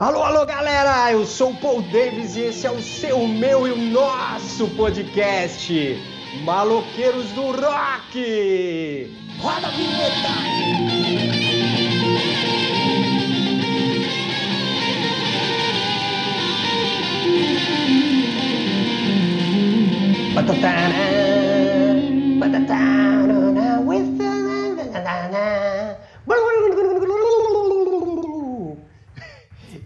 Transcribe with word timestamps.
Alô, 0.00 0.22
alô, 0.22 0.46
galera! 0.46 1.12
Eu 1.12 1.26
sou 1.26 1.50
o 1.50 1.56
Paul 1.56 1.82
Davis 1.82 2.34
e 2.34 2.40
esse 2.40 2.66
é 2.66 2.70
o 2.70 2.80
seu, 2.80 3.28
meu 3.28 3.68
e 3.68 3.70
o 3.70 3.76
nosso 3.76 4.66
podcast 4.68 5.70
Maloqueiros 6.42 7.26
do 7.32 7.50
Rock! 7.50 9.14
Roda 9.38 9.66
a 9.66 9.70
vinheta! 9.72 10.30
Batatana, 20.34 20.94
batatana, 22.38 23.80
with 23.82 24.16
the... 24.16 25.59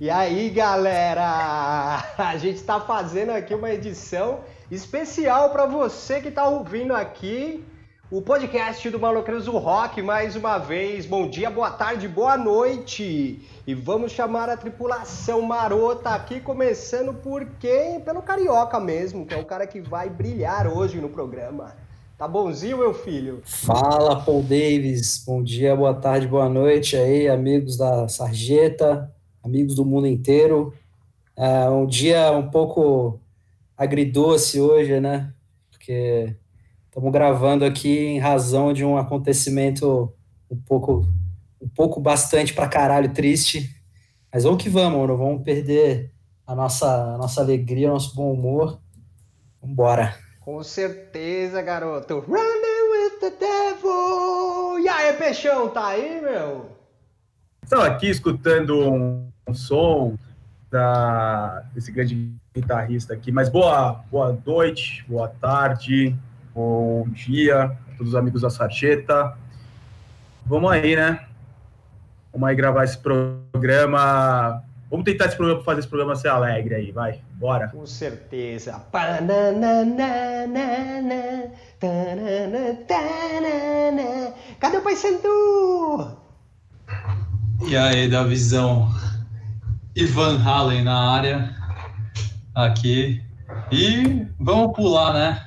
E 0.00 0.10
aí, 0.10 0.50
galera? 0.50 2.02
A 2.18 2.36
gente 2.36 2.56
está 2.56 2.80
fazendo 2.80 3.30
aqui 3.30 3.54
uma 3.54 3.70
edição 3.70 4.40
especial 4.68 5.50
para 5.50 5.66
você 5.66 6.20
que 6.20 6.28
está 6.28 6.48
ouvindo 6.48 6.92
aqui 6.92 7.64
o 8.10 8.20
podcast 8.20 8.90
do 8.90 8.98
do 8.98 9.50
Rock 9.58 10.02
mais 10.02 10.34
uma 10.34 10.58
vez. 10.58 11.06
Bom 11.06 11.28
dia, 11.28 11.48
boa 11.48 11.70
tarde, 11.70 12.08
boa 12.08 12.36
noite. 12.36 13.48
E 13.64 13.72
vamos 13.74 14.10
chamar 14.10 14.48
a 14.48 14.56
tripulação 14.56 15.40
marota 15.42 16.10
aqui, 16.10 16.40
começando 16.40 17.14
por 17.14 17.46
quem? 17.60 18.00
Pelo 18.00 18.20
Carioca 18.20 18.80
mesmo, 18.80 19.24
que 19.24 19.32
é 19.32 19.38
o 19.38 19.44
cara 19.44 19.64
que 19.64 19.80
vai 19.80 20.10
brilhar 20.10 20.66
hoje 20.66 21.00
no 21.00 21.08
programa. 21.08 21.76
Tá 22.18 22.26
bonzinho, 22.26 22.78
meu 22.78 22.94
filho? 22.94 23.42
Fala, 23.44 24.20
Paul 24.22 24.42
Davis. 24.42 25.22
Bom 25.24 25.42
dia, 25.42 25.76
boa 25.76 25.94
tarde, 25.94 26.26
boa 26.26 26.48
noite 26.48 26.96
aí, 26.96 27.28
amigos 27.28 27.76
da 27.76 28.08
Sarjeta, 28.08 29.13
amigos 29.44 29.74
do 29.74 29.84
mundo 29.84 30.06
inteiro. 30.06 30.72
É 31.36 31.68
um 31.68 31.86
dia 31.86 32.32
um 32.32 32.48
pouco 32.48 33.20
agridoce 33.76 34.60
hoje, 34.60 34.98
né? 35.00 35.32
Porque 35.70 36.34
estamos 36.86 37.12
gravando 37.12 37.64
aqui 37.64 37.98
em 37.98 38.18
razão 38.18 38.72
de 38.72 38.84
um 38.84 38.96
acontecimento 38.96 40.12
um 40.50 40.56
pouco, 40.56 41.06
um 41.60 41.68
pouco 41.68 42.00
bastante 42.00 42.54
para 42.54 42.68
caralho 42.68 43.12
triste. 43.12 43.70
Mas 44.32 44.44
vamos 44.44 44.62
que 44.62 44.68
vamos, 44.68 45.06
não 45.06 45.16
vamos 45.16 45.42
perder 45.42 46.10
a 46.46 46.54
nossa, 46.54 47.14
a 47.14 47.18
nossa 47.18 47.40
alegria, 47.40 47.88
nosso 47.88 48.14
bom 48.14 48.32
humor. 48.32 48.80
Vambora. 49.60 50.16
Com 50.40 50.62
certeza, 50.62 51.62
garoto. 51.62 52.20
Running 52.20 52.90
with 52.92 53.20
the 53.20 53.30
devil. 53.30 54.78
E 54.80 54.88
aí, 54.88 55.12
Peixão, 55.14 55.68
tá 55.68 55.88
aí, 55.88 56.20
meu? 56.20 56.73
Estou 57.64 57.80
aqui 57.80 58.08
escutando 58.10 58.92
um, 58.92 59.26
um 59.48 59.54
som 59.54 60.18
da, 60.70 61.64
desse 61.72 61.90
grande 61.90 62.30
guitarrista 62.54 63.14
aqui. 63.14 63.32
Mas 63.32 63.48
boa, 63.48 64.04
boa 64.10 64.38
noite, 64.46 65.02
boa 65.08 65.28
tarde, 65.28 66.14
bom 66.54 67.08
dia 67.08 67.64
a 67.64 67.96
todos 67.96 68.12
os 68.12 68.14
amigos 68.14 68.42
da 68.42 68.50
Sarcheta. 68.50 69.34
Vamos 70.44 70.70
aí, 70.70 70.94
né? 70.94 71.24
Vamos 72.30 72.48
aí 72.48 72.54
gravar 72.54 72.84
esse 72.84 72.98
programa 72.98 74.62
Vamos 74.90 75.06
tentar 75.06 75.24
esse 75.24 75.36
programa, 75.36 75.64
fazer 75.64 75.80
esse 75.80 75.88
programa 75.88 76.14
ser 76.14 76.28
alegre 76.28 76.74
aí, 76.74 76.92
vai, 76.92 77.20
bora. 77.32 77.68
Com 77.68 77.84
certeza. 77.84 78.80
Cadê 84.60 84.76
o 84.76 84.82
Pai 84.82 84.94
Santo? 84.94 86.23
E 87.66 87.76
aí, 87.76 88.08
da 88.08 88.22
visão 88.22 88.88
Ivan 89.96 90.38
Halen 90.42 90.84
na 90.84 91.12
área, 91.12 91.56
aqui. 92.54 93.22
E 93.72 94.26
vamos 94.38 94.76
pular, 94.76 95.14
né? 95.14 95.46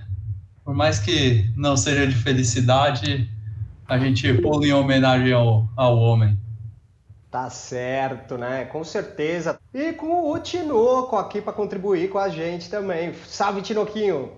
Por 0.66 0.74
mais 0.74 1.00
que 1.00 1.50
não 1.56 1.78
seja 1.78 2.08
de 2.08 2.16
felicidade, 2.16 3.30
a 3.88 4.00
gente 4.00 4.34
pula 4.36 4.66
em 4.66 4.74
homenagem 4.74 5.32
ao, 5.32 5.70
ao 5.76 5.98
homem. 5.98 6.38
Tá 7.30 7.50
certo, 7.50 8.38
né? 8.38 8.66
Com 8.66 8.84
certeza. 8.84 9.60
E 9.74 9.94
com 9.94 10.32
o 10.32 10.40
Tinoco 10.40 11.16
aqui 11.16 11.40
para 11.40 11.54
contribuir 11.54 12.10
com 12.10 12.18
a 12.18 12.30
gente 12.30 12.70
também. 12.70 13.14
Salve, 13.28 13.62
Tinoquinho! 13.62 14.32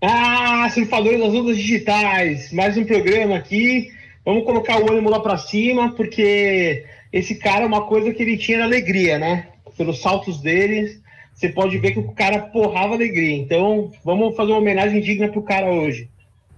Ah, 0.00 0.68
surfadores 0.70 1.20
das 1.20 1.34
ondas 1.34 1.56
digitais! 1.56 2.52
Mais 2.52 2.76
um 2.76 2.84
programa 2.84 3.36
aqui. 3.36 3.90
Vamos 4.24 4.44
colocar 4.44 4.80
o 4.80 4.90
ânimo 4.90 5.10
lá 5.10 5.20
para 5.20 5.36
cima, 5.36 5.92
porque 5.92 6.84
esse 7.12 7.34
cara, 7.34 7.66
uma 7.66 7.86
coisa 7.86 8.12
que 8.12 8.22
ele 8.22 8.36
tinha 8.36 8.58
era 8.58 8.66
alegria, 8.66 9.18
né? 9.18 9.48
Pelos 9.76 10.00
saltos 10.00 10.40
dele, 10.40 11.00
você 11.34 11.48
pode 11.48 11.76
ver 11.78 11.92
que 11.92 11.98
o 11.98 12.12
cara 12.12 12.38
porrava 12.38 12.94
alegria. 12.94 13.36
Então, 13.36 13.90
vamos 14.04 14.36
fazer 14.36 14.52
uma 14.52 14.60
homenagem 14.60 15.00
digna 15.00 15.28
pro 15.28 15.42
cara 15.42 15.70
hoje. 15.72 16.08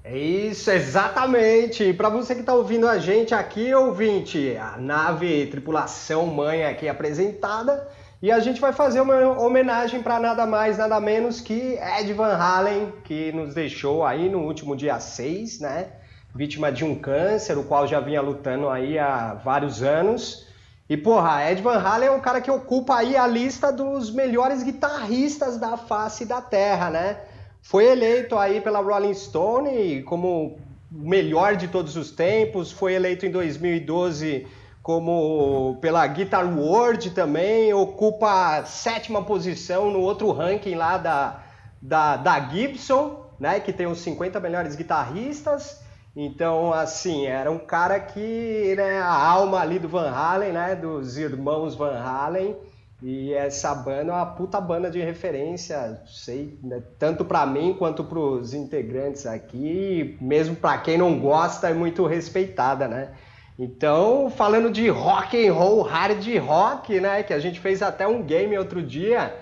É 0.07 0.19
isso, 0.19 0.71
exatamente. 0.71 1.95
Para 1.95 2.11
você 2.11 2.35
que 2.35 2.41
está 2.41 2.53
ouvindo 2.53 2.87
a 2.87 2.99
gente 2.99 3.35
aqui, 3.35 3.73
ouvinte, 3.73 4.55
a 4.59 4.77
nave 4.77 5.47
tripulação 5.47 6.27
mãe 6.27 6.65
aqui 6.65 6.87
apresentada 6.87 7.89
e 8.21 8.31
a 8.31 8.39
gente 8.39 8.61
vai 8.61 8.75
fazer 8.75 9.01
uma 9.01 9.41
homenagem 9.41 10.03
para 10.03 10.21
nada 10.21 10.47
mais, 10.47 10.77
nada 10.77 11.01
menos 11.01 11.41
que 11.41 11.79
Ed 11.99 12.13
Van 12.13 12.35
Halen, 12.35 12.93
que 13.05 13.33
nos 13.33 13.55
deixou 13.55 14.05
aí 14.05 14.29
no 14.29 14.41
último 14.41 14.77
dia 14.77 15.01
6, 15.01 15.61
né? 15.61 15.87
Vítima 16.35 16.73
de 16.73 16.85
um 16.85 16.95
câncer, 16.95 17.57
o 17.57 17.65
qual 17.65 17.87
já 17.87 18.01
vinha 18.01 18.21
lutando 18.21 18.69
aí 18.69 18.99
há 18.99 19.35
vários 19.35 19.83
anos. 19.83 20.47
E 20.89 20.97
porra, 20.97 21.51
Ed 21.51 21.63
Van 21.63 21.79
Halen 21.79 22.09
é 22.09 22.13
um 22.13 22.21
cara 22.21 22.41
que 22.41 22.51
ocupa 22.51 22.97
aí 22.97 23.17
a 23.17 23.27
lista 23.27 23.73
dos 23.73 24.11
melhores 24.11 24.63
guitarristas 24.63 25.57
da 25.59 25.77
face 25.77 26.27
da 26.27 26.43
Terra, 26.43 26.91
né? 26.91 27.21
Foi 27.63 27.87
eleito 27.87 28.37
aí 28.37 28.61
pela 28.61 28.81
Rolling 28.81 29.15
Stone 29.15 30.03
como 30.03 30.59
o 30.93 31.09
melhor 31.09 31.57
de 31.57 31.69
todos 31.69 31.97
os 31.97 32.11
tempos, 32.11 32.71
foi 32.71 32.95
eleito 32.95 33.25
em 33.25 33.31
2012 33.31 34.47
como 34.83 35.79
pela 35.81 36.07
Guitar 36.07 36.47
World 36.47 37.11
também, 37.13 37.73
ocupa 37.73 38.59
a 38.59 38.65
sétima 38.67 39.23
posição 39.23 39.91
no 39.91 40.01
outro 40.01 40.31
ranking 40.31 40.75
lá 40.75 40.99
da, 40.99 41.43
da, 41.81 42.17
da 42.19 42.39
Gibson, 42.51 43.25
né, 43.41 43.61
que 43.61 43.73
tem 43.73 43.87
os 43.87 44.01
50 44.01 44.39
melhores 44.41 44.77
guitarristas. 44.77 45.83
Então, 46.17 46.73
assim, 46.73 47.27
era 47.27 47.51
um 47.51 47.59
cara 47.59 47.99
que, 47.99 48.75
né, 48.77 49.01
a 49.01 49.13
alma 49.13 49.61
ali 49.61 49.81
do 49.81 49.89
Van 49.89 50.11
Halen, 50.11 50.53
né, 50.53 50.77
dos 50.77 51.19
irmãos 51.19 51.75
Van 51.75 51.99
Halen, 51.99 52.57
e 53.03 53.33
essa 53.35 53.75
banda 53.75 54.13
é 54.13 54.15
uma 54.15 54.27
puta 54.27 54.61
banda 54.61 54.89
de 54.89 55.01
referência, 55.01 56.01
sei, 56.07 56.57
né, 56.63 56.81
tanto 57.01 57.25
para 57.25 57.45
mim 57.45 57.75
quanto 57.77 58.05
para 58.05 58.19
os 58.19 58.55
integrantes 58.55 59.27
aqui, 59.27 60.17
mesmo 60.21 60.55
para 60.55 60.79
quem 60.79 60.97
não 60.97 61.19
gosta, 61.19 61.69
é 61.69 61.75
muito 61.75 62.07
respeitada, 62.07 62.87
né? 62.87 63.13
Então, 63.59 64.31
falando 64.31 64.71
de 64.71 64.89
rock 64.89 65.47
and 65.47 65.53
roll, 65.53 65.83
hard 65.83 66.25
rock, 66.39 67.01
né, 67.01 67.25
que 67.25 67.33
a 67.33 67.41
gente 67.41 67.59
fez 67.59 67.83
até 67.83 68.07
um 68.07 68.23
game 68.23 68.57
outro 68.57 68.81
dia. 68.81 69.35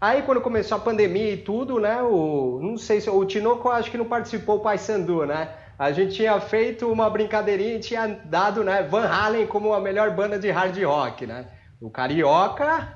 Aí 0.00 0.22
quando 0.22 0.40
começou 0.40 0.78
a 0.78 0.80
pandemia 0.80 1.32
e 1.32 1.36
tudo, 1.36 1.78
né, 1.80 2.00
o 2.02 2.60
não 2.62 2.76
sei 2.78 3.00
se 3.00 3.10
o 3.10 3.24
Tinoco 3.24 3.68
acho 3.68 3.90
que 3.90 3.98
não 3.98 4.06
participou 4.06 4.56
o 4.56 4.60
Paysandu, 4.60 5.26
né? 5.26 5.48
A 5.80 5.92
gente 5.92 6.16
tinha 6.16 6.38
feito 6.38 6.92
uma 6.92 7.08
brincadeirinha 7.08 7.76
e 7.76 7.80
tinha 7.80 8.06
dado, 8.06 8.62
né, 8.62 8.82
Van 8.82 9.06
Halen 9.06 9.46
como 9.46 9.72
a 9.72 9.80
melhor 9.80 10.14
banda 10.14 10.38
de 10.38 10.50
hard 10.50 10.76
rock, 10.84 11.26
né? 11.26 11.46
O 11.80 11.88
Carioca 11.88 12.94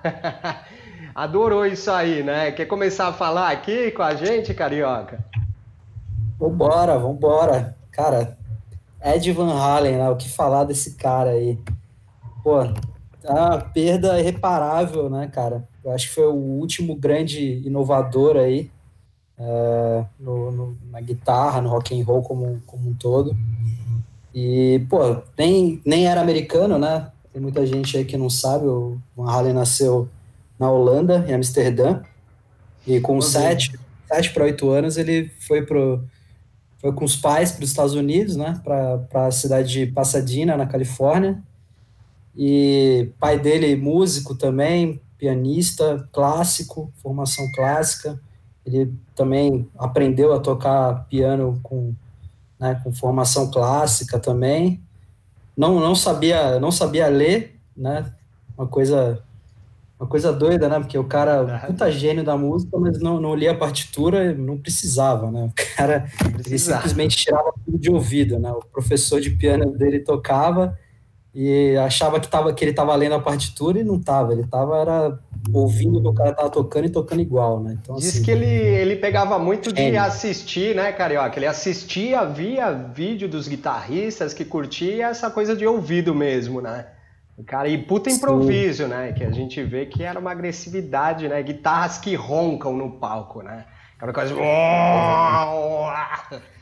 adorou 1.16 1.64
isso 1.64 1.90
aí, 1.90 2.22
né? 2.22 2.52
Quer 2.52 2.66
começar 2.66 3.08
a 3.08 3.12
falar 3.14 3.50
aqui 3.50 3.90
com 3.90 4.02
a 4.02 4.14
gente, 4.14 4.52
Carioca? 4.52 5.24
Vambora, 6.38 6.98
vambora. 6.98 7.74
Cara, 7.90 8.36
Ed 9.02 9.32
Van 9.32 9.58
Halen, 9.58 9.96
né? 9.96 10.10
O 10.10 10.16
que 10.16 10.28
falar 10.28 10.64
desse 10.64 10.94
cara 10.96 11.30
aí? 11.30 11.58
Pô, 12.42 12.60
é 12.60 13.30
uma 13.30 13.60
perda 13.62 14.20
irreparável, 14.20 15.08
né, 15.08 15.26
cara? 15.32 15.66
Eu 15.82 15.90
acho 15.90 16.08
que 16.08 16.14
foi 16.14 16.26
o 16.26 16.34
último 16.34 16.94
grande 16.94 17.66
inovador 17.66 18.36
aí 18.36 18.70
é, 19.38 20.04
no, 20.18 20.50
no, 20.50 20.78
na 20.90 21.00
guitarra, 21.00 21.60
no 21.60 21.68
rock 21.68 21.98
and 21.98 22.04
roll 22.04 22.22
como, 22.22 22.62
como 22.66 22.90
um 22.90 22.94
todo. 22.94 23.36
E, 24.34 24.84
pô, 24.88 24.98
nem, 25.38 25.80
nem 25.84 26.06
era 26.06 26.20
americano, 26.20 26.78
né? 26.78 27.10
Tem 27.32 27.40
muita 27.40 27.66
gente 27.66 27.96
aí 27.96 28.04
que 28.04 28.16
não 28.16 28.30
sabe, 28.30 28.66
o 28.66 28.98
Van 29.16 29.30
Halen 29.30 29.52
nasceu 29.52 30.08
na 30.58 30.70
Holanda, 30.70 31.24
em 31.28 31.34
Amsterdã, 31.34 32.02
e 32.86 33.00
com 33.00 33.20
sete, 33.20 33.78
sete 34.06 34.32
para 34.32 34.44
oito 34.44 34.70
anos 34.70 34.96
ele 34.96 35.30
foi 35.40 35.62
pro 35.62 36.02
foi 36.84 36.92
com 36.92 37.06
os 37.06 37.16
pais 37.16 37.50
para 37.50 37.64
os 37.64 37.70
Estados 37.70 37.94
Unidos, 37.94 38.36
né, 38.36 38.60
para 38.62 39.26
a 39.26 39.30
cidade 39.30 39.72
de 39.72 39.86
Pasadena, 39.86 40.54
na 40.54 40.66
Califórnia. 40.66 41.42
E 42.36 43.10
pai 43.18 43.38
dele 43.38 43.74
músico 43.74 44.34
também, 44.34 45.00
pianista, 45.16 46.06
clássico, 46.12 46.92
formação 47.02 47.50
clássica. 47.52 48.20
Ele 48.66 48.92
também 49.14 49.68
aprendeu 49.78 50.32
a 50.32 50.40
tocar 50.40 51.06
piano 51.08 51.60
com, 51.62 51.94
né, 52.58 52.80
com 52.82 52.92
formação 52.92 53.50
clássica 53.50 54.18
também 54.18 54.82
não, 55.56 55.78
não 55.78 55.94
sabia 55.94 56.58
não 56.58 56.70
sabia 56.70 57.06
ler, 57.08 57.56
né? 57.76 58.12
Uma 58.56 58.66
coisa 58.66 59.22
uma 59.98 60.08
coisa 60.08 60.32
doida, 60.32 60.68
né? 60.68 60.80
Porque 60.80 60.98
o 60.98 61.04
cara, 61.04 61.64
puta 61.66 61.90
gênio 61.90 62.24
da 62.24 62.36
música, 62.36 62.76
mas 62.78 62.98
não, 62.98 63.20
não 63.20 63.34
lia 63.34 63.52
a 63.52 63.56
partitura, 63.56 64.34
não 64.34 64.58
precisava, 64.58 65.30
né? 65.30 65.44
O 65.44 65.76
cara 65.76 66.06
simplesmente 66.44 67.16
tirava 67.16 67.52
tudo 67.64 67.78
de 67.78 67.90
ouvido, 67.90 68.38
né? 68.38 68.50
O 68.50 68.60
professor 68.60 69.20
de 69.20 69.30
piano 69.30 69.70
dele 69.70 70.00
tocava 70.00 70.76
e 71.34 71.76
achava 71.78 72.20
que, 72.20 72.28
tava, 72.28 72.52
que 72.52 72.62
ele 72.62 72.70
estava 72.70 72.94
lendo 72.94 73.16
a 73.16 73.20
partitura 73.20 73.80
e 73.80 73.84
não 73.84 73.96
estava. 73.96 74.32
Ele 74.32 74.42
estava 74.42 74.78
era 74.78 75.18
ouvindo 75.52 75.98
o 75.98 76.02
que 76.02 76.08
o 76.08 76.14
cara 76.14 76.30
estava 76.30 76.48
tocando 76.48 76.86
e 76.86 76.90
tocando 76.90 77.20
igual, 77.20 77.60
né? 77.60 77.76
Então, 77.82 77.96
Diz 77.96 78.10
assim, 78.10 78.22
que 78.22 78.30
ele, 78.30 78.46
ele 78.46 78.96
pegava 78.96 79.38
muito 79.38 79.72
de 79.72 79.96
assistir, 79.96 80.76
né, 80.76 80.92
Carioca? 80.92 81.36
Ele 81.36 81.46
assistia, 81.46 82.24
via 82.24 82.70
vídeo 82.70 83.28
dos 83.28 83.48
guitarristas 83.48 84.32
que 84.32 84.44
curtia 84.44 85.08
essa 85.08 85.28
coisa 85.28 85.56
de 85.56 85.66
ouvido 85.66 86.14
mesmo, 86.14 86.60
né? 86.60 86.86
Cara, 87.46 87.68
e 87.68 87.78
puta 87.78 88.08
improviso, 88.08 88.84
Sim. 88.84 88.90
né? 88.90 89.12
Que 89.12 89.24
a 89.24 89.30
gente 89.32 89.60
vê 89.62 89.86
que 89.86 90.04
era 90.04 90.20
uma 90.20 90.30
agressividade, 90.30 91.28
né? 91.28 91.42
Guitarras 91.42 91.98
que 91.98 92.14
roncam 92.14 92.76
no 92.76 92.92
palco, 92.92 93.42
né? 93.42 93.64
Aquela 93.96 94.12
coisa. 94.12 94.34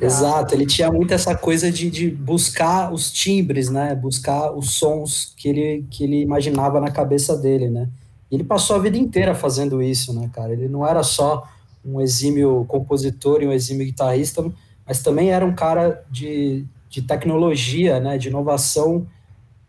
Exato, 0.00 0.54
ele 0.54 0.66
tinha 0.66 0.90
muito 0.90 1.12
essa 1.12 1.34
coisa 1.34 1.70
de, 1.70 1.90
de 1.90 2.10
buscar 2.10 2.92
os 2.92 3.10
timbres, 3.10 3.68
né? 3.68 3.94
Buscar 3.94 4.52
os 4.52 4.70
sons 4.70 5.34
que 5.36 5.48
ele, 5.48 5.84
que 5.90 6.04
ele 6.04 6.22
imaginava 6.22 6.80
na 6.80 6.90
cabeça 6.90 7.36
dele, 7.36 7.68
né? 7.68 7.88
E 8.30 8.34
ele 8.34 8.44
passou 8.44 8.76
a 8.76 8.78
vida 8.78 8.96
inteira 8.96 9.34
fazendo 9.34 9.82
isso, 9.82 10.12
né, 10.12 10.30
cara? 10.32 10.52
Ele 10.52 10.68
não 10.68 10.86
era 10.86 11.02
só 11.02 11.46
um 11.84 12.00
exímio 12.00 12.64
compositor 12.66 13.42
e 13.42 13.46
um 13.46 13.52
exímio 13.52 13.86
guitarrista, 13.86 14.44
mas 14.86 15.02
também 15.02 15.30
era 15.30 15.44
um 15.44 15.54
cara 15.54 16.04
de, 16.10 16.64
de 16.88 17.02
tecnologia, 17.02 18.00
né? 18.00 18.18
De 18.18 18.28
inovação 18.28 19.06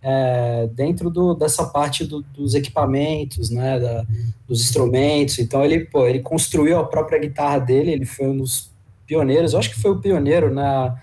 é, 0.01 0.69
dentro 0.73 1.09
do, 1.09 1.33
dessa 1.33 1.65
parte 1.65 2.05
do, 2.05 2.21
dos 2.21 2.53
equipamentos, 2.53 3.49
né, 3.49 3.79
da, 3.79 4.05
dos 4.47 4.61
instrumentos. 4.61 5.39
Então 5.39 5.63
ele, 5.65 5.85
pô, 5.85 6.07
ele 6.07 6.19
construiu 6.19 6.77
a 6.79 6.85
própria 6.85 7.19
guitarra 7.19 7.59
dele. 7.59 7.91
Ele 7.91 8.05
foi 8.05 8.27
um 8.27 8.37
dos 8.37 8.71
pioneiros. 9.07 9.53
Eu 9.53 9.59
acho 9.59 9.69
que 9.69 9.81
foi 9.81 9.91
o 9.91 9.99
pioneiro 9.99 10.53
na 10.53 10.95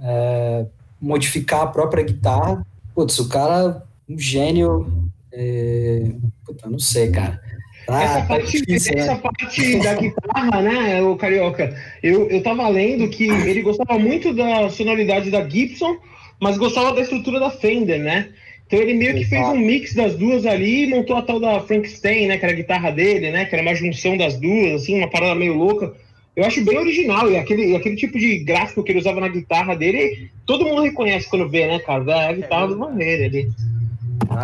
é, 0.00 0.66
modificar 1.00 1.62
a 1.62 1.66
própria 1.66 2.04
guitarra. 2.04 2.64
Putz, 2.94 3.18
o 3.18 3.28
cara, 3.28 3.82
um 4.08 4.18
gênio. 4.18 5.10
É, 5.32 6.12
puta, 6.44 6.68
não 6.68 6.78
sei, 6.78 7.10
cara. 7.10 7.40
Ah, 7.88 8.02
essa, 8.04 8.20
tá 8.20 8.26
parte, 8.26 8.52
difícil, 8.52 8.92
essa 8.96 9.14
né? 9.14 9.20
parte 9.20 9.78
da 9.80 9.94
guitarra, 9.94 10.62
né, 10.62 11.02
o 11.02 11.16
Carioca, 11.16 11.74
eu, 12.02 12.28
eu 12.30 12.40
tava 12.40 12.68
lendo 12.68 13.08
que 13.08 13.24
ele 13.24 13.62
gostava 13.62 13.98
muito 13.98 14.32
da 14.32 14.70
sonoridade 14.70 15.28
da 15.28 15.48
Gibson, 15.48 15.96
mas 16.38 16.56
gostava 16.56 16.94
da 16.94 17.00
estrutura 17.00 17.40
da 17.40 17.50
Fender, 17.50 17.98
né? 17.98 18.28
Então 18.66 18.78
ele 18.78 18.94
meio 18.94 19.14
que 19.14 19.24
fez 19.24 19.44
um 19.48 19.58
mix 19.58 19.94
das 19.94 20.14
duas 20.14 20.46
ali 20.46 20.84
e 20.84 20.86
montou 20.86 21.16
a 21.16 21.22
tal 21.22 21.40
da 21.40 21.60
Frankenstein, 21.60 22.28
né? 22.28 22.38
Que 22.38 22.44
era 22.44 22.54
a 22.54 22.56
guitarra 22.56 22.90
dele, 22.92 23.32
né? 23.32 23.44
Que 23.44 23.56
era 23.56 23.62
uma 23.62 23.74
junção 23.74 24.16
das 24.16 24.36
duas, 24.36 24.82
assim, 24.82 24.96
uma 24.96 25.10
parada 25.10 25.34
meio 25.34 25.54
louca. 25.54 25.92
Eu 26.36 26.44
acho 26.44 26.64
bem 26.64 26.78
original, 26.78 27.30
e 27.30 27.36
aquele, 27.36 27.76
aquele 27.76 27.96
tipo 27.96 28.18
de 28.18 28.38
gráfico 28.44 28.82
que 28.82 28.92
ele 28.92 29.00
usava 29.00 29.20
na 29.20 29.28
guitarra 29.28 29.74
dele, 29.74 30.30
todo 30.46 30.64
mundo 30.64 30.82
reconhece 30.82 31.28
quando 31.28 31.48
vê, 31.48 31.66
né, 31.66 31.78
cara? 31.80 32.04
É 32.10 32.28
a 32.28 32.32
guitarra 32.32 32.64
é, 32.64 32.68
do 32.68 32.78
Maneiro 32.78 33.24
ali. 33.24 33.48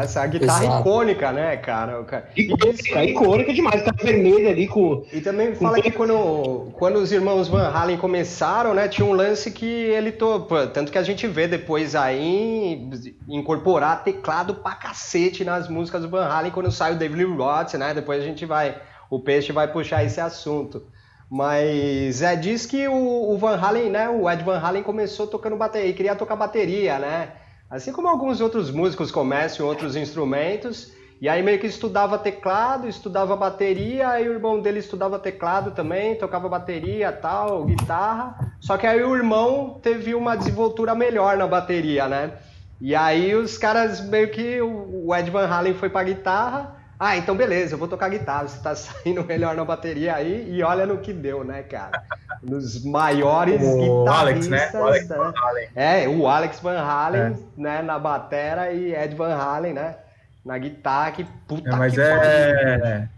Essa 0.02 0.22
a 0.22 0.26
guitarra 0.26 0.64
Exato. 0.64 0.80
icônica, 0.80 1.32
né, 1.32 1.56
cara? 1.58 2.04
Icônica, 2.36 3.04
e, 3.04 3.10
icônica 3.10 3.54
demais, 3.54 3.84
tá 3.84 3.92
vermelha 3.92 4.50
ali 4.50 4.66
com. 4.66 5.04
E 5.12 5.20
também 5.20 5.54
com 5.54 5.64
fala 5.64 5.80
que 5.80 5.92
quando, 5.92 6.72
quando 6.72 6.96
os 6.96 7.12
irmãos 7.12 7.46
Van 7.46 7.68
Halen 7.68 7.96
começaram, 7.96 8.74
né, 8.74 8.88
tinha 8.88 9.06
um 9.06 9.12
lance 9.12 9.50
que 9.50 9.64
ele. 9.64 10.10
To... 10.12 10.40
Tanto 10.72 10.90
que 10.90 10.98
a 10.98 11.02
gente 11.02 11.26
vê 11.28 11.46
depois 11.46 11.94
aí 11.94 12.90
incorporar 13.28 14.02
teclado 14.02 14.56
pra 14.56 14.72
cacete 14.72 15.44
nas 15.44 15.68
músicas 15.68 16.02
do 16.02 16.08
Van 16.08 16.24
Halen 16.24 16.50
quando 16.50 16.70
sai 16.72 16.92
o 16.92 16.98
David 16.98 17.24
Roth, 17.24 17.74
né? 17.74 17.94
Depois 17.94 18.20
a 18.20 18.26
gente 18.26 18.44
vai. 18.44 18.76
O 19.08 19.20
Peixe 19.20 19.52
vai 19.52 19.68
puxar 19.68 20.04
esse 20.04 20.20
assunto. 20.20 20.82
Mas 21.30 22.22
é, 22.22 22.36
diz 22.36 22.66
que 22.66 22.86
o, 22.86 23.30
o 23.30 23.38
Van 23.38 23.56
Halen, 23.56 23.90
né? 23.90 24.08
O 24.08 24.30
Ed 24.30 24.44
Van 24.44 24.58
Halen 24.58 24.82
começou 24.82 25.26
tocando 25.26 25.56
bateria, 25.56 25.92
queria 25.92 26.14
tocar 26.14 26.36
bateria, 26.36 26.98
né? 26.98 27.32
Assim 27.68 27.92
como 27.92 28.06
alguns 28.06 28.40
outros 28.40 28.70
músicos 28.70 29.10
começam 29.10 29.66
outros 29.66 29.96
instrumentos, 29.96 30.92
e 31.20 31.28
aí 31.28 31.42
meio 31.42 31.58
que 31.58 31.66
estudava 31.66 32.16
teclado, 32.16 32.86
estudava 32.86 33.34
bateria, 33.34 34.08
aí 34.10 34.28
o 34.28 34.34
irmão 34.34 34.60
dele 34.60 34.78
estudava 34.78 35.18
teclado 35.18 35.72
também, 35.72 36.14
tocava 36.14 36.48
bateria, 36.48 37.10
tal, 37.10 37.64
guitarra. 37.64 38.54
Só 38.60 38.76
que 38.76 38.86
aí 38.86 39.02
o 39.02 39.16
irmão 39.16 39.80
teve 39.82 40.14
uma 40.14 40.36
desenvoltura 40.36 40.94
melhor 40.94 41.36
na 41.36 41.46
bateria, 41.46 42.06
né? 42.06 42.32
E 42.80 42.94
aí 42.94 43.34
os 43.34 43.56
caras 43.56 44.00
meio 44.00 44.30
que 44.30 44.60
o 44.60 45.12
Ed 45.14 45.30
Van 45.30 45.46
Halen 45.46 45.74
foi 45.74 45.88
para 45.88 46.04
guitarra. 46.04 46.75
Ah, 46.98 47.16
então 47.16 47.36
beleza, 47.36 47.74
eu 47.74 47.78
vou 47.78 47.88
tocar 47.88 48.08
guitarra, 48.08 48.48
você 48.48 48.62
tá 48.62 48.74
saindo 48.76 49.24
melhor 49.24 49.54
na 49.54 49.64
bateria 49.64 50.14
aí 50.14 50.50
e 50.50 50.62
olha 50.62 50.86
no 50.86 50.98
que 50.98 51.12
deu, 51.12 51.44
né, 51.44 51.62
cara? 51.62 52.02
nos 52.42 52.84
maiores 52.84 53.60
o 53.62 54.04
guitarristas. 54.04 54.16
Alex, 54.16 54.48
né? 54.48 54.70
O 54.74 54.84
Alex 54.84 55.08
né? 55.08 55.16
Van 55.16 55.34
Halen. 55.36 55.68
É, 55.74 56.08
o 56.08 56.28
Alex 56.28 56.60
Van 56.60 56.78
Halen, 56.78 57.20
é. 57.20 57.36
né, 57.56 57.82
na 57.82 57.98
batera 57.98 58.72
e 58.72 58.94
Ed 58.94 59.14
Van 59.14 59.34
Halen, 59.34 59.72
né? 59.74 59.96
Na 60.44 60.56
guitarra, 60.58 61.12
que 61.12 61.26
puta 61.46 61.70
é, 61.70 61.76
mas 61.76 61.94
que 61.94 62.00
é... 62.00 63.08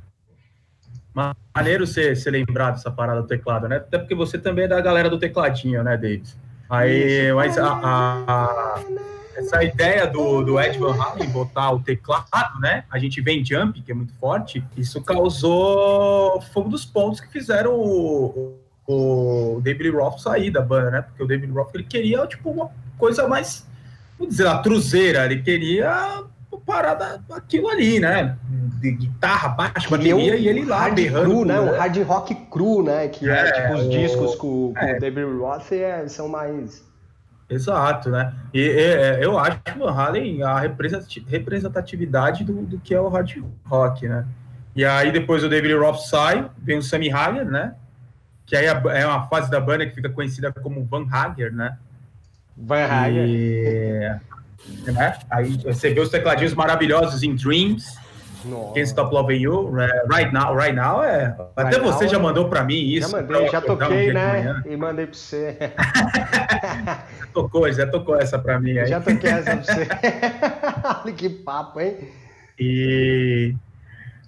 Maneiro 1.55 1.87
você, 1.87 2.15
você 2.15 2.31
lembrar 2.31 2.71
dessa 2.71 2.91
parada 2.91 3.21
do 3.21 3.27
teclado, 3.27 3.69
né? 3.69 3.77
Até 3.77 3.99
porque 3.99 4.15
você 4.15 4.39
também 4.39 4.65
é 4.65 4.69
da 4.69 4.81
galera 4.81 5.11
do 5.11 5.19
tecladinho, 5.19 5.83
né, 5.83 5.97
David? 5.97 6.33
Aí, 6.71 7.27
Isso. 7.27 7.35
mas 7.35 7.59
a, 7.59 7.67
a, 7.67 8.25
a, 8.29 8.81
essa 9.39 9.63
ideia 9.63 10.07
do, 10.07 10.43
do 10.43 10.61
Ed 10.61 10.79
Van 10.79 10.95
Halen 10.95 11.31
botar 11.31 11.71
o 11.71 11.81
teclado, 11.81 12.61
né? 12.61 12.85
A 12.91 12.99
gente 12.99 13.21
vê 13.21 13.33
em 13.33 13.45
Jump, 13.45 13.81
que 13.81 13.93
é 13.93 13.95
muito 13.95 14.13
forte, 14.15 14.63
isso 14.77 15.03
causou 15.03 16.41
foi 16.53 16.63
um 16.65 16.69
dos 16.69 16.85
pontos 16.85 17.21
que 17.21 17.29
fizeram 17.29 17.75
o, 17.75 18.59
o 18.87 19.61
David 19.63 19.91
Roth 19.91 20.19
sair 20.19 20.51
da 20.51 20.61
banda, 20.61 20.91
né? 20.91 21.03
Porque 21.03 21.23
o 21.23 21.27
David 21.27 21.53
Roth 21.53 21.75
ele 21.75 21.85
queria 21.85 22.27
tipo 22.27 22.51
uma 22.51 22.71
coisa 22.99 23.29
mais, 23.29 23.67
vamos 24.19 24.35
dizer, 24.35 24.49
a 24.49 24.59
truzeira, 24.59 25.25
ele 25.25 25.43
queria 25.43 26.25
parada 26.69 27.25
aquilo 27.31 27.69
ali, 27.69 27.99
né? 27.99 28.37
De 28.79 28.91
guitarra, 28.93 29.49
baixo, 29.49 29.89
bateria 29.89 30.37
e 30.37 30.47
ele 30.47 30.67
lá 30.67 30.91
berrando. 30.91 31.31
Cru, 31.31 31.45
né? 31.47 31.59
O 31.59 31.75
hard 31.75 31.97
rock 32.03 32.35
cru, 32.51 32.83
né? 32.83 33.09
Que 33.09 33.29
é, 33.29 33.33
é 33.33 33.53
tipo 33.53 33.75
os 33.75 33.87
o... 33.87 33.89
discos 33.89 34.35
com, 34.35 34.75
com 34.75 34.79
é. 34.79 34.97
o 34.97 35.01
David 35.01 35.39
Roth 35.39 35.73
é, 35.73 36.07
são 36.07 36.29
mais 36.29 36.87
Exato, 37.49 38.11
né? 38.11 38.35
E, 38.53 38.61
e 38.61 39.25
eu 39.25 39.39
acho 39.39 39.59
que 39.61 39.73
o 39.73 39.79
Van 39.79 39.93
Halen 39.93 40.43
a 40.43 40.59
representatividade 40.59 42.45
do, 42.45 42.63
do 42.63 42.79
que 42.79 42.95
é 42.95 43.01
o 43.01 43.09
hard 43.09 43.43
rock, 43.65 44.07
né? 44.07 44.27
E 44.77 44.85
aí 44.85 45.11
depois 45.11 45.43
o 45.43 45.49
David 45.49 45.75
Roth 45.75 46.01
sai, 46.01 46.49
vem 46.59 46.79
o 46.79 46.83
Sammy 46.83 47.11
Hagar, 47.11 47.45
né? 47.45 47.75
que 48.49 48.57
aí 48.57 48.65
é, 48.65 48.83
é 49.01 49.07
uma 49.07 49.29
fase 49.29 49.51
da 49.51 49.61
banda 49.61 49.87
que 49.87 49.95
fica 49.95 50.09
conhecida 50.09 50.51
como 50.51 50.83
Van 50.83 51.07
Hager, 51.13 51.53
né? 51.53 51.77
Van 52.57 52.83
Hager. 52.83 53.29
E, 53.29 54.91
né? 54.91 55.19
Aí 55.31 55.55
você 55.59 55.93
vê 55.93 56.01
os 56.01 56.09
tecladinhos 56.09 56.55
maravilhosos 56.55 57.23
em 57.23 57.37
Dreams, 57.37 57.95
Nossa. 58.45 58.75
Can't 58.75 58.89
Stop 58.89 59.15
Loving 59.15 59.41
You, 59.41 59.71
né? 59.73 59.89
Right 60.11 60.33
Now, 60.33 60.57
Right 60.57 60.75
Now 60.75 61.03
é... 61.03 61.29
Right 61.29 61.53
Até 61.57 61.79
você 61.79 62.05
now, 62.05 62.13
já 62.13 62.19
mandou 62.19 62.49
para 62.49 62.65
mim 62.65 62.79
isso. 62.79 63.11
Já 63.11 63.17
mandei, 63.21 63.49
já 63.49 63.61
toquei, 63.61 64.11
um 64.11 64.15
né? 64.15 64.63
E 64.67 64.77
mandei 64.77 65.07
para 65.07 65.15
você. 65.15 65.57
já 67.19 67.27
tocou, 67.33 67.73
já 67.73 67.87
tocou 67.87 68.17
essa 68.17 68.39
para 68.39 68.61
mim 68.61 68.79
aí. 68.79 68.87
Já 68.87 69.01
toquei 69.01 69.31
essa 69.31 69.57
para 69.57 69.63
você. 69.63 69.89
Olha 71.05 71.15
que 71.15 71.29
papo, 71.29 71.81
hein? 71.81 71.97
E... 72.59 73.55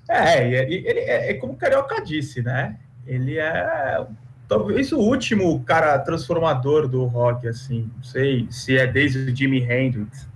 É, 0.08 0.64
ele 0.64 0.88
é, 0.88 1.30
é 1.30 1.34
como 1.34 1.52
o 1.52 1.56
Carioca 1.56 2.02
disse, 2.02 2.42
né? 2.42 2.76
ele 3.06 3.38
é 3.38 4.06
talvez 4.48 4.92
o 4.92 4.98
último 4.98 5.62
cara 5.64 5.98
transformador 5.98 6.88
do 6.88 7.04
rock, 7.04 7.46
assim. 7.48 7.90
Não 7.96 8.02
sei 8.04 8.46
se 8.50 8.76
é 8.76 8.86
desde 8.86 9.18
o 9.18 9.36
Jimi 9.36 9.62
Hendrix. 9.62 10.28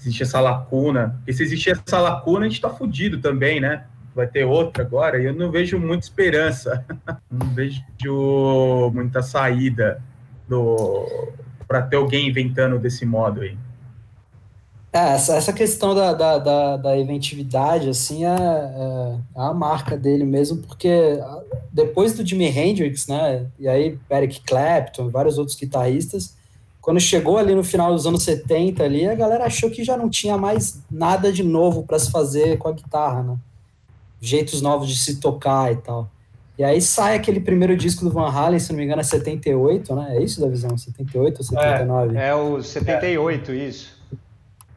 Existe 0.00 0.22
essa 0.22 0.40
lacuna. 0.40 1.20
E 1.26 1.32
se 1.32 1.42
existir 1.42 1.70
essa 1.70 2.00
lacuna, 2.00 2.46
a 2.46 2.48
gente 2.48 2.60
tá 2.60 2.70
fudido 2.70 3.20
também, 3.20 3.60
né? 3.60 3.84
Vai 4.14 4.26
ter 4.26 4.44
outra 4.44 4.82
agora, 4.82 5.20
e 5.20 5.26
eu 5.26 5.34
não 5.34 5.50
vejo 5.50 5.78
muita 5.78 6.04
esperança. 6.04 6.84
não 7.30 7.46
vejo 7.48 8.90
muita 8.92 9.22
saída 9.22 10.02
para 11.68 11.82
ter 11.82 11.96
alguém 11.96 12.28
inventando 12.28 12.78
desse 12.78 13.04
modo 13.04 13.42
aí. 13.42 13.56
É, 14.92 15.14
essa, 15.14 15.36
essa 15.36 15.52
questão 15.52 15.94
da, 15.94 16.12
da, 16.12 16.38
da, 16.38 16.76
da 16.76 16.96
inventividade, 16.96 17.88
assim, 17.88 18.24
é, 18.24 18.28
é, 18.28 18.32
é, 18.32 19.18
a 19.36 19.54
marca 19.54 19.96
dele 19.96 20.24
mesmo, 20.24 20.58
porque 20.58 21.20
depois 21.72 22.12
do 22.14 22.26
Jimi 22.26 22.46
Hendrix, 22.46 23.06
né, 23.06 23.46
e 23.56 23.68
aí 23.68 23.96
Eric 24.10 24.40
Clapton, 24.40 25.08
vários 25.08 25.38
outros 25.38 25.56
guitarristas, 25.56 26.34
quando 26.80 26.98
chegou 26.98 27.36
ali 27.36 27.54
no 27.54 27.62
final 27.62 27.92
dos 27.92 28.06
anos 28.06 28.22
70 28.22 28.82
ali, 28.82 29.06
a 29.06 29.14
galera 29.14 29.44
achou 29.44 29.70
que 29.70 29.84
já 29.84 29.96
não 29.96 30.08
tinha 30.08 30.38
mais 30.38 30.82
nada 30.90 31.32
de 31.32 31.42
novo 31.42 31.82
para 31.84 31.98
se 31.98 32.10
fazer 32.10 32.56
com 32.58 32.68
a 32.68 32.72
guitarra, 32.72 33.22
né? 33.22 33.36
Jeitos 34.20 34.62
novos 34.62 34.88
de 34.88 34.98
se 34.98 35.20
tocar 35.20 35.72
e 35.72 35.76
tal. 35.76 36.10
E 36.58 36.64
aí 36.64 36.80
sai 36.80 37.16
aquele 37.16 37.40
primeiro 37.40 37.76
disco 37.76 38.04
do 38.04 38.10
Van 38.10 38.28
Halen, 38.28 38.58
se 38.58 38.70
não 38.70 38.78
me 38.78 38.84
engano 38.84 39.00
é 39.00 39.04
78, 39.04 39.94
né? 39.94 40.16
É 40.16 40.22
isso 40.22 40.40
da 40.40 40.46
visão? 40.46 40.76
78 40.76 41.38
ou 41.38 41.44
79? 41.44 42.16
É, 42.16 42.28
é 42.28 42.34
o 42.34 42.62
78, 42.62 43.50
é. 43.50 43.54
isso. 43.54 43.98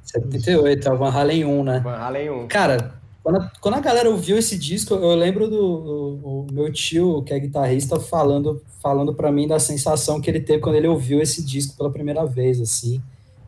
78, 0.04 0.88
é 0.88 0.92
o 0.94 0.98
Van 0.98 1.10
Halen 1.10 1.46
1, 1.46 1.64
né? 1.64 1.82
Van 1.84 1.96
Halen 1.96 2.30
1. 2.30 2.48
Cara, 2.48 2.94
quando, 3.24 3.52
quando 3.62 3.76
a 3.76 3.80
galera 3.80 4.10
ouviu 4.10 4.38
esse 4.38 4.58
disco, 4.58 4.94
eu 4.94 5.16
lembro 5.16 5.50
do, 5.50 5.80
do, 5.80 6.46
do 6.48 6.54
meu 6.54 6.72
tio, 6.72 7.24
que 7.24 7.34
é 7.34 7.40
guitarrista, 7.40 8.00
falando, 8.00 8.62
falando 8.82 9.14
para 9.14 9.32
mim 9.32 9.48
da 9.48 9.60
sensação 9.60 10.20
que 10.20 10.30
ele 10.30 10.42
teve 10.42 10.62
quando 10.62 10.76
ele 10.76 10.88
ouviu 10.88 11.22
esse 11.22 11.44
disco 11.44 11.78
pela 11.78 11.90
primeira 11.90 12.26
vez, 12.26 12.60
assim. 12.60 13.02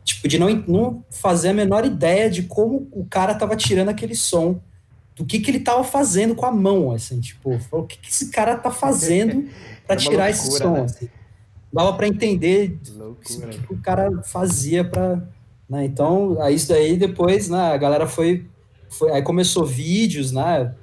Tipo, 0.03 0.27
de 0.27 0.39
não, 0.39 0.49
não 0.67 1.03
fazer 1.09 1.49
a 1.49 1.53
menor 1.53 1.85
ideia 1.85 2.29
de 2.29 2.43
como 2.43 2.87
o 2.91 3.05
cara 3.05 3.35
tava 3.35 3.55
tirando 3.55 3.89
aquele 3.89 4.15
som, 4.15 4.61
do 5.15 5.25
que 5.25 5.39
que 5.39 5.51
ele 5.51 5.59
tava 5.59 5.83
fazendo 5.83 6.35
com 6.35 6.45
a 6.45 6.51
mão, 6.51 6.91
assim, 6.91 7.19
tipo, 7.19 7.59
o 7.71 7.83
que 7.83 7.97
que 7.97 8.09
esse 8.09 8.29
cara 8.31 8.55
tá 8.55 8.71
fazendo 8.71 9.49
para 9.85 9.95
é 9.95 9.99
tirar 9.99 10.29
loucura, 10.29 10.29
esse 10.29 10.57
som, 10.57 10.73
né? 10.73 10.81
assim. 10.81 11.09
Dava 11.71 11.93
para 11.93 12.07
entender 12.07 12.79
o 12.97 13.15
que 13.15 13.73
o 13.73 13.77
cara 13.81 14.23
fazia 14.23 14.85
para 14.85 15.21
né? 15.69 15.85
Então, 15.85 16.37
isso 16.49 16.69
daí 16.69 16.95
depois, 16.95 17.49
né, 17.49 17.73
a 17.73 17.77
galera 17.77 18.07
foi 18.07 18.45
foi, 18.89 19.11
aí 19.11 19.21
começou 19.21 19.65
vídeos, 19.65 20.31
né? 20.31 20.73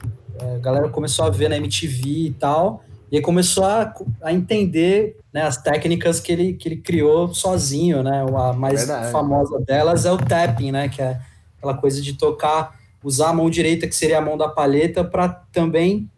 A 0.40 0.58
galera 0.58 0.88
começou 0.88 1.24
a 1.24 1.30
ver 1.30 1.48
na 1.48 1.56
MTV 1.56 2.26
e 2.26 2.32
tal, 2.32 2.82
e 3.10 3.16
aí 3.16 3.22
começou 3.22 3.64
a, 3.64 3.94
a 4.22 4.32
entender 4.32 5.18
né, 5.32 5.42
as 5.42 5.56
técnicas 5.56 6.18
que 6.18 6.32
ele, 6.32 6.54
que 6.54 6.68
ele 6.68 6.76
criou 6.76 7.32
sozinho, 7.34 8.02
né? 8.02 8.24
A 8.34 8.52
mais 8.52 8.86
Verdade. 8.86 9.12
famosa 9.12 9.60
delas 9.60 10.06
é 10.06 10.12
o 10.12 10.16
tapping, 10.16 10.72
né? 10.72 10.88
Que 10.88 11.02
é 11.02 11.20
aquela 11.58 11.74
coisa 11.74 12.00
de 12.00 12.14
tocar, 12.14 12.74
usar 13.04 13.28
a 13.28 13.32
mão 13.32 13.50
direita, 13.50 13.86
que 13.86 13.94
seria 13.94 14.18
a 14.18 14.22
mão 14.22 14.36
da 14.36 14.48
palheta, 14.48 15.04
para 15.04 15.28
também 15.52 16.10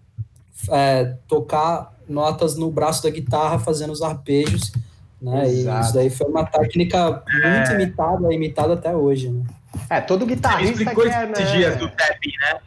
é, 0.70 1.16
tocar 1.26 1.92
notas 2.08 2.56
no 2.56 2.70
braço 2.70 3.02
da 3.02 3.10
guitarra, 3.10 3.58
fazendo 3.58 3.92
os 3.92 4.02
arpejos. 4.02 4.72
Né? 5.20 5.48
E 5.52 5.80
isso 5.80 5.94
daí 5.94 6.10
foi 6.10 6.28
uma 6.28 6.44
técnica 6.44 7.22
muito 7.32 7.70
é. 7.70 7.74
imitada, 7.74 8.34
imitada 8.34 8.74
até 8.74 8.94
hoje. 8.94 9.30
Né? 9.30 9.42
É, 9.88 10.00
todo 10.00 10.26
guitarrista 10.26 10.76
Você 10.76 10.84
me 10.84 10.90
explicou 10.90 11.04
quer, 11.04 11.30
esses 11.30 11.44
né? 11.44 11.56
dias 11.56 11.76
do 11.76 11.88
tapping, 11.88 12.32
né? 12.40 12.60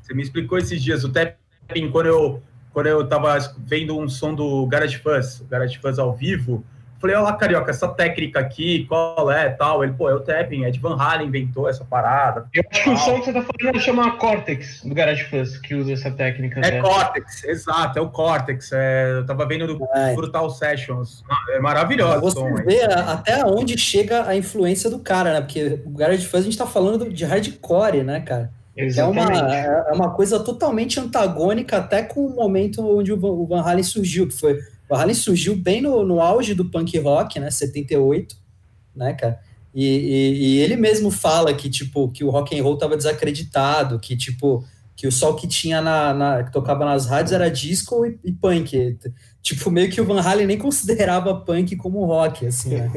Você 0.00 0.14
me 0.14 0.22
explicou 0.22 0.58
esses 0.58 0.82
dias 0.82 1.04
o 1.04 1.08
tapping 1.12 1.90
quando 1.90 2.06
eu 2.06 2.42
quando 2.72 2.86
eu 2.86 3.06
tava 3.06 3.36
vendo 3.58 3.98
um 3.98 4.08
som 4.08 4.34
do 4.34 4.66
Garage 4.66 4.96
Fuzz, 4.98 5.44
Garage 5.50 5.78
Fuzz 5.78 5.98
ao 5.98 6.14
vivo, 6.14 6.64
Falei, 7.02 7.16
olha 7.16 7.24
lá, 7.24 7.32
Carioca, 7.32 7.68
essa 7.68 7.88
técnica 7.88 8.38
aqui, 8.38 8.86
qual 8.88 9.28
é, 9.28 9.48
tal. 9.48 9.82
Ele, 9.82 9.92
pô, 9.92 10.08
é 10.08 10.14
o 10.14 10.20
tapping, 10.20 10.62
Ed 10.62 10.78
Van 10.78 10.96
Halen 10.96 11.26
inventou 11.26 11.68
essa 11.68 11.84
parada. 11.84 12.46
Eu 12.54 12.62
acho 12.70 12.84
que 12.84 12.90
o 12.90 12.96
som 12.96 13.18
que 13.18 13.24
você 13.24 13.32
tá 13.32 13.42
falando 13.42 13.80
chama 13.80 14.16
Cortex, 14.18 14.84
do 14.84 14.94
Garage 14.94 15.24
Fuzz, 15.24 15.58
que 15.58 15.74
usa 15.74 15.94
essa 15.94 16.12
técnica. 16.12 16.60
É 16.60 16.70
né? 16.70 16.80
Cortex, 16.80 17.42
exato, 17.42 17.98
é 17.98 18.02
o 18.02 18.08
Cortex. 18.08 18.70
É, 18.72 19.18
eu 19.18 19.26
tava 19.26 19.44
vendo 19.46 19.66
do 19.66 19.84
é. 19.92 20.14
Brutal 20.14 20.48
Sessions. 20.50 21.24
É 21.50 21.58
maravilhoso 21.58 22.20
Você 22.20 22.38
som, 22.38 22.54
vê 22.54 22.84
até 22.84 23.44
onde 23.44 23.76
chega 23.76 24.28
a 24.28 24.36
influência 24.36 24.88
do 24.88 25.00
cara, 25.00 25.32
né? 25.32 25.40
Porque 25.40 25.80
o 25.84 25.90
Garage 25.90 26.24
Fuzz 26.24 26.42
a 26.42 26.44
gente 26.44 26.56
tá 26.56 26.66
falando 26.66 27.12
de 27.12 27.24
hardcore, 27.24 28.04
né, 28.04 28.20
cara? 28.20 28.48
Exatamente. 28.76 29.40
É 29.40 29.42
uma, 29.42 29.88
é 29.88 29.92
uma 29.92 30.10
coisa 30.10 30.38
totalmente 30.38 31.00
antagônica 31.00 31.76
até 31.76 32.00
com 32.04 32.24
o 32.24 32.30
momento 32.30 32.80
onde 32.96 33.12
o 33.12 33.46
Van 33.46 33.60
Halen 33.60 33.82
surgiu, 33.82 34.28
que 34.28 34.34
foi 34.34 34.56
o 34.92 34.94
Halen 34.94 35.14
surgiu 35.14 35.56
bem 35.56 35.80
no, 35.80 36.04
no 36.04 36.20
auge 36.20 36.54
do 36.54 36.66
punk 36.66 36.98
rock, 36.98 37.40
né, 37.40 37.50
78, 37.50 38.36
né, 38.94 39.14
cara? 39.14 39.40
E, 39.74 39.86
e, 39.86 40.32
e, 40.34 40.58
ele 40.58 40.76
mesmo 40.76 41.10
fala 41.10 41.54
que, 41.54 41.70
tipo, 41.70 42.10
que 42.10 42.22
o 42.22 42.28
rock 42.28 42.58
and 42.58 42.62
roll 42.62 42.76
tava 42.76 42.94
desacreditado, 42.94 43.98
que, 43.98 44.14
tipo, 44.14 44.62
que 44.94 45.06
o 45.06 45.12
sol 45.12 45.34
que 45.34 45.48
tinha 45.48 45.80
na, 45.80 46.12
na 46.12 46.44
que 46.44 46.52
tocava 46.52 46.84
nas 46.84 47.06
rádios 47.06 47.32
era 47.32 47.50
disco 47.50 48.04
e, 48.04 48.18
e, 48.22 48.32
punk. 48.32 48.98
Tipo, 49.40 49.70
meio 49.70 49.90
que 49.90 49.98
o 49.98 50.04
Van 50.04 50.20
Halen 50.20 50.46
nem 50.46 50.58
considerava 50.60 51.34
punk 51.34 51.74
como 51.76 52.04
rock, 52.04 52.46
assim, 52.46 52.74
né? 52.76 52.90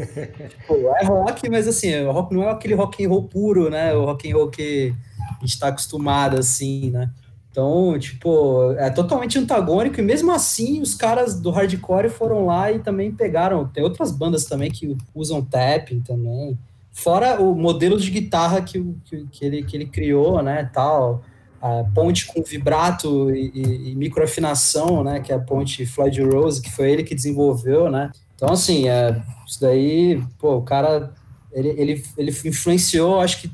tipo, 0.50 0.74
é 1.00 1.06
rock, 1.06 1.50
mas 1.50 1.66
assim, 1.66 2.04
rock 2.04 2.34
não 2.36 2.44
é 2.44 2.52
aquele 2.52 2.74
rock 2.74 3.06
and 3.06 3.08
roll 3.08 3.24
puro, 3.24 3.70
né? 3.70 3.94
O 3.94 4.04
rock 4.04 4.30
and 4.30 4.36
roll 4.36 4.50
que 4.50 4.94
a 5.42 5.46
gente 5.46 5.58
tá 5.58 5.70
acostumado, 5.70 6.38
assim, 6.38 6.92
né? 6.92 7.10
Então, 7.56 7.98
tipo, 7.98 8.74
é 8.74 8.90
totalmente 8.90 9.40
antagônico, 9.40 9.98
e 9.98 10.04
mesmo 10.04 10.30
assim 10.30 10.82
os 10.82 10.94
caras 10.94 11.40
do 11.40 11.50
hardcore 11.50 12.10
foram 12.10 12.46
lá 12.46 12.70
e 12.70 12.80
também 12.80 13.14
pegaram. 13.14 13.66
Tem 13.66 13.82
outras 13.82 14.12
bandas 14.12 14.44
também 14.44 14.70
que 14.70 14.98
usam 15.16 15.42
tapping 15.42 16.02
também. 16.02 16.60
Fora 16.92 17.42
o 17.42 17.56
modelo 17.56 17.98
de 17.98 18.12
guitarra 18.12 18.62
que, 18.62 18.84
que, 19.06 19.26
que 19.32 19.46
ele, 19.46 19.64
que 19.64 19.78
ele 19.78 19.86
criou, 19.86 20.44
né, 20.44 20.70
tal, 20.74 21.24
a 21.62 21.86
ponte 21.96 22.26
com 22.26 22.44
vibrato 22.44 23.34
e, 23.34 23.50
e, 23.56 23.92
e 23.92 23.96
microafinação, 23.96 25.02
né, 25.02 25.22
que 25.22 25.32
é 25.32 25.36
a 25.36 25.40
ponte 25.40 25.86
Floyd 25.86 26.22
Rose, 26.24 26.62
que 26.62 26.70
foi 26.70 26.92
ele 26.92 27.04
que 27.06 27.16
desenvolveu, 27.16 27.90
né. 27.90 28.12
Então, 28.36 28.52
assim, 28.52 28.90
é, 28.90 29.24
isso 29.48 29.62
daí, 29.62 30.22
pô, 30.38 30.58
o 30.58 30.62
cara, 30.62 31.14
ele, 31.54 31.70
ele, 31.70 32.04
ele 32.18 32.32
influenciou, 32.32 33.22
acho 33.22 33.44
que 33.44 33.52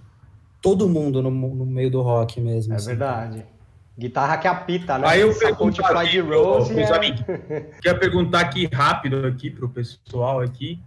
todo 0.60 0.90
mundo 0.90 1.22
no, 1.22 1.30
no 1.30 1.68
meio 1.68 1.92
do 1.92 2.02
rock 2.02 2.42
mesmo. 2.42 2.74
É 2.74 2.78
assim. 2.78 2.88
verdade. 2.88 3.46
Guitarra 3.98 4.38
que 4.38 4.48
apita, 4.48 4.98
né? 4.98 5.08
Aí 5.08 5.22
eu 5.22 5.38
pergunto 5.38 5.86
aqui, 5.86 6.20
Rose 6.20 6.80
é... 6.80 6.96
amigos, 6.96 7.22
queria 7.82 7.98
perguntar 8.00 8.40
aqui 8.40 8.68
rápido 8.72 9.28
aqui 9.28 9.50
para 9.50 9.66
o 9.66 9.70
pessoal 9.70 10.40
aqui. 10.40 10.82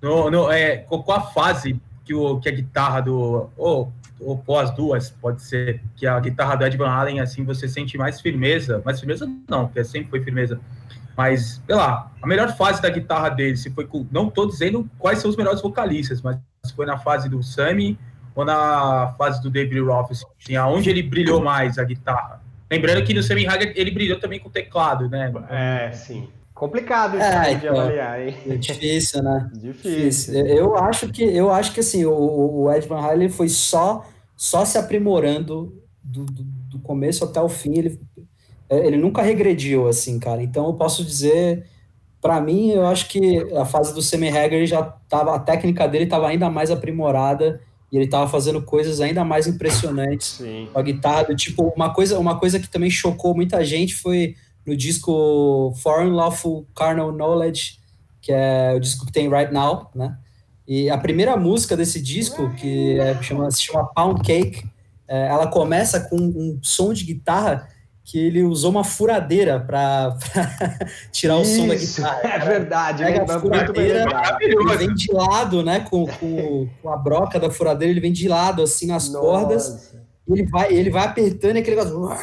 No, 0.00 0.30
no, 0.30 0.50
é, 0.50 0.78
qual 0.78 1.18
a 1.18 1.20
fase 1.20 1.80
que, 2.04 2.14
o, 2.14 2.38
que 2.38 2.48
a 2.48 2.52
guitarra 2.52 3.00
do... 3.00 3.50
Ou, 3.56 3.92
ou 4.20 4.38
pós 4.38 4.70
duas, 4.70 5.10
pode 5.10 5.42
ser, 5.42 5.82
que 5.96 6.06
a 6.06 6.18
guitarra 6.20 6.54
do 6.54 6.64
Ed 6.64 6.76
Van 6.76 6.88
Halen, 6.88 7.20
assim, 7.20 7.44
você 7.44 7.68
sente 7.68 7.98
mais 7.98 8.20
firmeza. 8.20 8.80
Mais 8.84 9.00
firmeza 9.00 9.28
não, 9.48 9.66
porque 9.66 9.82
sempre 9.84 10.10
foi 10.10 10.22
firmeza. 10.22 10.60
Mas, 11.16 11.62
sei 11.66 11.74
lá, 11.74 12.10
a 12.22 12.26
melhor 12.26 12.56
fase 12.56 12.80
da 12.80 12.90
guitarra 12.90 13.28
dele, 13.28 13.56
se 13.56 13.70
foi 13.70 13.86
com... 13.86 14.06
Não 14.10 14.28
estou 14.28 14.46
dizendo 14.46 14.88
quais 14.98 15.18
são 15.18 15.30
os 15.30 15.36
melhores 15.36 15.60
vocalistas, 15.60 16.22
mas 16.22 16.38
se 16.64 16.74
foi 16.74 16.86
na 16.86 16.98
fase 16.98 17.28
do 17.28 17.42
Sammy 17.42 17.98
ou 18.34 18.44
na 18.44 19.14
fase 19.16 19.40
do 19.42 19.50
David 19.50 19.80
Roth, 19.80 20.10
assim, 20.10 20.56
aonde 20.56 20.90
ele 20.90 21.02
brilhou 21.02 21.40
mais 21.40 21.78
a 21.78 21.84
guitarra? 21.84 22.42
Lembrando 22.70 23.04
que 23.04 23.14
no 23.14 23.22
Sammy 23.22 23.46
Hagar 23.46 23.72
ele 23.76 23.90
brilhou 23.90 24.18
também 24.18 24.40
com 24.40 24.48
o 24.48 24.52
teclado, 24.52 25.08
né? 25.08 25.32
É, 25.48 25.92
sim. 25.92 26.28
Complicado 26.52 27.16
isso 27.16 27.26
é, 27.26 27.54
de 27.54 27.66
então, 27.66 27.80
avaliar, 27.80 28.20
hein? 28.20 28.34
É 28.48 28.56
difícil, 28.56 29.22
né? 29.22 29.50
difícil. 29.54 30.34
Eu 30.46 30.76
acho 30.76 31.08
que 31.08 31.22
eu 31.22 31.50
acho 31.50 31.72
que 31.72 31.80
assim, 31.80 32.04
o, 32.04 32.12
o 32.12 32.72
Ed 32.72 32.86
Van 32.86 33.00
Halen 33.00 33.28
foi 33.28 33.48
só 33.48 34.06
só 34.36 34.64
se 34.64 34.78
aprimorando 34.78 35.82
do, 36.02 36.24
do, 36.24 36.42
do 36.42 36.78
começo 36.78 37.24
até 37.24 37.40
o 37.40 37.48
fim. 37.48 37.78
Ele, 37.78 38.00
ele 38.70 38.96
nunca 38.96 39.22
regrediu, 39.22 39.88
assim, 39.88 40.18
cara. 40.18 40.42
Então 40.42 40.66
eu 40.66 40.74
posso 40.74 41.04
dizer, 41.04 41.66
para 42.20 42.40
mim, 42.40 42.70
eu 42.70 42.86
acho 42.86 43.08
que 43.08 43.38
a 43.54 43.64
fase 43.64 43.92
do 43.92 44.26
Hagar 44.28 44.64
já 44.64 44.82
tava, 44.82 45.34
a 45.34 45.38
técnica 45.38 45.86
dele 45.86 46.04
estava 46.04 46.28
ainda 46.28 46.48
mais 46.50 46.70
aprimorada 46.70 47.60
e 47.94 47.96
ele 47.96 48.06
estava 48.06 48.28
fazendo 48.28 48.60
coisas 48.60 49.00
ainda 49.00 49.24
mais 49.24 49.46
impressionantes 49.46 50.38
Sim. 50.38 50.68
com 50.72 50.76
a 50.80 50.82
guitarra. 50.82 51.32
Tipo, 51.36 51.72
uma 51.76 51.94
coisa, 51.94 52.18
uma 52.18 52.36
coisa 52.36 52.58
que 52.58 52.68
também 52.68 52.90
chocou 52.90 53.36
muita 53.36 53.64
gente 53.64 53.94
foi 53.94 54.34
no 54.66 54.76
disco 54.76 55.72
Foreign 55.80 56.10
Lawful 56.10 56.66
Carnal 56.74 57.12
Knowledge, 57.12 57.78
que 58.20 58.32
é 58.32 58.72
o 58.74 58.80
disco 58.80 59.06
que 59.06 59.12
tem 59.12 59.30
Right 59.30 59.52
Now, 59.52 59.92
né? 59.94 60.18
E 60.66 60.90
a 60.90 60.98
primeira 60.98 61.36
música 61.36 61.76
desse 61.76 62.02
disco, 62.02 62.52
que 62.56 62.98
é, 62.98 63.22
chama, 63.22 63.48
se 63.52 63.62
chama 63.62 63.84
Pound 63.94 64.22
Cake, 64.22 64.68
é, 65.06 65.28
ela 65.28 65.46
começa 65.46 66.00
com 66.00 66.16
um 66.16 66.58
som 66.62 66.92
de 66.92 67.04
guitarra 67.04 67.68
que 68.04 68.18
ele 68.18 68.42
usou 68.42 68.70
uma 68.70 68.84
furadeira 68.84 69.58
para 69.58 70.14
tirar 71.10 71.40
Isso, 71.40 71.52
o 71.52 71.56
som 71.56 71.68
da 71.68 71.74
guitarra. 71.74 72.20
É 72.22 72.38
verdade, 72.38 73.02
pega 73.02 73.24
a 73.24 73.40
furadeira, 73.40 74.04
ele 74.40 74.76
vem 74.76 74.94
de 74.94 75.10
lado, 75.10 75.62
né, 75.62 75.80
com, 75.80 76.06
com, 76.06 76.68
com, 76.82 76.90
a 76.90 76.96
broca 76.98 77.40
da 77.40 77.50
furadeira, 77.50 77.90
ele 77.90 78.00
vem 78.00 78.12
de 78.12 78.28
lado, 78.28 78.62
assim, 78.62 78.86
nas 78.86 79.08
Nossa. 79.08 79.26
cordas, 79.26 79.94
ele 80.28 80.44
vai, 80.44 80.72
ele 80.72 80.90
vai 80.90 81.04
apertando 81.04 81.56
e 81.56 81.60
aquele 81.60 81.76
negócio... 81.76 82.14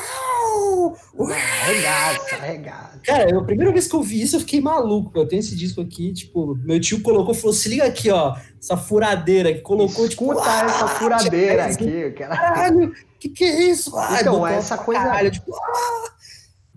Arregaça, 1.19 2.35
arregaça. 2.35 2.99
Cara, 3.03 3.37
a 3.37 3.43
primeira 3.43 3.71
vez 3.71 3.87
que 3.87 3.95
eu 3.95 4.01
vi 4.01 4.21
isso, 4.21 4.35
eu 4.35 4.39
fiquei 4.39 4.61
maluco. 4.61 5.11
Eu 5.15 5.27
tenho 5.27 5.39
esse 5.39 5.55
disco 5.55 5.81
aqui, 5.81 6.11
tipo, 6.13 6.55
meu 6.63 6.79
tio 6.79 7.01
colocou, 7.01 7.33
falou: 7.33 7.53
se 7.53 7.69
liga 7.69 7.85
aqui, 7.85 8.09
ó, 8.09 8.35
essa 8.59 8.75
furadeira 8.77 9.53
que 9.53 9.61
colocou, 9.61 10.07
tipo, 10.07 10.31
Escuta 10.31 10.41
tipo, 10.41 10.65
essa 10.65 10.87
furadeira 10.87 11.65
aqui, 11.65 12.11
cara. 12.11 12.35
Caralho, 12.35 12.93
que 13.21 13.29
que 13.29 13.43
é 13.43 13.63
isso? 13.69 13.95
Ai, 13.95 14.21
então, 14.21 14.45
essa 14.47 14.77
coisa. 14.77 15.01
Caralho, 15.01 15.29
tipo, 15.29 15.53
ah! 15.53 16.11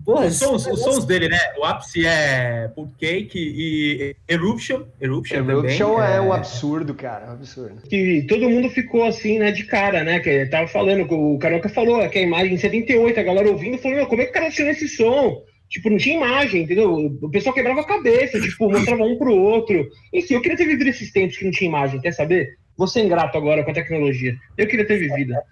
Porra, 0.05 0.27
os, 0.27 0.35
sons, 0.35 0.67
os 0.67 0.79
sons 0.81 1.03
dele, 1.03 1.27
né? 1.27 1.39
O 1.57 1.65
ápice 1.65 2.05
é 2.05 2.71
Cake 2.99 3.39
e 3.39 4.15
Eruption. 4.29 4.83
Eruption, 5.01 5.49
Eruption 5.49 5.95
também, 5.95 6.07
é, 6.07 6.17
é 6.17 6.21
um 6.21 6.31
absurdo, 6.31 6.93
cara. 6.93 7.27
Um 7.29 7.31
absurdo. 7.31 7.81
E 7.91 8.21
todo 8.27 8.47
mundo 8.47 8.69
ficou 8.69 9.03
assim, 9.03 9.39
né, 9.39 9.51
de 9.51 9.63
cara, 9.63 10.03
né? 10.03 10.19
Que 10.19 10.45
tava 10.45 10.67
falando, 10.67 11.11
o 11.11 11.39
Caroca 11.39 11.69
falou 11.69 12.07
que 12.07 12.19
a 12.19 12.21
imagem 12.21 12.53
em 12.53 12.57
78, 12.57 13.19
a 13.19 13.23
galera 13.23 13.49
ouvindo, 13.49 13.79
falou, 13.79 14.05
como 14.05 14.21
é 14.21 14.25
que 14.25 14.31
o 14.31 14.33
cara 14.33 14.51
tirou 14.51 14.69
esse 14.69 14.87
som? 14.87 15.41
Tipo, 15.69 15.89
não 15.89 15.97
tinha 15.97 16.17
imagem, 16.17 16.61
entendeu? 16.61 16.93
O 16.93 17.29
pessoal 17.31 17.55
quebrava 17.55 17.81
a 17.81 17.87
cabeça, 17.87 18.39
tipo, 18.39 18.69
mostrava 18.69 19.03
um 19.03 19.17
pro 19.17 19.33
outro. 19.33 19.89
Enfim, 20.13 20.35
eu 20.35 20.41
queria 20.41 20.57
ter 20.57 20.67
vivido 20.67 20.87
esses 20.87 21.11
tempos 21.11 21.35
que 21.35 21.45
não 21.45 21.51
tinha 21.51 21.67
imagem, 21.67 21.99
quer 21.99 22.11
saber? 22.11 22.47
Vou 22.77 22.87
ser 22.87 23.05
ingrato 23.05 23.37
agora 23.37 23.63
com 23.63 23.71
a 23.71 23.73
tecnologia. 23.73 24.35
Eu 24.57 24.67
queria 24.67 24.87
ter 24.87 24.97
vivido. 24.97 25.33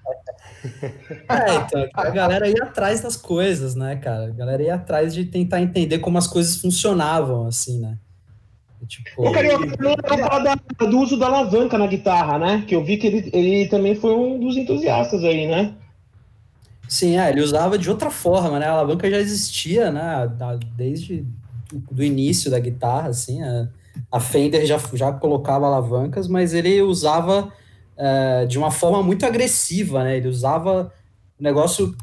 É, 1.28 1.56
então, 1.56 1.90
a 1.94 2.10
galera 2.10 2.48
ia 2.48 2.64
atrás 2.64 3.02
das 3.02 3.18
coisas, 3.18 3.76
né, 3.76 3.98
cara? 3.98 4.28
A 4.28 4.30
galera 4.30 4.64
ia 4.64 4.76
atrás 4.76 5.14
de 5.14 5.26
tentar 5.26 5.62
entender 5.62 6.00
como 6.00 6.18
as 6.18 6.26
coisas 6.26 6.56
funcionavam, 6.56 7.46
assim, 7.48 7.82
né? 7.82 7.98
Tipo, 8.88 9.28
Ô, 9.28 9.32
Carioca, 9.32 9.66
eu 10.80 10.90
do 10.90 11.00
uso 11.00 11.18
da 11.18 11.26
alavanca 11.28 11.78
na 11.78 11.88
guitarra, 11.88 12.40
né? 12.40 12.64
Que 12.66 12.76
eu 12.76 12.84
vi 12.84 12.96
que 12.96 13.08
ele, 13.08 13.30
ele 13.34 13.68
também 13.68 13.96
foi 13.96 14.16
um 14.16 14.40
dos 14.40 14.56
entusiastas 14.56 15.24
aí, 15.24 15.48
né? 15.48 15.74
Sim, 16.88 17.18
é, 17.18 17.30
ele 17.30 17.42
usava 17.42 17.78
de 17.78 17.90
outra 17.90 18.10
forma, 18.10 18.60
né? 18.60 18.68
A 18.68 18.72
alavanca 18.72 19.10
já 19.10 19.18
existia, 19.18 19.92
né? 19.92 20.30
Desde 20.76 21.26
do 21.92 22.04
início 22.04 22.52
da 22.52 22.60
guitarra, 22.60 23.10
assim. 23.10 23.42
A, 23.42 23.68
a 24.12 24.20
Fender 24.20 24.66
já, 24.66 24.80
já 24.94 25.12
colocava 25.12 25.66
alavancas, 25.66 26.28
mas 26.28 26.54
ele 26.54 26.82
usava 26.82 27.52
é, 27.98 28.46
de 28.46 28.58
uma 28.58 28.72
forma 28.72 29.02
muito 29.04 29.26
agressiva, 29.26 30.04
né? 30.04 30.18
Ele 30.18 30.28
usava 30.28 30.92
o 31.40 31.44
negócio 31.44 31.96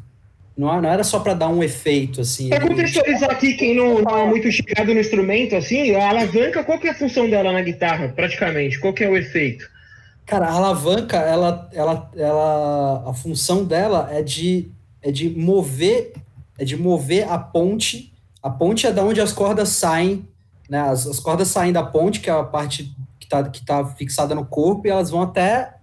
não, 0.57 0.81
não 0.81 0.89
era 0.89 1.03
só 1.03 1.19
para 1.19 1.33
dar 1.33 1.47
um 1.47 1.63
efeito, 1.63 2.21
assim. 2.21 2.49
Para 2.49 2.67
contextualizar 2.67 3.31
aqui, 3.31 3.53
quem 3.53 3.75
não, 3.75 4.01
não 4.01 4.17
é 4.17 4.25
muito 4.25 4.51
chegado 4.51 4.93
no 4.93 4.99
instrumento, 4.99 5.55
assim, 5.55 5.95
a 5.95 6.09
alavanca, 6.09 6.63
qual 6.63 6.79
que 6.79 6.87
é 6.87 6.91
a 6.91 6.95
função 6.95 7.29
dela 7.29 7.51
na 7.51 7.61
guitarra, 7.61 8.09
praticamente? 8.09 8.79
Qual 8.79 8.93
que 8.93 9.03
é 9.03 9.09
o 9.09 9.17
efeito? 9.17 9.69
Cara, 10.25 10.47
a 10.47 10.53
alavanca, 10.53 11.17
ela, 11.17 11.69
ela, 11.73 12.11
ela, 12.15 13.09
a 13.09 13.13
função 13.13 13.63
dela 13.63 14.09
é 14.11 14.21
de 14.21 14.71
é 15.01 15.11
de 15.11 15.29
mover, 15.29 16.13
é 16.57 16.63
de 16.63 16.77
mover 16.77 17.27
a 17.27 17.37
ponte. 17.37 18.13
A 18.41 18.49
ponte 18.49 18.85
é 18.85 18.91
da 18.91 19.03
onde 19.03 19.19
as 19.19 19.33
cordas 19.33 19.69
saem, 19.69 20.27
né? 20.71 20.79
As, 20.79 21.05
as 21.05 21.19
cordas 21.19 21.49
saem 21.49 21.73
da 21.73 21.83
ponte, 21.83 22.21
que 22.21 22.29
é 22.29 22.33
a 22.33 22.45
parte 22.45 22.95
que 23.19 23.25
está 23.25 23.43
que 23.43 23.65
tá 23.65 23.85
fixada 23.85 24.33
no 24.33 24.45
corpo, 24.45 24.87
e 24.87 24.89
elas 24.89 25.09
vão 25.09 25.21
até 25.21 25.75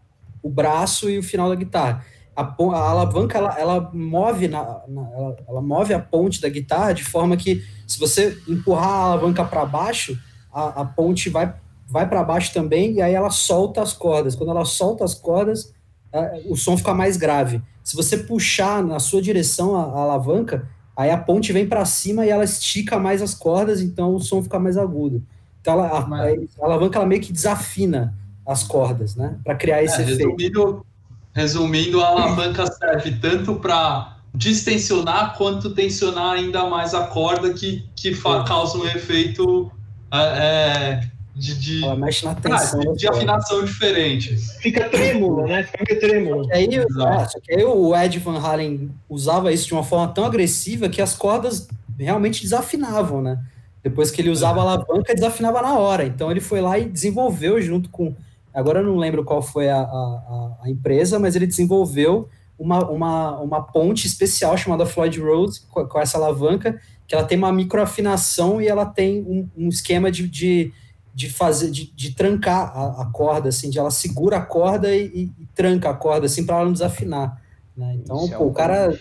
o 0.42 0.48
braço 0.48 1.10
e 1.10 1.18
o 1.18 1.22
final 1.22 1.50
da 1.50 1.54
guitarra. 1.54 2.02
A, 2.34 2.42
a 2.42 2.90
alavanca 2.90 3.36
ela, 3.36 3.58
ela 3.58 3.90
move 3.92 4.48
na, 4.48 4.62
na 4.88 5.02
ela, 5.12 5.36
ela, 5.46 5.60
move 5.60 5.92
a 5.92 5.98
ponte 5.98 6.40
da 6.40 6.48
guitarra 6.48 6.94
de 6.94 7.04
forma 7.04 7.36
que 7.36 7.62
se 7.86 7.98
você 7.98 8.38
empurrar 8.48 8.88
a 8.88 9.02
alavanca 9.02 9.44
para 9.44 9.66
baixo, 9.66 10.18
a, 10.50 10.80
a 10.80 10.84
ponte 10.86 11.28
vai 11.28 11.54
vai 11.90 12.06
para 12.08 12.22
baixo 12.22 12.52
também 12.52 12.94
e 12.94 13.02
aí 13.02 13.12
ela 13.12 13.30
solta 13.30 13.82
as 13.82 13.92
cordas. 13.92 14.34
Quando 14.34 14.50
ela 14.50 14.64
solta 14.64 15.04
as 15.04 15.14
cordas, 15.14 15.72
é, 16.12 16.42
o 16.46 16.56
som 16.56 16.76
fica 16.76 16.94
mais 16.94 17.18
grave. 17.18 17.60
Se 17.84 17.94
você 17.94 18.16
puxar 18.16 18.82
na 18.82 18.98
sua 18.98 19.20
direção 19.20 19.74
a, 19.74 19.82
a 19.82 20.02
alavanca, 20.02 20.68
aí 20.98 21.12
a 21.12 21.16
ponte 21.16 21.52
vem 21.52 21.64
para 21.64 21.84
cima 21.84 22.26
e 22.26 22.28
ela 22.28 22.42
estica 22.42 22.98
mais 22.98 23.22
as 23.22 23.32
cordas, 23.32 23.80
então 23.80 24.16
o 24.16 24.20
som 24.20 24.42
fica 24.42 24.58
mais 24.58 24.76
agudo. 24.76 25.22
Então 25.60 25.74
ela, 25.74 25.86
a, 25.86 25.98
a, 26.00 26.28
a, 26.28 26.64
alavanca 26.66 26.98
ela 26.98 27.06
meio 27.06 27.22
que 27.22 27.32
desafina 27.32 28.12
as 28.44 28.64
cordas, 28.64 29.14
né? 29.14 29.38
Para 29.44 29.54
criar 29.54 29.84
esse 29.84 30.00
é, 30.00 30.02
efeito. 30.02 30.34
Resumindo, 30.36 30.86
resumindo, 31.32 32.00
a 32.02 32.08
alavanca 32.10 32.66
serve 32.66 33.12
tanto 33.12 33.54
para 33.54 34.16
distensionar 34.34 35.36
quanto 35.38 35.70
tensionar 35.70 36.34
ainda 36.34 36.68
mais 36.68 36.92
a 36.94 37.06
corda 37.06 37.54
que, 37.54 37.84
que 37.94 38.12
fa, 38.12 38.42
causa 38.42 38.76
um 38.76 38.86
efeito 38.86 39.70
é, 40.12 40.18
é 40.18 41.17
de, 41.38 41.54
de, 41.54 41.84
Ela 41.84 41.94
mexe 41.94 42.24
na 42.24 42.34
tensão. 42.34 42.80
Ah, 42.80 42.92
de, 42.92 42.98
de 42.98 43.08
afinação 43.08 43.64
diferente. 43.64 44.36
Fica 44.36 44.88
trêmulo, 44.88 45.46
né? 45.46 45.62
Fica 45.62 45.98
trêmulo. 46.00 46.48
Aí, 46.52 46.68
é, 46.74 47.56
aí 47.56 47.64
o 47.64 47.94
Ed 47.94 48.18
Van 48.18 48.40
Halen 48.40 48.90
usava 49.08 49.52
isso 49.52 49.68
de 49.68 49.72
uma 49.72 49.84
forma 49.84 50.08
tão 50.08 50.24
agressiva 50.24 50.88
que 50.88 51.00
as 51.00 51.14
cordas 51.14 51.68
realmente 51.96 52.42
desafinavam, 52.42 53.22
né? 53.22 53.38
Depois 53.84 54.10
que 54.10 54.20
ele 54.20 54.30
usava 54.30 54.58
a 54.58 54.62
alavanca, 54.62 55.14
desafinava 55.14 55.62
na 55.62 55.78
hora. 55.78 56.04
Então 56.04 56.28
ele 56.28 56.40
foi 56.40 56.60
lá 56.60 56.76
e 56.76 56.86
desenvolveu 56.86 57.62
junto 57.62 57.88
com. 57.88 58.14
Agora 58.52 58.80
eu 58.80 58.84
não 58.84 58.96
lembro 58.96 59.22
qual 59.22 59.40
foi 59.40 59.68
a, 59.68 59.78
a, 59.80 60.56
a 60.64 60.70
empresa, 60.70 61.20
mas 61.20 61.36
ele 61.36 61.46
desenvolveu 61.46 62.28
uma, 62.58 62.84
uma, 62.90 63.38
uma 63.38 63.62
ponte 63.62 64.08
especial 64.08 64.56
chamada 64.56 64.84
Floyd 64.84 65.20
Rose, 65.20 65.62
com, 65.70 65.86
com 65.86 66.00
essa 66.00 66.18
alavanca, 66.18 66.80
que 67.06 67.14
ela 67.14 67.22
tem 67.22 67.38
uma 67.38 67.52
microafinação 67.52 68.60
e 68.60 68.66
ela 68.66 68.84
tem 68.84 69.22
um, 69.22 69.48
um 69.56 69.68
esquema 69.68 70.10
de, 70.10 70.26
de 70.28 70.72
de 71.18 71.28
fazer, 71.28 71.72
de, 71.72 71.92
de 71.96 72.14
trancar 72.14 72.70
a, 72.78 73.02
a, 73.02 73.06
corda, 73.06 73.48
assim, 73.48 73.68
de 73.68 73.76
ela 73.76 73.90
segura 73.90 74.36
a 74.36 74.40
corda 74.40 74.94
e, 74.94 75.06
e, 75.06 75.22
e 75.42 75.46
tranca 75.52 75.90
a 75.90 75.94
corda, 75.94 76.26
assim, 76.26 76.46
para 76.46 76.54
ela 76.54 76.66
não 76.66 76.72
desafinar. 76.72 77.42
Né? 77.76 77.96
Então, 77.96 78.24
Isso 78.24 78.38
pô, 78.38 78.44
é 78.44 78.46
o 78.46 78.52
cara. 78.52 78.98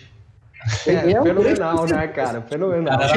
É, 0.88 1.12
é 1.12 1.22
um 1.22 1.24
fenomenal, 1.24 1.86
né, 1.86 2.08
cara? 2.10 2.42
Fenomenal. 2.42 2.98
Cara, 2.98 3.14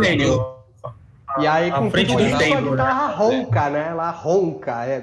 e 1.39 1.47
aí, 1.47 1.73
com 1.73 1.91
frente 1.91 2.09
tudo 2.13 2.27
isso, 2.27 2.37
tempo, 2.37 2.59
a 2.59 2.71
guitarra 2.73 3.09
né? 3.09 3.15
ronca, 3.15 3.71
né? 3.71 3.89
Ela 3.89 4.11
ronca. 4.11 4.85
É... 4.85 5.03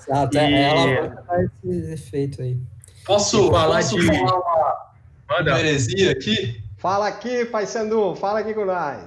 Exato, 0.00 0.38
é, 0.38 0.50
e... 0.50 0.92
ela 0.94 1.22
faz 1.24 1.50
esse 1.64 1.92
efeito 1.92 2.42
aí. 2.42 2.58
Posso, 3.06 3.48
falar, 3.48 3.76
posso 3.76 3.96
de... 3.96 4.06
falar 4.08 4.38
uma, 4.40 5.40
uma 5.40 5.60
heresia 5.60 6.10
aqui? 6.10 6.60
Fala 6.78 7.06
aqui, 7.06 7.44
Pai 7.44 7.64
Sandu, 7.64 8.16
fala 8.16 8.40
aqui 8.40 8.52
com 8.54 8.64
nós. 8.64 9.04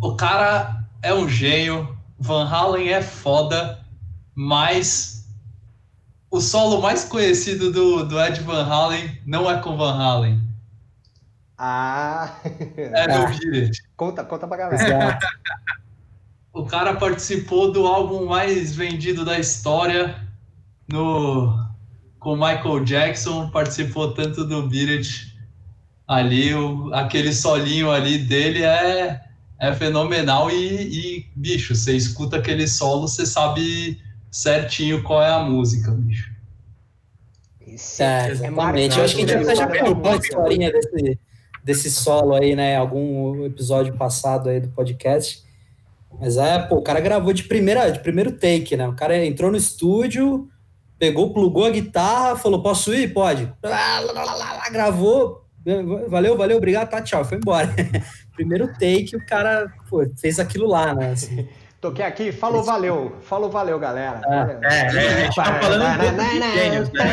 O 0.00 0.14
cara 0.14 0.85
é 1.06 1.14
um 1.14 1.28
gênio, 1.28 1.96
Van 2.18 2.48
Halen 2.48 2.88
é 2.88 3.00
foda, 3.00 3.78
mas 4.34 5.24
o 6.28 6.40
solo 6.40 6.82
mais 6.82 7.04
conhecido 7.04 7.70
do, 7.70 8.04
do 8.04 8.20
Ed 8.20 8.40
Van 8.40 8.64
Halen 8.64 9.16
não 9.24 9.48
é 9.48 9.56
com 9.60 9.76
Van 9.76 9.94
Halen. 9.94 10.42
Ah! 11.56 12.34
É 12.76 13.06
do 13.06 13.38
Beat 13.38 13.76
Conta, 13.96 14.24
conta 14.24 14.48
pra 14.48 14.56
galera. 14.56 15.18
o 16.52 16.66
cara 16.66 16.96
participou 16.96 17.70
do 17.70 17.86
álbum 17.86 18.26
mais 18.26 18.74
vendido 18.74 19.24
da 19.24 19.38
história 19.38 20.20
no 20.88 21.64
com 22.18 22.34
Michael 22.34 22.84
Jackson, 22.84 23.48
participou 23.50 24.12
tanto 24.12 24.44
do 24.44 24.68
Beat 24.68 25.32
ali, 26.08 26.52
o, 26.52 26.92
aquele 26.92 27.32
solinho 27.32 27.92
ali 27.92 28.18
dele 28.18 28.64
é 28.64 29.25
é 29.58 29.72
fenomenal 29.72 30.50
e, 30.50 30.56
e, 30.56 31.26
bicho, 31.34 31.74
você 31.74 31.96
escuta 31.96 32.36
aquele 32.36 32.68
solo, 32.68 33.08
você 33.08 33.24
sabe 33.24 34.00
certinho 34.30 35.02
qual 35.02 35.22
é 35.22 35.30
a 35.30 35.40
música, 35.40 35.90
bicho. 35.90 36.34
É, 37.98 38.30
exatamente. 38.30 38.98
Eu 38.98 39.04
acho 39.04 39.16
que 39.16 39.22
a 39.22 39.26
gente 39.26 39.54
já 39.54 39.66
contou 39.66 40.12
a 40.12 40.16
historinha 40.16 40.72
desse, 40.72 41.18
desse 41.64 41.90
solo 41.90 42.34
aí, 42.34 42.56
né? 42.56 42.76
Algum 42.76 43.44
episódio 43.44 43.94
passado 43.96 44.48
aí 44.48 44.60
do 44.60 44.68
podcast. 44.68 45.44
Mas 46.18 46.36
é, 46.36 46.58
pô, 46.58 46.76
o 46.76 46.82
cara 46.82 47.00
gravou 47.00 47.32
de 47.32 47.44
primeira, 47.44 47.90
de 47.90 47.98
primeiro 48.00 48.32
take, 48.32 48.76
né? 48.76 48.88
O 48.88 48.94
cara 48.94 49.24
entrou 49.24 49.50
no 49.50 49.56
estúdio, 49.56 50.48
pegou, 50.98 51.32
plugou 51.32 51.66
a 51.66 51.70
guitarra, 51.70 52.36
falou: 52.36 52.62
posso 52.62 52.94
ir? 52.94 53.12
Pode. 53.12 53.52
Lá, 53.62 54.00
lá, 54.00 54.34
lá, 54.34 54.70
gravou, 54.70 55.45
valeu, 56.08 56.36
valeu, 56.36 56.56
obrigado, 56.56 56.88
tá, 56.88 57.02
tchau, 57.02 57.24
foi 57.24 57.38
embora. 57.38 57.68
Primeiro 58.34 58.68
take, 58.68 59.16
o 59.16 59.26
cara 59.26 59.72
pô, 59.88 60.06
fez 60.16 60.38
aquilo 60.38 60.68
lá, 60.68 60.94
né? 60.94 61.12
Assim. 61.12 61.48
Toquei 61.80 62.04
aqui, 62.04 62.32
falou, 62.32 62.60
Esse... 62.60 62.70
valeu, 62.70 63.16
falou, 63.20 63.50
valeu, 63.50 63.78
galera. 63.78 64.20
É, 64.24 64.58
é, 64.62 64.80
é 64.80 64.86
a 64.86 65.24
gente 65.24 65.36
tá 65.36 65.60
falando 65.60 65.98
de 65.98 66.54
gênios, 66.54 66.92
né? 66.92 67.04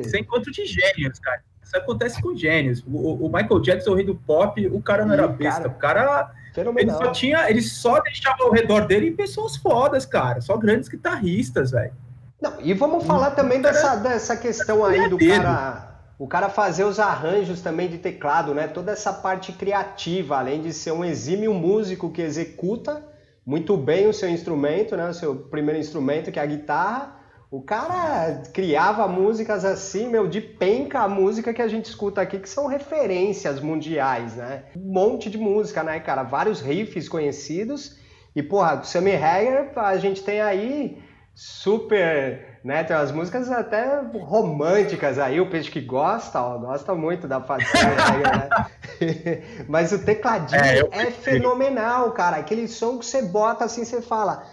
Isso 0.00 0.16
é 0.16 0.20
encontro 0.20 0.50
de 0.50 0.64
gênios, 0.64 1.18
cara. 1.18 1.42
Isso 1.62 1.76
acontece 1.76 2.22
com 2.22 2.34
gênios. 2.34 2.82
O, 2.86 3.26
o 3.26 3.28
Michael 3.28 3.60
Jackson, 3.60 3.90
o 3.90 3.94
rei 3.94 4.06
do 4.06 4.14
pop, 4.14 4.66
o 4.68 4.80
cara 4.80 5.04
não 5.04 5.12
era 5.12 5.28
besta. 5.28 5.68
o 5.68 5.74
cara. 5.74 6.32
Ele 6.76 6.90
só 6.90 7.12
tinha. 7.12 7.50
Ele 7.50 7.60
só 7.60 8.00
deixava 8.00 8.44
ao 8.44 8.50
redor 8.50 8.86
dele 8.86 9.10
pessoas 9.10 9.56
fodas, 9.56 10.06
cara. 10.06 10.40
Só 10.40 10.56
grandes 10.56 10.88
guitarristas, 10.88 11.72
velho. 11.72 11.92
Não, 12.40 12.60
e 12.60 12.74
vamos 12.74 13.04
falar 13.04 13.30
também 13.32 13.60
dessa, 13.60 13.96
dessa 13.96 14.36
questão 14.36 14.84
aí 14.84 15.08
do 15.08 15.18
cara. 15.18 15.96
O 16.18 16.26
cara 16.26 16.48
fazer 16.48 16.84
os 16.84 16.98
arranjos 16.98 17.60
também 17.60 17.88
de 17.88 17.98
teclado, 17.98 18.54
né? 18.54 18.66
Toda 18.66 18.92
essa 18.92 19.12
parte 19.12 19.52
criativa, 19.52 20.38
além 20.38 20.62
de 20.62 20.72
ser 20.72 20.92
um 20.92 21.04
exímio 21.04 21.52
músico 21.52 22.10
que 22.10 22.22
executa 22.22 23.04
muito 23.44 23.76
bem 23.76 24.08
o 24.08 24.14
seu 24.14 24.28
instrumento, 24.28 24.96
né? 24.96 25.10
O 25.10 25.14
seu 25.14 25.36
primeiro 25.36 25.78
instrumento, 25.78 26.32
que 26.32 26.38
é 26.38 26.42
a 26.42 26.46
guitarra. 26.46 27.16
O 27.50 27.62
cara 27.62 28.42
criava 28.52 29.06
músicas 29.06 29.64
assim, 29.64 30.08
meu, 30.08 30.26
de 30.26 30.40
penca 30.40 31.00
a 31.00 31.08
música 31.08 31.54
que 31.54 31.62
a 31.62 31.68
gente 31.68 31.84
escuta 31.84 32.20
aqui, 32.20 32.38
que 32.38 32.48
são 32.48 32.66
referências 32.66 33.60
mundiais, 33.60 34.34
né? 34.34 34.64
Um 34.74 34.92
monte 34.92 35.30
de 35.30 35.38
música, 35.38 35.82
né, 35.82 36.00
cara? 36.00 36.22
Vários 36.22 36.60
riffs 36.60 37.08
conhecidos. 37.08 37.98
E, 38.34 38.42
porra, 38.42 38.76
do 38.76 38.86
Sammy 38.86 39.14
Hagar, 39.14 39.72
a 39.76 39.96
gente 39.96 40.22
tem 40.24 40.40
aí 40.40 41.02
super, 41.36 42.58
né? 42.64 42.82
Tem 42.82 42.96
umas 42.96 43.12
músicas 43.12 43.50
até 43.50 44.00
românticas 44.14 45.18
aí, 45.18 45.38
o 45.38 45.50
peixe 45.50 45.70
que 45.70 45.82
gosta, 45.82 46.40
ó, 46.40 46.56
gosta 46.56 46.94
muito 46.94 47.28
da 47.28 47.42
fatia, 47.42 47.68
né? 48.24 49.44
Mas 49.68 49.92
o 49.92 50.02
tecladinho 50.02 50.64
é, 50.64 50.80
eu... 50.80 50.88
é, 50.90 51.10
fenomenal, 51.10 52.10
cara. 52.12 52.38
Aquele 52.38 52.66
som 52.66 52.98
que 52.98 53.04
você 53.04 53.20
bota 53.20 53.66
assim, 53.66 53.84
você 53.84 54.00
fala, 54.00 54.46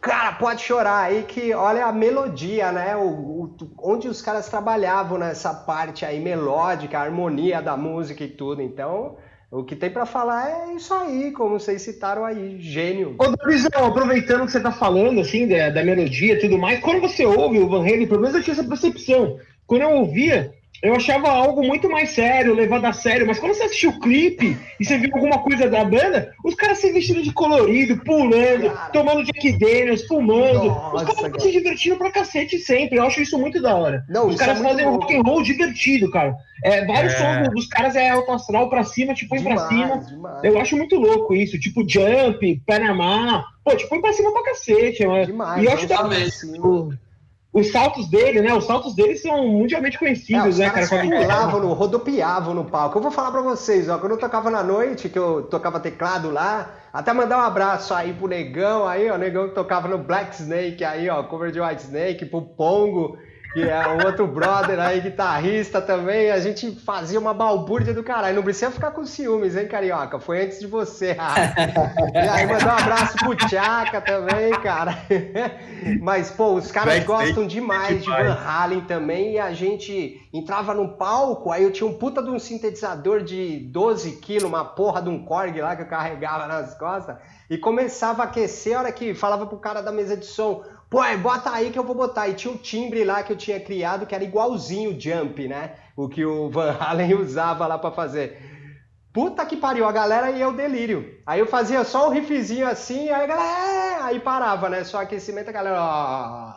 cara, 0.00 0.32
pode 0.32 0.62
chorar 0.62 1.02
aí 1.02 1.24
que 1.24 1.52
olha 1.52 1.84
a 1.84 1.92
melodia, 1.92 2.72
né? 2.72 2.96
O, 2.96 3.04
o, 3.04 3.56
onde 3.82 4.08
os 4.08 4.22
caras 4.22 4.48
trabalhavam 4.48 5.18
nessa 5.18 5.52
parte 5.52 6.06
aí 6.06 6.18
melódica, 6.18 6.98
a 6.98 7.02
harmonia 7.02 7.60
da 7.60 7.76
música 7.76 8.24
e 8.24 8.28
tudo. 8.28 8.62
Então, 8.62 9.18
o 9.52 9.62
que 9.62 9.76
tem 9.76 9.90
para 9.90 10.06
falar 10.06 10.48
é 10.48 10.74
isso 10.74 10.94
aí, 10.94 11.30
como 11.30 11.60
vocês 11.60 11.82
citaram 11.82 12.24
aí, 12.24 12.56
gênio. 12.58 13.14
Ô, 13.18 13.36
Davizão, 13.36 13.84
aproveitando 13.84 14.46
que 14.46 14.52
você 14.52 14.58
tá 14.58 14.72
falando, 14.72 15.20
assim, 15.20 15.46
da, 15.46 15.68
da 15.68 15.84
melodia 15.84 16.32
e 16.32 16.38
tudo 16.38 16.56
mais, 16.56 16.80
quando 16.80 17.02
você 17.02 17.26
ouve 17.26 17.58
o 17.58 17.68
Van 17.68 17.82
Halen, 17.82 18.06
pelo 18.06 18.22
menos 18.22 18.34
eu 18.34 18.42
tinha 18.42 18.54
essa 18.54 18.64
percepção. 18.64 19.38
Quando 19.66 19.82
eu 19.82 19.90
ouvia, 19.90 20.54
eu 20.82 20.96
achava 20.96 21.30
algo 21.30 21.62
muito 21.62 21.88
mais 21.88 22.10
sério, 22.10 22.54
levado 22.54 22.84
a 22.84 22.92
sério, 22.92 23.24
mas 23.24 23.38
quando 23.38 23.54
você 23.54 23.62
assistiu 23.62 23.90
o 23.90 24.00
clipe 24.00 24.58
e 24.80 24.84
você 24.84 24.98
viu 24.98 25.10
alguma 25.14 25.38
coisa 25.38 25.70
da 25.70 25.84
banda, 25.84 26.34
os 26.44 26.56
caras 26.56 26.78
se 26.78 26.90
vestindo 26.90 27.22
de 27.22 27.32
colorido, 27.32 27.98
pulando, 27.98 28.68
cara. 28.68 28.90
tomando 28.90 29.24
Jack 29.24 29.52
Daniels, 29.58 30.04
fumando, 30.08 30.64
Nossa, 30.64 30.96
os 30.96 31.20
caras 31.20 31.42
se 31.42 31.52
divertindo 31.52 31.96
pra 31.96 32.10
cacete 32.10 32.58
sempre, 32.58 32.98
eu 32.98 33.04
acho 33.04 33.22
isso 33.22 33.38
muito 33.38 33.62
da 33.62 33.76
hora. 33.76 34.04
Não, 34.08 34.26
os 34.26 34.34
caras 34.34 34.60
é 34.60 34.62
fazem 34.64 34.86
um 34.86 34.96
rock 34.96 35.14
and 35.14 35.22
roll 35.22 35.42
divertido, 35.44 36.10
cara. 36.10 36.34
É, 36.64 36.84
vários 36.84 37.14
é. 37.14 37.16
sons 37.16 37.54
dos 37.54 37.66
caras 37.68 37.94
é 37.94 38.08
alto 38.10 38.32
astral 38.32 38.68
pra 38.68 38.82
cima, 38.82 39.14
tipo, 39.14 39.30
põe 39.36 39.42
pra 39.44 39.68
cima. 39.68 39.98
Demais. 39.98 40.42
Eu 40.42 40.58
acho 40.58 40.76
muito 40.76 40.96
louco 40.96 41.32
isso, 41.32 41.60
tipo 41.60 41.88
Jump, 41.88 42.60
Panamá, 42.66 43.44
pô, 43.64 43.76
tipo, 43.76 43.88
põe 43.88 44.00
pra 44.00 44.12
cima 44.12 44.32
pra 44.32 44.44
cacete. 44.44 45.04
Demais, 45.26 45.62
e 45.62 45.66
eu 45.66 45.72
acho 45.72 45.86
que 45.86 45.94
os 47.52 47.70
saltos 47.70 48.08
dele, 48.08 48.40
né? 48.40 48.54
Os 48.54 48.64
saltos 48.64 48.94
dele 48.94 49.14
são 49.16 49.46
mundialmente 49.46 49.98
conhecidos, 49.98 50.58
é, 50.58 50.64
né, 50.64 50.70
cara? 50.70 50.86
Pulavam, 50.86 51.60
no, 51.60 51.72
rodopiavam 51.74 52.54
no 52.54 52.64
palco. 52.64 52.96
Eu 52.96 53.02
vou 53.02 53.10
falar 53.10 53.30
pra 53.30 53.42
vocês, 53.42 53.90
ó, 53.90 53.98
quando 53.98 54.12
eu 54.12 54.18
tocava 54.18 54.50
na 54.50 54.62
noite, 54.62 55.08
que 55.08 55.18
eu 55.18 55.42
tocava 55.42 55.78
teclado 55.78 56.30
lá, 56.30 56.74
até 56.90 57.12
mandar 57.12 57.38
um 57.38 57.42
abraço 57.42 57.92
aí 57.92 58.14
pro 58.14 58.26
Negão 58.26 58.88
aí, 58.88 59.10
ó, 59.10 59.18
Negão 59.18 59.48
que 59.48 59.54
tocava 59.54 59.86
no 59.86 59.98
Black 59.98 60.34
Snake 60.34 60.82
aí, 60.82 61.10
ó, 61.10 61.22
cover 61.24 61.50
de 61.50 61.60
White 61.60 61.82
Snake, 61.82 62.24
pro 62.24 62.40
Pongo 62.40 63.18
que 63.52 63.62
é 63.62 63.86
um 63.88 64.06
outro 64.06 64.26
brother 64.26 64.80
aí, 64.80 65.00
guitarrista 65.00 65.80
também, 65.80 66.30
a 66.30 66.40
gente 66.40 66.70
fazia 66.70 67.18
uma 67.18 67.34
balbúrdia 67.34 67.92
do 67.92 68.02
caralho. 68.02 68.36
Não 68.36 68.42
precisa 68.42 68.70
ficar 68.70 68.92
com 68.92 69.04
ciúmes, 69.04 69.56
hein, 69.56 69.68
Carioca? 69.68 70.18
Foi 70.18 70.42
antes 70.42 70.58
de 70.58 70.66
você. 70.66 71.14
e 72.14 72.18
aí 72.18 72.46
mandar 72.46 72.76
um 72.76 72.78
abraço 72.78 73.16
pro 73.18 73.36
Tchaka 73.36 74.00
também, 74.00 74.52
cara. 74.62 74.96
Mas, 76.00 76.30
pô, 76.30 76.54
os 76.54 76.70
caras 76.70 77.04
gostam 77.04 77.46
demais 77.46 78.02
de 78.02 78.08
Van 78.08 78.32
Halen 78.32 78.80
também, 78.82 79.34
e 79.34 79.38
a 79.38 79.52
gente 79.52 80.20
entrava 80.32 80.72
no 80.72 80.96
palco, 80.96 81.50
aí 81.50 81.62
eu 81.62 81.70
tinha 81.70 81.88
um 81.88 81.94
puta 81.94 82.22
de 82.22 82.30
um 82.30 82.38
sintetizador 82.38 83.22
de 83.22 83.58
12 83.70 84.12
quilos, 84.16 84.44
uma 84.44 84.64
porra 84.64 85.02
de 85.02 85.10
um 85.10 85.24
Korg 85.24 85.60
lá 85.60 85.76
que 85.76 85.82
eu 85.82 85.86
carregava 85.86 86.46
nas 86.46 86.74
costas, 86.78 87.16
e 87.50 87.58
começava 87.58 88.22
a 88.22 88.26
aquecer, 88.26 88.74
a 88.76 88.80
hora 88.80 88.92
que 88.92 89.14
falava 89.14 89.46
pro 89.46 89.58
cara 89.58 89.82
da 89.82 89.92
mesa 89.92 90.16
de 90.16 90.24
som, 90.24 90.64
Pô, 90.92 91.00
bota 91.22 91.50
aí 91.50 91.70
que 91.70 91.78
eu 91.78 91.84
vou 91.84 91.94
botar. 91.94 92.28
E 92.28 92.34
tinha 92.34 92.52
um 92.52 92.56
timbre 92.58 93.02
lá 93.02 93.22
que 93.22 93.32
eu 93.32 93.36
tinha 93.36 93.58
criado 93.58 94.04
que 94.04 94.14
era 94.14 94.22
igualzinho 94.22 94.90
o 94.90 95.00
Jump, 95.00 95.48
né? 95.48 95.72
O 95.96 96.06
que 96.06 96.22
o 96.22 96.50
Van 96.50 96.76
Halen 96.78 97.14
usava 97.16 97.66
lá 97.66 97.78
para 97.78 97.90
fazer. 97.90 98.50
Puta 99.10 99.46
que 99.46 99.56
pariu, 99.56 99.86
a 99.86 99.92
galera 99.92 100.30
ia 100.30 100.46
o 100.46 100.52
delírio. 100.52 101.18
Aí 101.26 101.40
eu 101.40 101.46
fazia 101.46 101.82
só 101.82 102.08
um 102.08 102.12
riffzinho 102.12 102.68
assim, 102.68 103.08
aí 103.08 103.24
a 103.24 103.26
galera. 103.26 103.48
É", 103.48 104.02
aí 104.02 104.20
parava, 104.20 104.68
né? 104.68 104.84
Só 104.84 105.00
aquecimento, 105.00 105.48
a 105.48 105.52
galera. 105.52 105.78
Ó. 105.80 106.52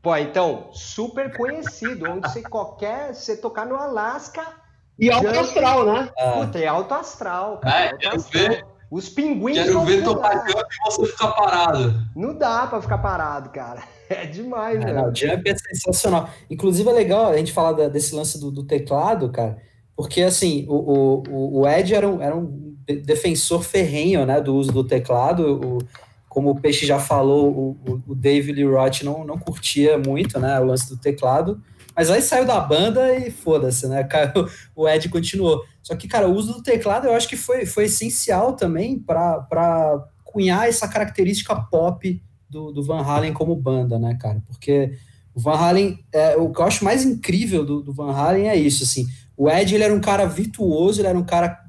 Pô, 0.00 0.16
então, 0.16 0.70
super 0.72 1.36
conhecido. 1.36 2.10
Onde 2.10 2.26
você 2.26 2.40
qualquer. 2.40 3.14
Você 3.14 3.36
tocar 3.36 3.66
no 3.66 3.76
Alasca. 3.76 4.46
E 4.98 5.10
alto 5.10 5.28
astral, 5.28 5.84
né? 5.84 6.10
Puta, 6.38 6.58
é 6.58 6.66
alto 6.66 6.94
astral. 6.94 7.58
Cara, 7.58 7.84
é, 7.84 7.90
alto 7.90 8.08
astral. 8.16 8.73
Os 8.94 9.08
pinguins. 9.08 9.58
Quero 9.58 9.84
ver 9.84 10.04
topar 10.04 10.46
jump 10.46 10.62
e 10.70 10.84
você 10.84 11.06
ficar 11.06 11.32
parado. 11.32 11.94
Não 12.14 12.32
dá 12.32 12.64
pra 12.68 12.80
ficar 12.80 12.98
parado, 12.98 13.50
cara. 13.50 13.82
É 14.06 14.26
demais, 14.26 14.84
é, 14.84 14.92
Não, 14.92 15.10
o 15.10 15.14
jump 15.14 15.48
é 15.48 15.56
sensacional. 15.56 16.28
Inclusive 16.48 16.88
é 16.88 16.92
legal 16.92 17.26
a 17.26 17.36
gente 17.38 17.54
falar 17.54 17.72
da, 17.72 17.88
desse 17.88 18.14
lance 18.14 18.38
do, 18.38 18.50
do, 18.50 18.62
teclado, 18.62 19.30
cara, 19.30 19.56
porque 19.96 20.20
assim, 20.20 20.66
o, 20.68 21.22
o, 21.26 21.60
o 21.60 21.68
Ed 21.68 21.94
era 21.94 22.06
um, 22.06 22.20
era 22.22 22.36
um 22.36 22.76
defensor 23.02 23.64
ferrenho 23.64 24.26
né, 24.26 24.42
do 24.42 24.54
uso 24.54 24.70
do 24.70 24.84
teclado. 24.84 25.58
O, 25.58 25.78
como 26.28 26.50
o 26.50 26.60
Peixe 26.60 26.84
já 26.84 27.00
falou, 27.00 27.48
o, 27.50 28.02
o 28.06 28.14
Dave 28.14 28.52
Lee 28.52 28.66
Roth 28.66 29.02
não, 29.02 29.24
não 29.24 29.38
curtia 29.38 29.96
muito 29.96 30.38
né, 30.38 30.60
o 30.60 30.64
lance 30.64 30.88
do 30.90 30.98
teclado. 30.98 31.60
Mas 31.96 32.10
aí 32.10 32.20
saiu 32.20 32.44
da 32.44 32.60
banda 32.60 33.16
e 33.16 33.30
foda-se, 33.30 33.88
né? 33.88 34.06
O 34.76 34.86
Ed 34.86 35.08
continuou. 35.08 35.64
Só 35.84 35.94
que, 35.94 36.08
cara, 36.08 36.26
o 36.26 36.34
uso 36.34 36.54
do 36.54 36.62
teclado 36.62 37.06
eu 37.06 37.14
acho 37.14 37.28
que 37.28 37.36
foi, 37.36 37.66
foi 37.66 37.84
essencial 37.84 38.54
também 38.54 38.98
para 38.98 40.08
cunhar 40.24 40.66
essa 40.66 40.88
característica 40.88 41.54
pop 41.54 42.22
do, 42.48 42.72
do, 42.72 42.82
Van 42.82 43.02
Halen 43.02 43.34
como 43.34 43.54
banda, 43.54 43.98
né, 43.98 44.16
cara? 44.18 44.42
Porque 44.46 44.96
o 45.34 45.40
Van 45.40 45.56
Halen, 45.56 46.02
é, 46.10 46.36
o 46.36 46.50
que 46.50 46.58
eu 46.58 46.64
acho 46.64 46.84
mais 46.84 47.04
incrível 47.04 47.66
do, 47.66 47.82
do 47.82 47.92
Van 47.92 48.12
Halen 48.12 48.48
é 48.48 48.56
isso, 48.56 48.82
assim. 48.82 49.06
O 49.36 49.50
Ed, 49.50 49.74
ele 49.74 49.84
era 49.84 49.94
um 49.94 50.00
cara 50.00 50.24
virtuoso, 50.24 51.02
ele 51.02 51.08
era 51.08 51.18
um 51.18 51.24
cara 51.24 51.62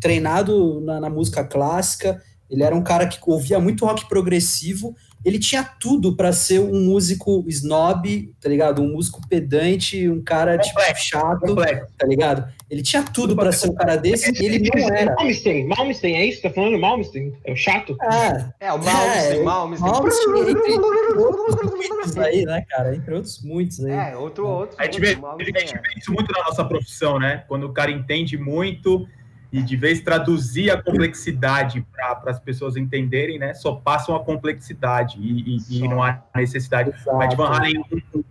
treinado 0.00 0.80
na, 0.82 1.00
na 1.00 1.10
música 1.10 1.42
clássica, 1.42 2.22
ele 2.48 2.62
era 2.62 2.76
um 2.76 2.82
cara 2.82 3.08
que 3.08 3.18
ouvia 3.26 3.58
muito 3.58 3.84
rock 3.84 4.08
progressivo, 4.08 4.94
ele 5.26 5.40
tinha 5.40 5.64
tudo 5.64 6.14
para 6.14 6.32
ser 6.32 6.60
um 6.60 6.84
músico 6.84 7.44
snob, 7.48 8.32
tá 8.40 8.48
ligado? 8.48 8.80
Um 8.80 8.92
músico 8.92 9.20
pedante, 9.28 10.08
um 10.08 10.22
cara 10.22 10.56
tipo, 10.56 10.78
chato, 10.94 11.40
complexo. 11.40 11.92
tá 11.98 12.06
ligado? 12.06 12.48
Ele 12.70 12.80
tinha 12.80 13.02
tudo 13.02 13.34
para 13.34 13.50
ser 13.50 13.70
um 13.70 13.74
cara 13.74 13.96
desse 13.96 14.30
e 14.40 14.46
ele 14.46 14.70
não 14.72 14.88
era. 14.96 15.16
Malmsteen, 15.16 15.66
Malmsteen, 15.66 16.14
é 16.14 16.26
isso? 16.26 16.42
Tá 16.42 16.50
falando 16.50 16.78
Malmsteen? 16.78 17.32
É 17.44 17.52
o 17.52 17.56
chato? 17.56 17.96
É, 18.00 18.66
é 18.68 18.72
o 18.72 18.78
Malmsteen, 18.78 19.40
é, 19.40 19.42
Malmsteen. 19.42 19.90
Malmsteen 19.90 20.50
entre 20.50 21.18
outros 21.18 21.74
muitos 21.74 22.16
aí, 22.18 22.44
né, 22.44 22.64
cara? 22.68 22.94
Entre 22.94 23.12
outros 23.12 23.42
muitos 23.42 23.84
aí. 23.84 23.92
É, 23.92 24.16
outro, 24.16 24.46
outro. 24.46 24.76
A 24.78 24.84
gente, 24.84 25.00
vê, 25.00 25.08
a 25.08 25.42
gente 25.42 25.72
vê 25.72 25.80
isso 25.98 26.12
muito 26.12 26.30
na 26.30 26.44
nossa 26.44 26.64
profissão, 26.64 27.18
né? 27.18 27.42
Quando 27.48 27.64
o 27.64 27.72
cara 27.72 27.90
entende 27.90 28.38
muito 28.38 29.08
e 29.52 29.62
de 29.62 29.76
vez 29.76 30.00
traduzir 30.00 30.70
a 30.70 30.82
complexidade 30.82 31.86
para 31.92 32.30
as 32.30 32.40
pessoas 32.40 32.76
entenderem, 32.76 33.38
né? 33.38 33.54
Só 33.54 33.72
passam 33.72 34.14
a 34.14 34.22
complexidade 34.22 35.18
e, 35.20 35.56
e, 35.56 35.78
e 35.78 35.88
não 35.88 36.02
há 36.02 36.22
necessidade. 36.34 36.90
Exato. 36.90 37.16
O 37.16 37.22
Ed 37.22 37.36
Van 37.36 37.48
Halen 37.48 37.78
um, 37.78 38.18
um, 38.18 38.24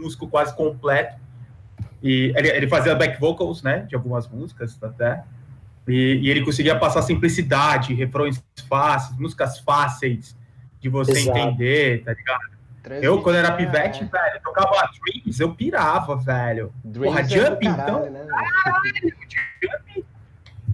músico 0.00 0.28
quase 0.28 0.54
completo 0.54 1.16
e 2.02 2.32
ele, 2.36 2.48
ele, 2.48 2.68
fazia 2.68 2.94
back 2.94 3.18
vocals, 3.18 3.62
né? 3.62 3.80
De 3.80 3.94
algumas 3.94 4.28
músicas 4.28 4.78
até 4.82 5.24
e, 5.86 6.20
e, 6.22 6.30
ele 6.30 6.44
conseguia 6.44 6.78
passar 6.78 7.00
simplicidade, 7.00 7.94
refrões 7.94 8.44
fáceis, 8.68 9.18
músicas 9.18 9.58
fáceis 9.58 10.36
de 10.78 10.88
você 10.88 11.12
Exato. 11.12 11.38
entender, 11.38 12.04
tá 12.04 12.12
ligado? 12.12 12.58
Eu, 13.02 13.20
quando 13.22 13.36
era 13.36 13.52
pivete, 13.52 14.04
é... 14.04 14.06
velho, 14.06 14.40
tocava 14.42 14.88
Dreams, 15.04 15.40
eu 15.40 15.54
pirava, 15.54 16.16
velho. 16.16 16.72
Dreams 16.84 17.08
Porra, 17.08 17.20
é 17.20 17.28
Jump, 17.28 17.64
caralho, 17.64 17.82
então. 17.82 18.10
Né? 18.10 18.26
Caralho, 18.26 19.14
Jump 19.28 19.87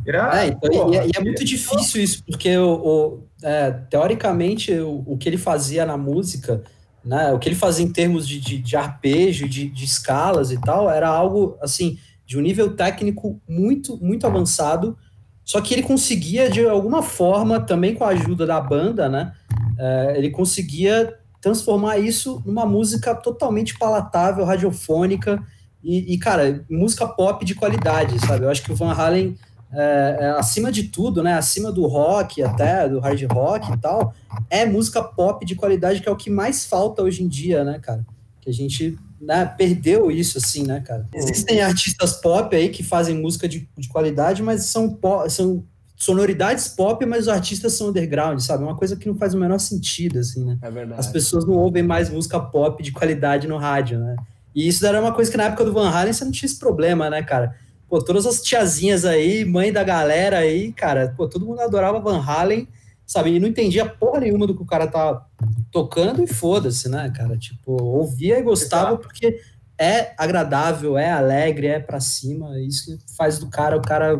era, 0.06 0.44
é, 0.44 0.48
então, 0.48 0.92
e, 0.92 0.96
é, 0.96 1.06
e, 1.06 1.10
é 1.16 1.20
muito 1.20 1.44
difícil 1.44 2.02
isso, 2.02 2.22
porque 2.24 2.56
o, 2.56 2.72
o 2.72 3.22
é, 3.42 3.70
teoricamente 3.70 4.72
o, 4.72 5.02
o, 5.06 5.16
que 5.16 5.28
ele 5.28 5.38
fazia 5.38 5.86
na 5.86 5.96
música, 5.96 6.62
né, 7.04 7.32
o 7.32 7.38
que 7.38 7.48
ele 7.48 7.56
fazia 7.56 7.84
em 7.84 7.92
termos 7.92 8.26
de, 8.26 8.40
de, 8.40 8.58
de 8.58 8.76
arpejo, 8.76 9.48
de, 9.48 9.68
de, 9.68 9.84
escalas 9.84 10.50
e 10.50 10.60
tal, 10.60 10.90
era 10.90 11.08
algo 11.08 11.56
assim 11.60 11.98
de 12.26 12.38
um 12.38 12.40
nível 12.40 12.74
técnico 12.74 13.40
muito 13.48 13.98
muito 13.98 14.26
avançado. 14.26 14.96
Só 15.44 15.60
que 15.60 15.74
ele 15.74 15.82
conseguia 15.82 16.48
de 16.50 16.66
alguma 16.66 17.02
forma, 17.02 17.60
também 17.60 17.94
com 17.94 18.04
a 18.04 18.08
ajuda 18.08 18.46
da 18.46 18.60
banda, 18.60 19.08
né, 19.08 19.32
é, 19.78 20.14
ele 20.16 20.30
conseguia 20.30 21.18
transformar 21.40 21.98
isso 21.98 22.42
numa 22.46 22.64
música 22.64 23.14
totalmente 23.14 23.76
palatável, 23.76 24.46
radiofônica 24.46 25.44
e, 25.84 26.14
e, 26.14 26.18
cara, 26.18 26.64
música 26.70 27.06
pop 27.06 27.44
de 27.44 27.54
qualidade, 27.54 28.18
sabe? 28.18 28.46
Eu 28.46 28.50
acho 28.50 28.62
que 28.62 28.72
o 28.72 28.74
Van 28.74 28.94
Halen 28.94 29.36
é, 29.74 30.16
é, 30.20 30.30
acima 30.30 30.70
de 30.70 30.84
tudo, 30.84 31.22
né, 31.22 31.34
acima 31.34 31.72
do 31.72 31.87
rock 31.87 32.42
até, 32.42 32.88
do 32.88 33.00
hard 33.00 33.22
rock 33.30 33.72
e 33.72 33.76
tal, 33.78 34.14
é 34.48 34.64
música 34.64 35.02
pop 35.02 35.44
de 35.44 35.54
qualidade 35.54 36.00
que 36.00 36.08
é 36.08 36.12
o 36.12 36.16
que 36.16 36.30
mais 36.30 36.64
falta 36.64 37.02
hoje 37.02 37.22
em 37.22 37.28
dia, 37.28 37.64
né, 37.64 37.78
cara? 37.80 38.04
Que 38.40 38.50
a 38.50 38.52
gente 38.52 38.96
né, 39.20 39.44
perdeu 39.46 40.10
isso, 40.10 40.38
assim, 40.38 40.64
né, 40.64 40.80
cara? 40.80 41.08
Existem 41.12 41.60
artistas 41.62 42.20
pop 42.20 42.54
aí 42.54 42.68
que 42.68 42.82
fazem 42.82 43.16
música 43.16 43.48
de, 43.48 43.68
de 43.76 43.88
qualidade, 43.88 44.42
mas 44.42 44.64
são, 44.64 44.90
pop, 44.90 45.30
são 45.30 45.64
sonoridades 45.96 46.68
pop, 46.68 47.04
mas 47.06 47.22
os 47.22 47.28
artistas 47.28 47.72
são 47.72 47.88
underground, 47.88 48.38
sabe? 48.40 48.62
É 48.62 48.66
uma 48.66 48.76
coisa 48.76 48.96
que 48.96 49.08
não 49.08 49.16
faz 49.16 49.34
o 49.34 49.38
menor 49.38 49.58
sentido, 49.58 50.18
assim, 50.18 50.44
né? 50.44 50.58
É 50.60 50.70
verdade. 50.70 51.00
As 51.00 51.06
pessoas 51.06 51.46
não 51.46 51.54
ouvem 51.54 51.82
mais 51.82 52.10
música 52.10 52.38
pop 52.38 52.82
de 52.82 52.92
qualidade 52.92 53.48
no 53.48 53.56
rádio, 53.56 53.98
né? 53.98 54.16
E 54.54 54.68
isso 54.68 54.87
era 54.87 55.00
uma 55.00 55.12
coisa 55.12 55.30
que 55.30 55.37
na 55.37 55.44
época 55.44 55.64
do 55.64 55.72
Van 55.72 55.88
Halen 55.88 56.12
você 56.12 56.24
não 56.24 56.30
tinha 56.30 56.46
esse 56.46 56.58
problema, 56.58 57.10
né, 57.10 57.22
cara? 57.22 57.56
Pô, 57.94 58.02
todas 58.02 58.26
as 58.26 58.42
tiazinhas 58.42 59.04
aí, 59.04 59.44
mãe 59.44 59.72
da 59.72 59.85
galera 59.85 60.38
aí, 60.38 60.72
cara, 60.72 61.14
pô, 61.16 61.28
todo 61.28 61.46
mundo 61.46 61.61
adorava 61.61 62.00
Van 62.00 62.20
Halen, 62.20 62.66
sabe? 63.07 63.30
E 63.30 63.38
não 63.38 63.46
entendia 63.46 63.87
porra 63.87 64.18
nenhuma 64.18 64.48
do 64.48 64.57
que 64.57 64.64
o 64.64 64.66
cara 64.66 64.88
tá 64.88 65.24
tocando 65.70 66.20
e 66.20 66.26
foda-se, 66.26 66.88
né, 66.88 67.12
cara? 67.16 67.37
Tipo, 67.37 67.80
ouvia 67.80 68.37
e 68.37 68.42
gostava 68.42 68.88
Exato. 68.88 69.02
porque 69.02 69.40
é 69.78 70.12
agradável, 70.18 70.98
é 70.98 71.12
alegre, 71.12 71.68
é 71.68 71.78
pra 71.78 72.00
cima, 72.00 72.57
é 72.57 72.62
isso 72.62 72.98
que 72.98 73.16
faz 73.16 73.38
do 73.38 73.48
cara 73.48 73.76
o 73.76 73.80
cara 73.80 74.16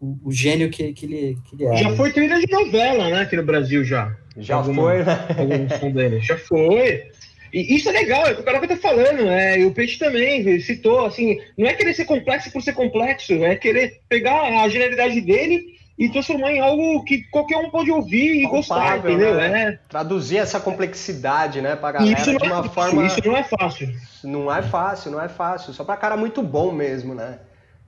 o, 0.00 0.18
o 0.22 0.30
gênio 0.30 0.70
que, 0.70 0.92
que, 0.92 1.06
ele, 1.06 1.38
que 1.44 1.56
ele 1.56 1.64
é. 1.64 1.76
Já 1.78 1.96
foi 1.96 2.12
trilha 2.12 2.38
de 2.38 2.48
novela, 2.48 3.10
né, 3.10 3.22
aqui 3.22 3.34
no 3.34 3.42
Brasil 3.42 3.82
já. 3.82 4.16
Já 4.36 4.56
alguma, 4.56 4.82
foi, 4.82 5.02
né? 5.02 6.20
Já 6.20 6.38
foi. 6.38 7.10
E 7.56 7.74
isso 7.74 7.88
é 7.88 7.92
legal, 7.92 8.26
é 8.26 8.32
o 8.32 8.34
que 8.34 8.42
o 8.42 8.44
cara 8.44 8.68
tá 8.68 8.76
falando, 8.76 9.24
né? 9.24 9.58
E 9.58 9.64
o 9.64 9.72
Peixe 9.72 9.98
também 9.98 10.60
citou, 10.60 11.06
assim, 11.06 11.38
não 11.56 11.66
é 11.66 11.72
querer 11.72 11.94
ser 11.94 12.04
complexo 12.04 12.52
por 12.52 12.60
ser 12.60 12.74
complexo, 12.74 13.32
é 13.32 13.56
querer 13.56 14.02
pegar 14.10 14.62
a 14.62 14.68
genialidade 14.68 15.22
dele 15.22 15.64
e 15.98 16.10
transformar 16.10 16.52
em 16.52 16.60
algo 16.60 17.02
que 17.04 17.22
qualquer 17.30 17.56
um 17.56 17.70
pode 17.70 17.90
ouvir 17.90 18.42
e 18.42 18.46
gostar, 18.46 18.98
entendeu? 18.98 19.36
Né? 19.36 19.62
É. 19.62 19.78
Traduzir 19.88 20.36
essa 20.36 20.60
complexidade, 20.60 21.62
né, 21.62 21.74
pra 21.76 21.92
galera 21.92 22.20
isso 22.20 22.36
de 22.36 22.46
uma 22.46 22.66
é 22.66 22.68
forma. 22.68 23.06
Isso 23.06 23.22
não 23.24 23.34
é 23.34 23.42
fácil. 23.42 23.94
Não 24.22 24.54
é 24.54 24.60
fácil, 24.60 25.10
não 25.12 25.22
é 25.22 25.28
fácil. 25.30 25.72
Só 25.72 25.82
pra 25.82 25.96
cara 25.96 26.14
muito 26.14 26.42
bom 26.42 26.70
mesmo, 26.70 27.14
né? 27.14 27.38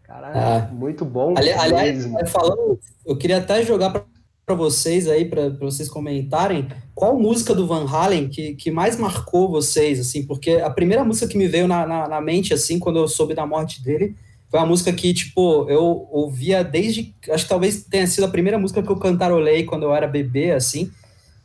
Cara, 0.02 0.32
ah. 0.34 0.68
muito 0.72 1.04
bom. 1.04 1.34
Ali, 1.36 1.52
aliás, 1.52 2.06
falando, 2.32 2.80
eu 3.04 3.18
queria 3.18 3.36
até 3.36 3.62
jogar 3.62 4.02
para 4.48 4.54
vocês 4.54 5.06
aí, 5.06 5.26
para 5.26 5.50
vocês 5.50 5.90
comentarem, 5.90 6.66
qual 6.94 7.18
música 7.18 7.54
do 7.54 7.66
Van 7.66 7.86
Halen 7.86 8.30
que, 8.30 8.54
que 8.54 8.70
mais 8.70 8.96
marcou 8.96 9.50
vocês, 9.50 10.00
assim, 10.00 10.24
porque 10.24 10.52
a 10.52 10.70
primeira 10.70 11.04
música 11.04 11.28
que 11.28 11.36
me 11.36 11.46
veio 11.46 11.68
na, 11.68 11.86
na, 11.86 12.08
na 12.08 12.20
mente, 12.22 12.54
assim, 12.54 12.78
quando 12.78 12.98
eu 12.98 13.06
soube 13.06 13.34
da 13.34 13.44
morte 13.44 13.82
dele, 13.84 14.16
foi 14.50 14.58
uma 14.58 14.64
música 14.64 14.90
que, 14.90 15.12
tipo, 15.12 15.68
eu 15.68 16.08
ouvia 16.10 16.64
desde. 16.64 17.14
Acho 17.28 17.44
que 17.44 17.50
talvez 17.50 17.84
tenha 17.84 18.06
sido 18.06 18.24
a 18.24 18.30
primeira 18.30 18.58
música 18.58 18.82
que 18.82 18.90
eu 18.90 18.96
cantarolei 18.96 19.64
quando 19.64 19.82
eu 19.82 19.94
era 19.94 20.06
bebê, 20.06 20.52
assim, 20.52 20.90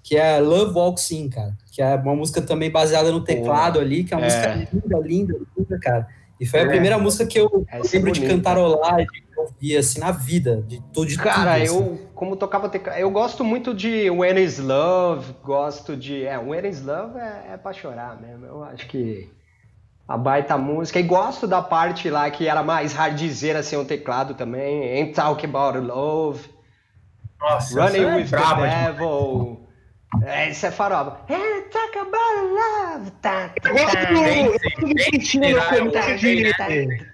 que 0.01 0.15
é 0.15 0.39
Love 0.39 0.73
Walks 0.73 1.11
In, 1.11 1.27
cara. 1.27 1.53
Que 1.73 1.81
é 1.81 1.95
uma 1.95 2.15
música 2.15 2.41
também 2.41 2.71
baseada 2.71 3.11
no 3.11 3.21
teclado 3.21 3.81
ali, 3.81 4.05
que 4.05 4.13
é 4.13 4.17
uma 4.17 4.25
é. 4.25 4.29
música 4.29 4.69
linda, 4.71 4.99
linda, 5.05 5.39
linda, 5.57 5.79
cara. 5.81 6.07
E 6.39 6.45
foi 6.45 6.61
a 6.61 6.63
é. 6.63 6.67
primeira 6.67 6.97
música 6.97 7.25
que 7.25 7.39
eu 7.39 7.65
é 7.69 7.79
lembro 7.93 8.09
é 8.09 8.13
de 8.13 8.27
cantarolar 8.27 8.99
e 8.99 9.05
de 9.05 9.23
ouvir, 9.37 9.77
assim, 9.77 9.99
na 9.99 10.11
vida, 10.11 10.63
de 10.67 10.81
tudo, 10.93 11.07
de 11.07 11.17
Cara, 11.17 11.59
tudo, 11.59 11.65
eu, 11.65 11.93
assim. 11.93 12.07
como 12.15 12.35
tocava 12.35 12.69
teclado, 12.69 12.97
eu 12.97 13.09
gosto 13.11 13.43
muito 13.43 13.73
de 13.73 14.09
When 14.09 14.43
Is 14.43 14.59
Love, 14.59 15.35
gosto 15.43 15.95
de... 15.95 16.25
É, 16.25 16.37
When 16.37 16.67
Is 16.67 16.83
Love 16.83 17.17
é, 17.17 17.53
é 17.53 17.57
pra 17.57 17.71
chorar 17.71 18.19
mesmo, 18.19 18.45
eu 18.45 18.63
acho 18.63 18.87
que 18.87 19.29
a 20.07 20.17
baita 20.17 20.57
música. 20.57 20.99
E 20.99 21.03
gosto 21.03 21.47
da 21.47 21.61
parte 21.61 22.09
lá 22.09 22.29
que 22.29 22.47
era 22.47 22.63
mais 22.63 22.93
hardzeira 22.93 23.63
sem 23.63 23.79
o 23.79 23.85
teclado 23.85 24.33
também. 24.33 24.83
Ain't 24.83 25.13
Talk 25.13 25.45
About 25.45 25.79
Love. 25.79 26.49
Nossa, 27.39 27.81
Running 27.81 28.03
é 28.03 28.15
with 28.15 28.29
the 28.29 28.91
Devil. 28.91 29.62
É, 30.21 30.49
isso 30.49 30.65
é 30.65 30.71
farofa. 30.71 31.17
Ain't 31.29 31.69
Talk 31.69 31.97
About 31.97 32.41
Love. 32.53 33.11
Tá, 33.21 33.49
tá, 33.49 33.71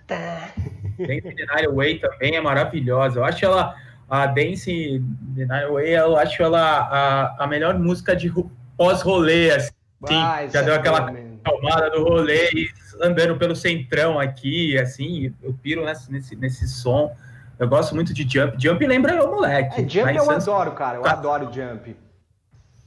tá. 0.07 0.51
Dance 0.97 1.35
the 1.35 1.69
Way 1.73 1.99
também 1.99 2.35
é 2.35 2.41
maravilhosa. 2.41 3.19
Eu 3.19 3.23
acho 3.23 3.45
ela, 3.45 3.75
a 4.09 4.25
Dance 4.25 5.01
the 5.35 5.45
Night 5.45 5.71
Way, 5.71 5.95
eu 5.95 6.17
acho 6.17 6.43
ela 6.43 6.59
a, 6.59 7.43
a 7.43 7.47
melhor 7.47 7.79
música 7.79 8.15
de 8.15 8.31
pós-rolê, 8.77 9.51
assim. 9.51 10.49
já 10.51 10.62
deu 10.62 10.73
é 10.73 10.77
aquela 10.77 11.12
calmada 11.43 11.89
do 11.91 12.03
rolê 12.03 12.49
e 12.51 12.67
andando 13.01 13.38
pelo 13.38 13.55
centrão 13.55 14.19
aqui, 14.19 14.77
assim, 14.77 15.33
eu 15.41 15.53
piro 15.53 15.85
nesse, 15.85 16.12
nesse, 16.12 16.35
nesse 16.35 16.67
som. 16.67 17.15
Eu 17.57 17.67
gosto 17.67 17.93
muito 17.93 18.13
de 18.13 18.23
Jump. 18.23 18.55
Jump 18.57 18.85
lembra 18.85 19.23
o 19.23 19.31
moleque. 19.35 19.81
É, 19.81 19.88
Jump 19.88 20.15
eu 20.15 20.29
adoro, 20.29 20.71
cara. 20.71 20.97
Eu 20.97 21.01
tá. 21.01 21.12
adoro 21.12 21.49
Jump. 21.53 21.95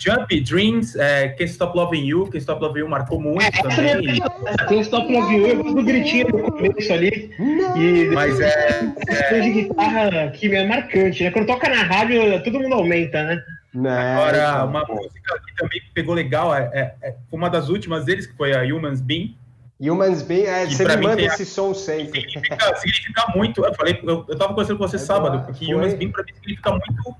Jump, 0.02 0.40
Dreams, 0.40 0.96
é, 0.96 1.28
Can't 1.28 1.52
Stop 1.52 1.76
Loving 1.76 2.04
You. 2.04 2.24
Can't 2.24 2.38
Stop 2.38 2.60
Loving 2.60 2.80
You 2.80 2.88
marcou 2.88 3.20
muito 3.20 3.44
é, 3.44 3.50
também. 3.50 4.20
Can't 4.68 4.80
Stop 4.80 5.12
Loving 5.12 5.36
You, 5.36 5.46
eu 5.46 5.56
gosto 5.62 5.74
do 5.76 5.82
gritinho 5.84 6.28
no 6.28 6.42
começo 6.50 6.92
ali. 6.92 7.30
E 7.76 8.10
Mas 8.12 8.40
é... 8.40 8.92
é... 9.08 9.40
de 9.40 9.50
guitarra 9.50 10.30
que 10.30 10.52
é 10.52 10.66
marcante, 10.66 11.22
né? 11.22 11.30
Quando 11.30 11.46
toca 11.46 11.68
na 11.68 11.84
rádio, 11.84 12.42
todo 12.42 12.58
mundo 12.58 12.74
aumenta, 12.74 13.22
né? 13.22 13.42
Não, 13.72 13.90
Agora, 13.90 14.64
uma 14.64 14.84
música 14.84 15.40
que 15.46 15.56
também 15.56 15.80
pegou 15.94 16.14
legal, 16.14 16.54
é, 16.54 16.70
é, 16.74 17.08
é, 17.08 17.14
uma 17.30 17.48
das 17.48 17.68
últimas 17.68 18.04
deles, 18.04 18.26
que 18.26 18.36
foi 18.36 18.52
a 18.52 18.62
Humans 18.62 19.00
Being. 19.00 19.36
Humans 19.80 20.22
Being, 20.22 20.44
é, 20.44 20.66
você 20.66 20.84
me 20.84 20.96
manda 20.96 21.22
esse 21.22 21.46
som 21.46 21.72
sempre. 21.72 22.20
Significa, 22.20 22.76
significa, 22.76 23.32
muito, 23.34 23.64
eu 23.64 23.74
falei, 23.74 23.98
eu, 24.02 24.26
eu 24.28 24.36
tava 24.36 24.50
conversando 24.50 24.78
com 24.78 24.86
você 24.86 24.96
é 24.96 24.98
sábado, 24.98 25.46
porque 25.46 25.64
foi. 25.64 25.74
Humans 25.74 25.94
Being 25.94 26.10
para 26.10 26.24
mim 26.24 26.32
significa 26.34 26.70
muito 26.70 27.16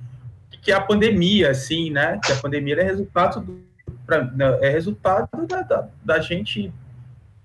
que 0.62 0.70
é 0.70 0.74
a 0.74 0.80
pandemia, 0.80 1.50
assim, 1.50 1.90
né? 1.90 2.18
Que 2.24 2.32
a 2.32 2.36
pandemia 2.36 2.80
é 2.80 2.84
resultado, 2.84 3.40
do, 3.40 3.60
pra, 4.06 4.32
é 4.62 4.70
resultado 4.70 5.46
da, 5.46 5.62
da, 5.62 5.88
da, 6.02 6.20
gente 6.20 6.72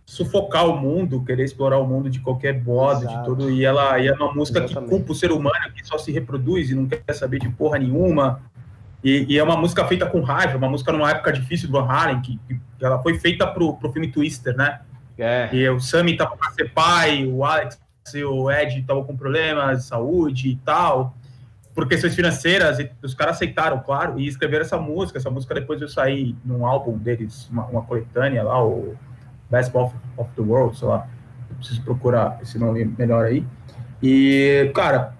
sufocar 0.06 0.70
o 0.70 0.78
mundo, 0.78 1.26
querer 1.26 1.44
explorar 1.44 1.80
o 1.80 1.88
mundo 1.88 2.10
de 2.10 2.20
qualquer 2.20 2.64
modo, 2.64 3.02
Exato. 3.02 3.18
de 3.18 3.26
tudo, 3.26 3.52
e 3.52 3.66
ela 3.66 4.00
e 4.00 4.08
é 4.08 4.14
uma 4.14 4.32
música 4.32 4.60
Exatamente. 4.60 4.90
que 4.90 4.96
culpa 4.96 5.12
o 5.12 5.16
ser 5.16 5.32
humano 5.32 5.74
que 5.76 5.86
só 5.86 5.98
se 5.98 6.12
reproduz 6.12 6.70
e 6.70 6.76
não 6.76 6.86
quer 6.86 7.14
saber 7.14 7.40
de 7.40 7.50
porra 7.50 7.80
nenhuma, 7.80 8.40
e, 9.04 9.26
e, 9.30 9.38
é 9.38 9.44
uma 9.44 9.58
música 9.58 9.86
feita 9.86 10.06
com 10.06 10.22
raiva, 10.22 10.58
uma 10.58 10.70
música 10.70 10.92
numa 10.92 11.10
época 11.10 11.32
difícil 11.32 11.68
do 11.68 11.74
Van 11.74 11.88
Halen, 11.88 12.22
que, 12.22 12.40
que 12.48 12.86
ela 12.86 13.02
foi 13.02 13.20
feita 13.20 13.46
pro, 13.46 13.76
pro 13.76 13.92
filme 13.92 14.08
Twister, 14.08 14.56
né? 14.56 14.82
É. 15.18 15.50
E 15.52 15.70
o 15.70 15.80
Sammy 15.80 16.16
tava 16.16 16.36
para 16.38 16.52
ser 16.52 16.72
pai, 16.72 17.26
o 17.26 17.44
Alex 17.44 17.80
e 18.14 18.24
o 18.24 18.50
Ed 18.50 18.80
estavam 18.80 19.04
com 19.04 19.18
problemas 19.18 19.80
de 19.80 19.86
saúde 19.86 20.50
e 20.50 20.56
tal, 20.58 21.16
por 21.78 21.88
questões 21.88 22.16
financeiras, 22.16 22.80
e 22.80 22.90
os 23.04 23.14
caras 23.14 23.36
aceitaram, 23.36 23.78
claro, 23.86 24.20
e 24.20 24.26
escreveram 24.28 24.66
essa 24.66 24.80
música. 24.80 25.20
Essa 25.20 25.30
música 25.30 25.54
depois 25.54 25.80
eu 25.80 25.88
saí 25.88 26.36
num 26.44 26.66
álbum 26.66 26.98
deles, 26.98 27.48
uma, 27.52 27.68
uma 27.68 27.84
coletânea 27.84 28.42
lá, 28.42 28.66
o 28.66 28.98
Best 29.48 29.78
of, 29.78 29.96
of 30.18 30.28
the 30.36 30.42
World, 30.42 30.76
sei 30.76 30.88
lá. 30.88 31.08
Eu 31.52 31.56
preciso 31.58 31.84
procurar 31.84 32.40
esse 32.42 32.58
nome 32.58 32.84
melhor 32.84 33.26
aí. 33.26 33.46
E, 34.02 34.72
cara, 34.74 35.14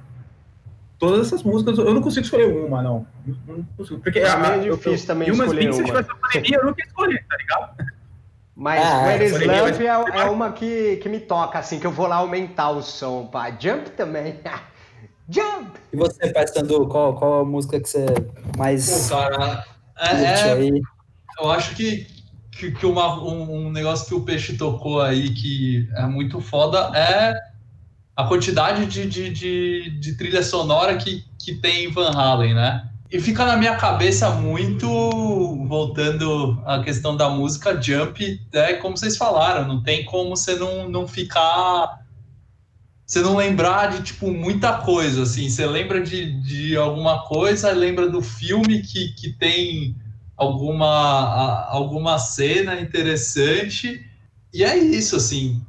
todas 0.98 1.28
essas 1.28 1.44
músicas, 1.44 1.78
eu 1.78 1.94
não 1.94 2.02
consigo 2.02 2.26
escolher 2.26 2.52
uma, 2.52 2.82
não. 2.82 3.06
não 3.48 3.64
consigo, 3.78 4.00
porque 4.00 4.18
é 4.18 4.28
a, 4.28 4.58
difícil 4.58 4.94
eu, 4.94 5.06
também 5.06 5.30
escolher 5.30 5.66
uma. 5.68 5.74
Se 5.74 5.84
tivesse 5.84 6.10
pandemia, 6.10 6.58
eu 6.58 6.66
não 6.66 6.74
queria 6.74 6.88
escolher, 6.88 7.26
tá 7.30 7.38
ligado? 7.38 7.94
Mas 8.56 8.84
ah, 8.84 9.04
Where 9.04 9.24
is 9.24 9.34
Love 9.34 9.86
é, 9.86 10.22
é, 10.22 10.24
uma 10.26 10.52
que, 10.52 10.98
que 10.98 11.08
me 11.08 11.20
toca, 11.20 11.60
assim, 11.60 11.80
que 11.80 11.86
eu 11.86 11.92
vou 11.92 12.08
lá 12.08 12.16
aumentar 12.16 12.72
o 12.72 12.82
som, 12.82 13.28
pá. 13.28 13.52
Jump 13.52 13.92
também. 13.92 14.40
Jump! 15.30 15.78
E 15.92 15.98
você, 15.98 16.30
Pestando, 16.30 16.88
qual, 16.88 17.16
qual 17.16 17.42
a 17.42 17.46
música 17.46 17.80
que 17.80 17.90
você 17.90 18.06
mais. 18.58 19.10
Pô, 19.10 19.16
cara, 19.16 19.66
é, 20.00 20.24
é 20.24 20.70
eu 21.40 21.52
acho 21.52 21.76
que, 21.76 22.08
que, 22.52 22.72
que 22.72 22.86
uma, 22.86 23.22
um, 23.24 23.68
um 23.68 23.72
negócio 23.72 24.08
que 24.08 24.14
o 24.14 24.22
Peixe 24.22 24.58
tocou 24.58 25.02
aí 25.02 25.30
que 25.30 25.88
é 25.96 26.06
muito 26.06 26.42
foda 26.42 26.92
é 26.96 27.36
a 28.16 28.24
quantidade 28.24 28.86
de, 28.88 29.08
de, 29.08 29.30
de, 29.30 29.90
de, 30.00 30.18
trilha 30.18 30.42
sonora 30.42 30.98
que, 30.98 31.24
que 31.38 31.54
tem 31.54 31.86
em 31.86 31.92
Van 31.92 32.10
Halen, 32.10 32.56
né? 32.56 32.90
E 33.12 33.22
fica 33.22 33.46
na 33.46 33.56
minha 33.56 33.76
cabeça 33.76 34.32
muito, 34.32 34.88
voltando 35.68 36.62
à 36.66 36.84
questão 36.84 37.16
da 37.16 37.30
música, 37.30 37.80
Jump, 37.80 38.42
é 38.52 38.74
como 38.74 38.98
vocês 38.98 39.16
falaram, 39.16 39.68
não 39.68 39.82
tem 39.82 40.04
como 40.04 40.36
você 40.36 40.56
não, 40.56 40.90
não 40.90 41.08
ficar. 41.08 42.06
Você 43.08 43.22
não 43.22 43.38
lembrar 43.38 43.88
de, 43.88 44.04
tipo, 44.04 44.30
muita 44.30 44.74
coisa, 44.74 45.24
assim. 45.24 45.50
Você 45.50 45.66
lembra 45.66 46.02
de, 46.02 46.40
de 46.42 46.76
alguma 46.78 47.24
coisa, 47.24 47.72
lembra 47.72 48.10
do 48.10 48.22
filme 48.22 48.82
que, 48.82 49.14
que 49.14 49.32
tem 49.32 49.96
alguma, 50.36 51.66
alguma 51.70 52.20
cena 52.20 52.80
interessante. 52.80 54.06
E 54.54 54.64
é 54.64 54.78
isso, 54.78 55.16
assim 55.16 55.66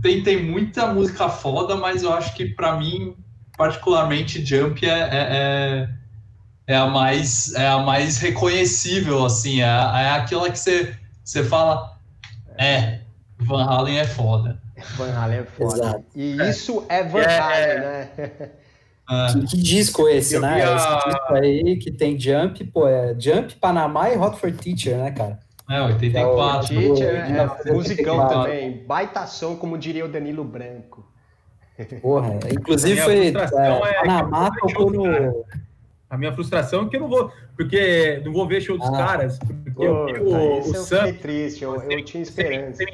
tem, 0.00 0.22
tem 0.22 0.42
muita 0.42 0.92
música 0.92 1.28
foda, 1.28 1.76
mas 1.76 2.02
eu 2.02 2.12
acho 2.12 2.34
que 2.34 2.46
para 2.46 2.76
mim, 2.76 3.16
particularmente, 3.56 4.44
Jump 4.44 4.84
é, 4.84 4.90
é, 4.90 5.08
é, 5.12 5.88
é, 6.66 6.76
a 6.76 6.86
mais, 6.86 7.54
é 7.54 7.68
a 7.68 7.78
mais 7.78 8.18
reconhecível, 8.18 9.24
assim, 9.24 9.60
é, 9.60 9.64
é 9.64 10.10
aquela 10.10 10.50
que 10.50 10.58
você, 10.58 10.94
você 11.24 11.44
fala, 11.44 11.96
é, 12.58 13.00
Van 13.44 13.64
Halen 13.64 13.98
é 13.98 14.04
foda. 14.04 14.60
Van 14.96 15.12
Halen 15.12 15.38
é 15.38 15.44
foda. 15.44 15.74
Exato. 15.74 16.04
E 16.14 16.36
isso 16.48 16.84
é 16.88 17.02
Van 17.02 17.20
é. 17.20 17.38
Halen, 17.38 17.80
né? 17.80 18.08
Que, 19.32 19.46
que, 19.46 19.56
disco 19.58 20.08
esse, 20.08 20.38
né? 20.38 20.64
A... 20.64 20.76
Esse 20.76 21.08
disco 21.08 21.34
aí 21.34 21.76
que 21.76 21.90
tem 21.90 22.18
Jump, 22.18 22.64
pô, 22.64 22.88
é 22.88 23.14
Jump, 23.18 23.54
Panamá 23.56 24.10
e 24.10 24.16
Hot 24.16 24.38
for 24.38 24.50
Teacher, 24.52 24.96
né, 24.96 25.10
cara? 25.10 25.38
É, 25.68 25.80
84. 25.82 26.74
É, 26.74 26.78
o 26.78 26.94
Teacher 26.94 27.14
é, 27.14 27.68
é 27.68 27.72
musicão 27.72 28.28
também. 28.28 28.84
Baitação, 28.86 29.56
como 29.56 29.76
diria 29.76 30.04
o 30.04 30.08
Danilo 30.08 30.44
Branco. 30.44 31.06
Porra, 32.00 32.38
inclusive 32.50 33.00
foi. 33.00 33.28
É, 33.28 34.00
Panamá 34.00 34.50
tocou 34.60 34.90
no. 34.90 35.44
A 36.12 36.18
minha 36.18 36.30
frustração 36.30 36.84
é 36.84 36.88
que 36.90 36.96
eu 36.96 37.00
não 37.00 37.08
vou, 37.08 37.32
porque 37.56 38.20
não 38.22 38.34
vou 38.34 38.46
ver 38.46 38.60
show 38.60 38.76
dos 38.76 38.86
ah. 38.86 38.92
caras, 38.92 39.38
porque 39.38 39.70
Pô, 39.70 39.82
eu 39.82 40.04
vi 40.04 40.20
o, 40.20 40.58
o 40.58 40.74
Sam. 40.74 41.08
Eu 41.08 41.18
triste, 41.18 41.64
eu, 41.64 41.74
eu 41.90 42.04
tinha 42.04 42.22
esperança. 42.22 42.84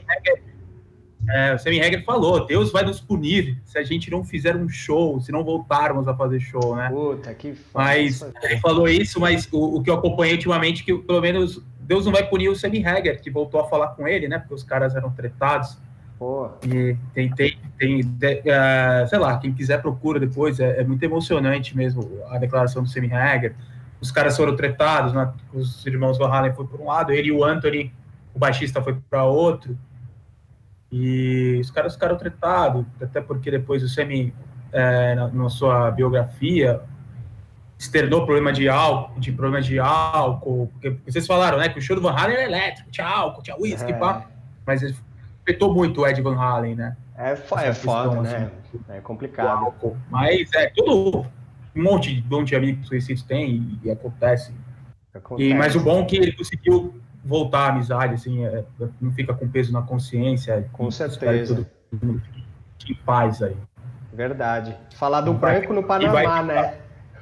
É, 1.29 1.53
o 1.53 1.59
Sammy 1.59 1.81
Hagar 1.81 2.05
falou: 2.05 2.47
Deus 2.47 2.71
vai 2.71 2.85
nos 2.85 3.01
punir 3.01 3.61
se 3.65 3.77
a 3.77 3.83
gente 3.83 4.09
não 4.09 4.25
fizer 4.25 4.55
um 4.55 4.69
show, 4.69 5.21
se 5.21 5.33
não 5.33 5.43
voltarmos 5.43 6.07
a 6.07 6.15
fazer 6.15 6.39
show, 6.39 6.77
né? 6.77 6.91
Puta, 6.91 7.35
que 7.35 7.55
foda. 7.55 7.85
Mas 7.87 8.25
ele 8.41 8.61
falou 8.61 8.89
isso, 8.89 9.19
mas 9.19 9.49
o, 9.51 9.79
o 9.79 9.83
que 9.83 9.91
eu 9.91 9.95
acompanhei 9.95 10.35
ultimamente, 10.35 10.85
que 10.85 10.97
pelo 10.97 11.21
menos 11.21 11.61
Deus 11.81 12.05
não 12.05 12.13
vai 12.13 12.25
punir 12.25 12.49
o 12.49 12.55
Sammy 12.55 12.87
Hagar, 12.87 13.17
que 13.17 13.33
voltou 13.33 13.61
a 13.61 13.69
falar 13.69 13.89
com 13.89 14.07
ele, 14.07 14.29
né? 14.29 14.39
Porque 14.39 14.55
os 14.55 14.63
caras 14.63 14.95
eram 14.95 15.11
tretados. 15.11 15.77
Pô. 16.19 16.51
E 16.67 16.97
tem, 17.15 17.31
tem, 17.31 17.59
tem 17.79 18.01
uh, 18.01 19.09
sei 19.09 19.19
lá, 19.19 19.39
quem 19.39 19.53
quiser 19.53 19.81
procura 19.81 20.19
depois, 20.19 20.59
é, 20.59 20.81
é, 20.81 20.85
muito 20.85 21.03
emocionante 21.03 21.77
mesmo 21.77 22.21
a 22.29 22.39
declaração 22.39 22.83
do 22.83 22.89
Sammy 22.89 23.13
Hagar. 23.13 23.53
Os 24.01 24.11
caras 24.11 24.37
foram 24.37 24.57
tretados, 24.57 25.13
né? 25.13 25.33
os 25.53 25.87
irmãos 25.87 26.19
Van 26.19 26.29
Halen 26.29 26.53
foi 26.55 26.67
por 26.67 26.81
um 26.81 26.87
lado, 26.87 27.13
ele 27.13 27.29
e 27.29 27.33
o 27.33 27.45
Anthony, 27.45 27.93
o 28.35 28.39
baixista, 28.39 28.83
foi 28.83 28.97
para 29.09 29.25
outro. 29.25 29.79
E 30.91 31.59
os 31.61 31.71
caras 31.71 31.95
ficaram 31.95 32.17
tretados, 32.17 32.85
até 33.01 33.21
porque 33.21 33.51
depois 33.51 33.83
o 33.83 33.89
Sammy, 33.89 34.35
é, 34.73 35.15
na, 35.15 35.29
na 35.29 35.49
sua 35.49 35.91
biografia, 35.91 36.81
externou 37.79 38.25
problema 38.25 38.53
de 38.53 38.69
álcool, 38.69 39.21
de 39.21 39.31
problema 39.31 39.63
de 39.63 39.79
álcool, 39.79 40.69
porque 40.73 40.97
vocês 41.07 41.27
falaram, 41.27 41.59
né, 41.59 41.69
que 41.69 41.79
o 41.79 41.83
show 41.83 41.95
do 41.95 42.03
Van 42.03 42.13
Halen 42.13 42.37
era 42.37 42.45
elétrico, 42.45 42.91
tinha 42.91 43.07
álcool, 43.07 43.43
tinha 43.43 43.57
uísque, 43.57 43.93
É. 43.93 43.97
pá, 43.97 44.27
mas 44.67 44.83
afetou 45.49 45.73
muito 45.73 46.03
o 46.03 46.07
Ed 46.07 46.21
Van 46.21 46.37
Halen, 46.39 46.75
né? 46.75 46.97
É, 47.17 47.35
fo- 47.35 47.59
é 47.59 47.73
foda, 47.73 48.09
questão, 48.09 48.23
né? 48.23 48.51
assim. 48.69 48.81
É 48.91 48.99
do 48.99 49.01
complicado. 49.01 49.73
Mas 50.11 50.53
é 50.55 50.67
todo 50.71 51.27
um 51.75 51.83
monte, 51.83 52.21
de- 52.21 52.29
monte 52.31 52.49
de 52.49 52.57
amigos 52.57 52.89
conhecidos 52.89 53.23
tem 53.23 53.51
e, 53.51 53.87
e 53.89 53.91
acontece. 53.91 54.53
E, 54.53 55.19
Acontece. 55.19 55.55
mas 55.55 55.75
o 55.75 55.81
bom 55.81 56.03
é 56.03 56.05
que 56.05 56.17
ele 56.17 56.33
conseguiu 56.33 56.95
voltar 57.25 57.61
à 57.61 57.69
amizade, 57.71 58.15
assim, 58.15 58.45
é, 58.45 58.63
não 59.01 59.11
fica 59.13 59.35
com 59.35 59.49
peso 59.49 59.73
na 59.73 59.83
consciência. 59.83 60.69
Com 60.73 60.91
certeza. 60.91 61.67
fique 62.79 62.93
em 62.93 62.97
paz 63.05 63.43
aí. 63.43 63.57
Verdade. 64.13 64.77
Falar 64.95 65.23
do 65.23 65.33
branco 65.33 65.73
no 65.73 65.81
e 65.81 65.85
Panamá, 65.85 66.43
né? 66.43 66.75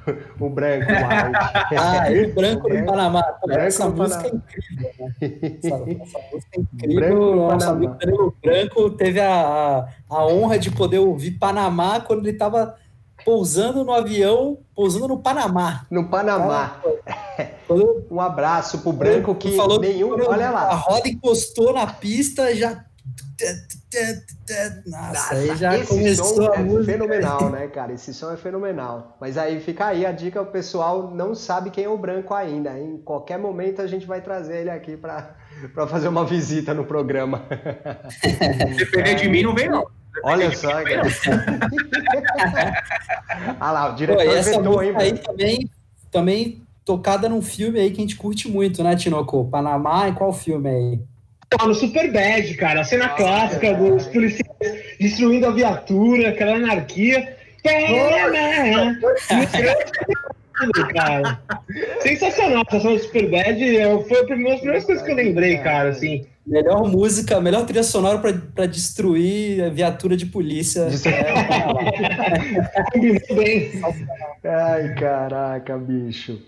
O 0.39 0.49
branco 0.49 0.91
lá. 0.91 1.67
Ah, 1.77 2.11
e 2.11 2.25
o 2.25 2.33
branco 2.35 2.69
É. 2.69 2.81
no 2.81 2.85
Panamá. 2.85 3.21
Branco 3.45 3.61
essa 3.61 3.89
música 3.89 4.23
Panamá. 4.23 4.29
é 4.29 4.35
incrível, 4.35 4.93
né? 4.99 5.13
Essa, 5.63 5.75
essa 6.03 6.19
música 6.31 6.49
é 6.53 6.59
incrível. 6.75 7.35
Nosso 7.35 7.69
amigo 7.69 7.95
Danilo 7.99 8.35
Branco 8.41 8.89
teve 8.91 9.19
a, 9.19 9.29
a, 9.29 9.87
a 10.09 10.25
honra 10.27 10.57
de 10.59 10.71
poder 10.71 10.99
ouvir 10.99 11.31
Panamá 11.31 11.99
quando 11.99 12.21
ele 12.21 12.31
estava 12.31 12.75
pousando 13.25 13.83
no 13.83 13.91
avião, 13.91 14.59
pousando 14.73 15.07
no 15.09 15.19
Panamá. 15.19 15.85
No 15.91 16.07
Panamá. 16.07 16.79
Um 18.09 18.21
abraço 18.21 18.79
pro 18.79 18.93
branco 18.93 19.35
que 19.35 19.51
falou 19.57 19.79
nenhum. 19.79 20.09
quando 20.09 20.29
Olha 20.29 20.47
A 20.47 20.51
lá. 20.51 20.73
roda 20.75 21.09
encostou 21.09 21.73
na 21.73 21.85
pista, 21.87 22.55
já. 22.55 22.85
Nossa, 24.85 25.35
aí 25.35 25.55
já 25.55 25.77
esse 25.77 25.87
começou 25.87 26.25
som 26.25 26.51
a 26.51 26.55
é 26.55 26.59
música. 26.59 26.91
fenomenal, 26.93 27.49
né, 27.49 27.67
cara? 27.67 27.93
Esse 27.93 28.13
som 28.13 28.31
é 28.31 28.37
fenomenal. 28.37 29.15
Mas 29.21 29.37
aí 29.37 29.59
fica 29.59 29.87
aí 29.87 30.05
a 30.05 30.11
dica, 30.11 30.41
o 30.41 30.45
pessoal 30.47 31.11
não 31.11 31.35
sabe 31.35 31.69
quem 31.69 31.83
é 31.85 31.89
o 31.89 31.97
branco 31.97 32.33
ainda. 32.33 32.77
Em 32.77 32.97
qualquer 32.97 33.37
momento 33.37 33.81
a 33.81 33.87
gente 33.87 34.05
vai 34.05 34.21
trazer 34.21 34.61
ele 34.61 34.69
aqui 34.69 34.97
para 34.97 35.35
fazer 35.87 36.07
uma 36.07 36.25
visita 36.25 36.73
no 36.73 36.85
programa. 36.85 37.43
Se 38.09 38.75
depender 38.77 39.15
de 39.15 39.29
mim, 39.29 39.43
não 39.43 39.53
vem, 39.55 39.69
não. 39.69 39.85
Olha 40.23 40.55
só, 40.55 40.71
cara. 40.83 41.03
Olha 43.59 43.71
lá, 43.71 43.85
o 43.85 43.89
Pô, 43.91 43.95
diretor 43.95 44.25
e 44.25 44.29
essa 44.29 44.57
vetou, 44.57 44.83
hein, 44.83 44.93
aí 44.97 45.11
mano? 45.11 45.23
também, 45.23 45.71
também 46.11 46.61
tocada 46.83 47.29
num 47.29 47.41
filme 47.41 47.79
aí 47.79 47.91
que 47.91 47.97
a 47.97 48.01
gente 48.01 48.15
curte 48.15 48.49
muito, 48.49 48.83
né, 48.83 48.95
Tinoco? 48.95 49.45
Panamá 49.45 50.07
e 50.09 50.13
qual 50.13 50.33
filme 50.33 50.69
aí? 50.69 50.99
Pô, 51.49 51.65
no 51.67 51.73
Super 51.73 52.11
Bad, 52.11 52.53
cara, 52.55 52.81
a 52.81 52.83
cena 52.83 53.05
Nossa, 53.05 53.15
clássica 53.17 53.71
cara. 53.71 53.77
dos 53.77 54.05
policiais 54.07 54.83
destruindo 54.99 55.45
a 55.47 55.51
viatura, 55.51 56.29
aquela 56.29 56.55
anarquia. 56.55 57.35
Panamá! 57.63 58.95
cara. 60.93 61.39
Sensacional 62.01 62.59
a 62.59 62.61
estação 62.63 62.93
do 62.95 62.99
Super 62.99 63.29
Bad. 63.29 63.63
eu- 63.63 64.03
Foi 64.07 64.21
uma 64.25 64.49
das 64.49 64.59
primeiras 64.59 64.83
coisas 64.85 65.05
que 65.05 65.11
eu 65.11 65.15
lembrei, 65.15 65.57
cara, 65.59 65.89
assim. 65.89 66.25
Melhor 66.45 66.87
música, 66.89 67.39
melhor 67.41 67.65
trilha 67.65 67.83
sonora 67.83 68.19
pra, 68.19 68.33
pra 68.55 68.65
destruir 68.65 69.61
a 69.63 69.69
viatura 69.69 70.15
de 70.17 70.25
polícia. 70.25 70.87
É. 71.05 71.27
Ai, 74.47 74.93
caraca, 74.95 75.77
bicho. 75.77 76.39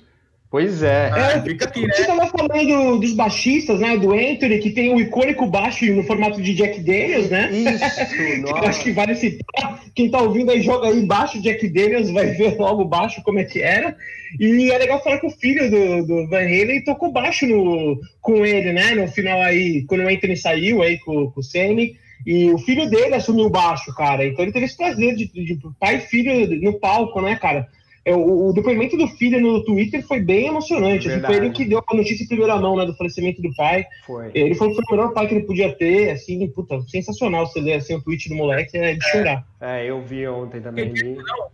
Pois 0.51 0.81
é. 0.81 1.11
Ah, 1.13 1.41
fica 1.43 1.65
aqui, 1.65 1.85
né? 1.85 1.93
Você 1.93 2.05
tava 2.05 2.25
falando 2.25 2.99
dos 2.99 3.13
baixistas, 3.13 3.79
né? 3.79 3.95
Do 3.97 4.13
Anthony, 4.13 4.57
que 4.57 4.71
tem 4.71 4.91
o 4.91 4.99
icônico 4.99 5.45
baixo 5.45 5.85
no 5.93 6.03
formato 6.03 6.41
de 6.41 6.55
Jack 6.55 6.79
Daniels, 6.79 7.29
né? 7.29 7.51
Isso, 7.51 8.15
Eu 8.49 8.55
acho 8.55 8.83
que 8.83 8.89
nossa. 8.89 8.93
vale 8.93 9.15
citar. 9.15 9.83
Quem 9.93 10.09
tá 10.09 10.19
ouvindo 10.19 10.49
aí, 10.49 10.61
joga 10.61 10.87
aí 10.87 11.05
baixo 11.05 11.39
Jack 11.39 11.67
Daniels, 11.69 12.09
vai 12.09 12.31
ver 12.31 12.57
logo 12.57 12.83
baixo 12.83 13.21
como 13.23 13.37
é 13.37 13.43
que 13.43 13.61
era. 13.61 13.95
E 14.39 14.71
é 14.71 14.77
legal 14.79 15.03
falar 15.03 15.19
que 15.19 15.27
o 15.27 15.31
filho 15.31 15.69
do, 15.69 16.07
do 16.07 16.27
Van 16.27 16.39
Halen 16.39 16.83
tocou 16.83 17.11
baixo 17.11 17.45
no, 17.45 17.99
com 18.19 18.43
ele, 18.43 18.73
né? 18.73 18.95
No 18.95 19.07
final 19.07 19.39
aí, 19.43 19.85
quando 19.85 20.03
o 20.03 20.09
Anthony 20.09 20.35
saiu 20.35 20.81
aí 20.81 20.97
com, 20.99 21.29
com 21.29 21.39
o 21.39 21.43
Sammy. 21.43 21.95
E 22.25 22.49
o 22.49 22.57
filho 22.57 22.89
dele 22.89 23.15
assumiu 23.15 23.45
o 23.45 23.49
baixo, 23.51 23.93
cara. 23.95 24.25
Então 24.25 24.43
ele 24.43 24.51
teve 24.51 24.65
esse 24.65 24.75
prazer 24.75 25.15
de, 25.15 25.27
de 25.27 25.59
pai 25.79 25.97
e 25.97 26.01
filho 26.01 26.59
no 26.59 26.79
palco, 26.79 27.21
né, 27.21 27.35
cara? 27.35 27.67
É, 28.05 28.15
O, 28.15 28.49
o 28.49 28.53
depoimento 28.53 28.95
do 28.97 29.07
filho 29.07 29.39
no 29.41 29.63
Twitter 29.63 30.05
foi 30.07 30.19
bem 30.21 30.47
emocionante. 30.47 31.09
Assim, 31.09 31.21
foi 31.21 31.35
ele 31.35 31.49
que 31.51 31.65
deu 31.65 31.83
a 31.87 31.95
notícia 31.95 32.23
em 32.23 32.27
primeira 32.27 32.57
mão, 32.57 32.75
né, 32.75 32.85
do 32.85 32.95
falecimento 32.95 33.41
do 33.41 33.53
pai. 33.55 33.85
Foi. 34.05 34.31
Ele 34.33 34.55
falou 34.55 34.73
que 34.75 34.81
foi 34.81 34.95
o 34.95 34.97
melhor 34.99 35.13
pai 35.13 35.27
que 35.27 35.35
ele 35.35 35.45
podia 35.45 35.75
ter, 35.75 36.11
assim, 36.11 36.47
puta, 36.49 36.81
sensacional 36.87 37.45
você 37.45 37.59
ler 37.59 37.73
assim, 37.73 37.95
o 37.95 38.01
tweet 38.01 38.29
do 38.29 38.35
moleque, 38.35 38.77
é 38.77 38.95
de 38.95 39.03
chorar. 39.11 39.45
É, 39.59 39.85
eu 39.85 40.01
vi 40.01 40.27
ontem 40.27 40.61
também. 40.61 40.89
Porque, 40.89 41.03
não, 41.15 41.47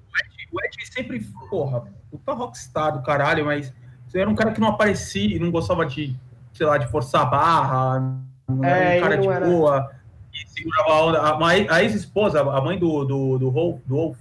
o 0.54 0.62
Ed, 0.64 0.88
sempre, 0.94 1.20
porra, 1.50 1.84
puta 2.12 2.34
rockstar 2.34 2.94
do 2.94 3.04
caralho, 3.04 3.44
mas 3.46 3.74
você 4.08 4.20
era 4.20 4.30
um 4.30 4.36
cara 4.36 4.52
que 4.52 4.62
não 4.62 4.70
aparecia, 4.70 5.40
não 5.40 5.52
gostava 5.52 5.86
de, 5.86 6.16
sei 6.54 6.66
lá, 6.66 6.78
de 6.78 6.88
forçar 6.90 7.24
a 7.24 7.26
barra, 7.26 8.00
não 8.48 8.64
É, 8.64 8.98
era 8.98 9.00
um 9.00 9.02
cara 9.02 9.18
de 9.18 9.28
era- 9.28 9.46
boa, 9.46 9.92
e 10.34 10.50
segurava 10.50 10.90
a 10.92 11.06
onda. 11.06 11.22
A, 11.22 11.76
a 11.76 11.84
ex-esposa, 11.84 12.42
a 12.42 12.62
mãe 12.62 12.78
do, 12.78 13.04
do, 13.04 13.38
do, 13.38 13.52
Wolf, 13.52 13.80
do 13.86 13.96
Wolf, 13.96 14.18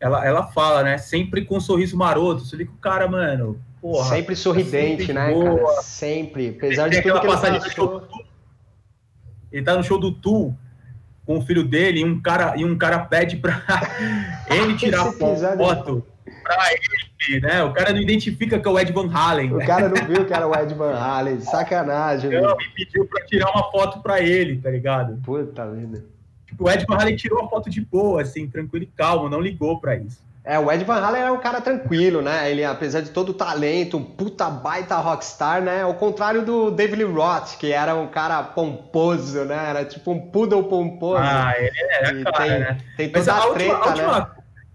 ela, 0.00 0.24
ela 0.26 0.46
fala, 0.48 0.82
né, 0.82 0.98
sempre 0.98 1.44
com 1.44 1.56
um 1.56 1.60
sorriso 1.60 1.96
maroto, 1.96 2.44
você 2.44 2.56
que 2.58 2.64
o 2.64 2.76
cara, 2.80 3.08
mano, 3.08 3.58
porra, 3.80 4.08
Sempre 4.08 4.36
sorridente, 4.36 5.06
sempre 5.06 5.12
né, 5.14 5.32
boa. 5.32 5.66
cara? 5.70 5.82
Sempre. 5.82 6.48
Apesar 6.56 6.88
de 6.88 7.00
tudo 7.02 7.16
aquela 7.16 7.20
que 7.20 7.26
ele 7.26 7.34
passagem 7.34 7.60
do 7.60 7.70
show 7.74 7.88
do 7.88 8.00
Tu. 8.06 8.26
Ele 9.52 9.64
tá 9.64 9.76
no 9.76 9.82
show 9.84 9.98
do 9.98 10.12
Tu 10.12 10.54
com 11.24 11.38
o 11.38 11.42
filho 11.42 11.64
dele 11.64 12.00
e 12.00 12.04
um 12.04 12.20
cara, 12.20 12.54
e 12.56 12.64
um 12.64 12.76
cara 12.76 12.98
pede 13.00 13.36
pra 13.36 13.62
ele 14.50 14.74
tirar 14.76 15.06
é 15.08 15.12
foto 15.12 16.06
pra 16.42 16.56
ele, 17.28 17.40
né? 17.40 17.62
O 17.64 17.72
cara 17.72 17.92
não 17.92 18.00
identifica 18.00 18.58
que 18.58 18.68
é 18.68 18.70
o 18.70 18.78
Ed 18.78 18.92
Van 18.92 19.10
Halen, 19.12 19.52
O 19.52 19.56
né? 19.56 19.66
cara 19.66 19.88
não 19.88 20.06
viu 20.06 20.24
que 20.24 20.32
era 20.32 20.46
o 20.46 20.54
Ed 20.54 20.74
Van 20.74 20.94
Halen. 20.98 21.40
Sacanagem, 21.40 22.30
Não, 22.30 22.40
meu. 22.42 22.56
e 22.60 22.68
pediu 22.74 23.06
pra 23.06 23.24
tirar 23.24 23.50
uma 23.50 23.70
foto 23.70 24.00
pra 24.00 24.20
ele, 24.20 24.58
tá 24.60 24.70
ligado? 24.70 25.16
Puta 25.24 25.68
vida. 25.70 26.04
Tipo, 26.46 26.64
o 26.64 26.70
Ed 26.70 26.84
Van 26.88 26.96
Halen 26.96 27.16
tirou 27.16 27.44
a 27.44 27.48
foto 27.48 27.68
de 27.68 27.80
boa, 27.80 28.22
assim, 28.22 28.46
tranquilo 28.48 28.84
e 28.84 28.88
calmo, 28.96 29.28
não 29.28 29.40
ligou 29.40 29.78
pra 29.80 29.96
isso. 29.96 30.24
É, 30.44 30.56
o 30.60 30.70
Ed 30.70 30.84
Van 30.84 30.94
Halen 31.00 31.22
era 31.22 31.32
um 31.32 31.40
cara 31.40 31.60
tranquilo, 31.60 32.22
né? 32.22 32.48
Ele, 32.48 32.64
apesar 32.64 33.00
de 33.00 33.10
todo 33.10 33.30
o 33.30 33.34
talento, 33.34 33.96
um 33.96 34.04
puta 34.04 34.48
baita 34.48 34.94
rockstar, 34.96 35.60
né? 35.60 35.82
Ao 35.82 35.94
contrário 35.94 36.42
do 36.44 36.70
David 36.70 37.02
Lee 37.02 37.12
Roth, 37.12 37.56
que 37.58 37.72
era 37.72 37.96
um 37.96 38.06
cara 38.06 38.40
pomposo, 38.44 39.44
né? 39.44 39.70
Era 39.70 39.84
tipo 39.84 40.12
um 40.12 40.20
poodle 40.30 40.62
pomposo. 40.64 41.20
Ah, 41.20 41.52
ele 41.58 41.76
era 41.90 42.12
E 42.12 42.22
cara, 42.24 42.36
tem, 42.36 42.58
né? 42.60 42.78
tem 42.96 43.10
toda 43.10 43.32
a 43.32 43.36
a, 43.36 43.46
última, 43.46 43.54
treta, 43.56 43.74
a 43.74 43.88
última 43.88 44.18
né? 44.20 44.26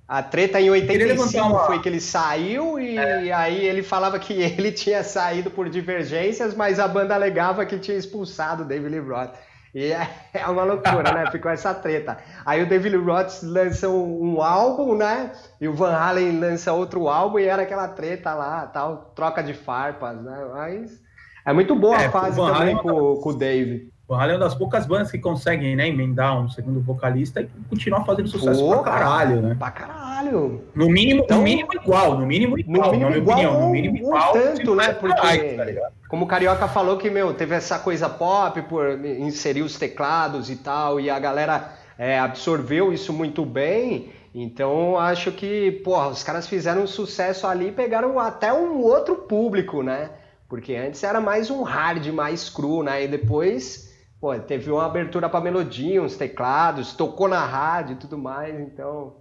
A 0.09 0.21
treta 0.21 0.59
em 0.59 0.69
85 0.69 1.07
levantar 1.07 1.43
uma- 1.47 1.65
foi 1.67 1.79
que 1.79 1.87
ele 1.87 2.01
saiu 2.01 2.77
e 2.77 3.31
aí 3.31 3.65
ele 3.65 3.81
falava 3.81 4.19
que 4.19 4.33
ele 4.43 4.73
tinha 4.73 5.05
saído 5.05 5.49
por 5.49 5.69
divergências, 5.69 6.53
mas 6.53 6.81
a 6.81 6.87
banda 6.87 7.15
alegava 7.15 7.65
que 7.65 7.79
tinha 7.79 7.95
expulsado 7.95 8.63
o 8.63 8.65
David 8.65 8.89
Lee 8.89 8.99
Roth. 8.99 9.35
E 9.73 9.91
é, 9.91 10.09
é 10.33 10.47
uma 10.47 10.63
loucura, 10.63 11.11
né? 11.11 11.27
Ficou 11.27 11.51
essa 11.51 11.73
treta. 11.73 12.17
Aí 12.45 12.61
o 12.63 12.67
David 12.69 12.95
Roth 12.97 13.41
lança 13.43 13.89
um, 13.89 14.35
um 14.35 14.41
álbum, 14.41 14.95
né? 14.95 15.31
E 15.59 15.67
o 15.67 15.73
Van 15.75 15.93
Halen 15.95 16.39
lança 16.39 16.73
outro 16.73 17.07
álbum 17.07 17.39
e 17.39 17.45
era 17.45 17.63
aquela 17.63 17.87
treta 17.87 18.33
lá, 18.33 18.67
tal, 18.67 19.11
troca 19.15 19.41
de 19.43 19.53
farpas, 19.53 20.21
né? 20.21 20.45
Mas 20.53 21.01
é 21.45 21.53
muito 21.53 21.75
boa 21.75 21.95
É, 21.97 22.05
a 22.05 22.11
fase 22.11 22.43
também 22.45 22.75
Halen- 22.75 22.77
com, 22.77 23.15
com 23.21 23.29
o 23.29 23.33
Dave. 23.37 23.90
O 24.11 24.13
Halen 24.13 24.33
é 24.33 24.37
uma 24.37 24.43
das 24.43 24.53
poucas 24.53 24.85
bandas 24.85 25.09
que 25.09 25.17
conseguem, 25.17 25.73
né, 25.73 25.87
emendar 25.87 26.37
um 26.37 26.49
segundo 26.49 26.81
vocalista 26.81 27.39
e 27.39 27.47
continuar 27.69 28.03
fazendo 28.03 28.27
sucesso 28.27 28.59
Pô, 28.59 28.71
pra 28.83 28.91
caralho, 28.91 29.41
né? 29.41 29.55
Pra 29.57 29.71
caralho. 29.71 30.61
No 30.75 30.89
mínimo, 30.89 31.23
Então- 31.23 31.37
no 31.37 31.43
mínimo 31.43 31.69
igual, 31.73 32.17
no 32.19 32.25
mínimo 32.25 32.55
No 32.55 32.59
igual, 32.59 32.91
mínimo 32.91 33.03
na 33.05 33.09
minha 33.09 33.17
igual 33.21 33.37
opinião, 33.39 33.61
no 33.61 33.69
mínimo 33.69 33.97
igual. 33.99 34.33
tanto, 34.33 34.75
né? 34.75 34.93
for 34.95 35.09
Porque- 35.15 35.21
mais, 35.55 35.75
tá? 35.75 35.89
Como 36.09 36.25
o 36.25 36.27
Carioca 36.27 36.67
falou 36.67 36.97
que, 36.97 37.09
meu, 37.09 37.33
teve 37.33 37.55
essa 37.55 37.79
coisa 37.79 38.09
pop 38.09 38.61
por 38.63 38.99
inserir 39.05 39.61
os 39.61 39.77
teclados 39.79 40.49
e 40.49 40.57
tal, 40.57 40.99
e 40.99 41.09
a 41.09 41.17
galera 41.17 41.69
é, 41.97 42.19
absorveu 42.19 42.91
isso 42.91 43.13
muito 43.13 43.45
bem. 43.45 44.11
Então, 44.35 44.97
acho 44.97 45.31
que, 45.31 45.71
porra, 45.85 46.09
os 46.09 46.21
caras 46.21 46.47
fizeram 46.47 46.81
um 46.83 46.87
sucesso 46.87 47.47
ali 47.47 47.69
e 47.69 47.71
pegaram 47.71 48.19
até 48.19 48.51
um 48.51 48.81
outro 48.81 49.15
público, 49.15 49.81
né? 49.81 50.09
Porque 50.49 50.75
antes 50.75 51.01
era 51.01 51.21
mais 51.21 51.49
um 51.49 51.61
hard, 51.63 52.07
mais 52.07 52.49
cru, 52.49 52.83
né? 52.83 53.05
E 53.05 53.07
depois, 53.07 53.89
pô, 54.21 54.37
teve 54.37 54.69
uma 54.69 54.85
abertura 54.85 55.27
pra 55.27 55.41
melodia, 55.41 56.01
uns 56.01 56.15
teclados, 56.15 56.93
tocou 56.93 57.27
na 57.27 57.43
rádio 57.43 57.93
e 57.93 57.95
tudo 57.95 58.19
mais. 58.19 58.57
Então, 58.59 59.15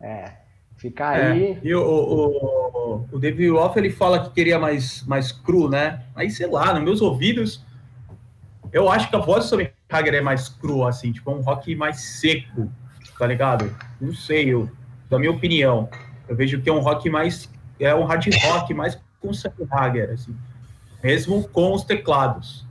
é, 0.00 0.32
fica 0.78 1.10
aí. 1.10 1.44
É, 1.52 1.60
e 1.62 1.74
o, 1.74 1.82
o, 1.82 2.94
o, 2.94 3.08
o 3.12 3.18
David 3.18 3.50
Roth, 3.50 3.76
ele 3.76 3.90
fala 3.90 4.24
que 4.24 4.30
queria 4.30 4.58
mais, 4.58 5.04
mais 5.06 5.30
cru, 5.30 5.68
né? 5.68 6.02
Aí, 6.16 6.30
sei 6.30 6.46
lá, 6.46 6.72
nos 6.72 6.82
meus 6.82 7.02
ouvidos, 7.02 7.62
eu 8.72 8.90
acho 8.90 9.10
que 9.10 9.16
a 9.16 9.18
voz 9.18 9.44
do 9.44 9.50
Sammy 9.50 9.70
Hagar 9.90 10.14
é 10.14 10.20
mais 10.22 10.48
crua, 10.48 10.88
assim, 10.88 11.12
tipo, 11.12 11.30
é 11.30 11.34
um 11.34 11.42
rock 11.42 11.76
mais 11.76 12.00
seco, 12.00 12.72
tá 13.18 13.26
ligado? 13.26 13.70
Não 14.00 14.14
sei, 14.14 14.48
eu, 14.48 14.70
da 15.10 15.18
minha 15.18 15.30
opinião, 15.30 15.90
eu 16.26 16.34
vejo 16.34 16.60
que 16.62 16.70
é 16.70 16.72
um 16.72 16.80
rock 16.80 17.10
mais, 17.10 17.50
é 17.78 17.94
um 17.94 18.04
hard 18.04 18.26
rock 18.44 18.72
mais 18.72 18.98
com 19.20 19.28
o 19.28 19.34
Sammy 19.34 19.66
Hagar, 19.70 20.10
assim, 20.10 20.34
mesmo 21.02 21.46
com 21.48 21.74
os 21.74 21.84
teclados. 21.84 22.66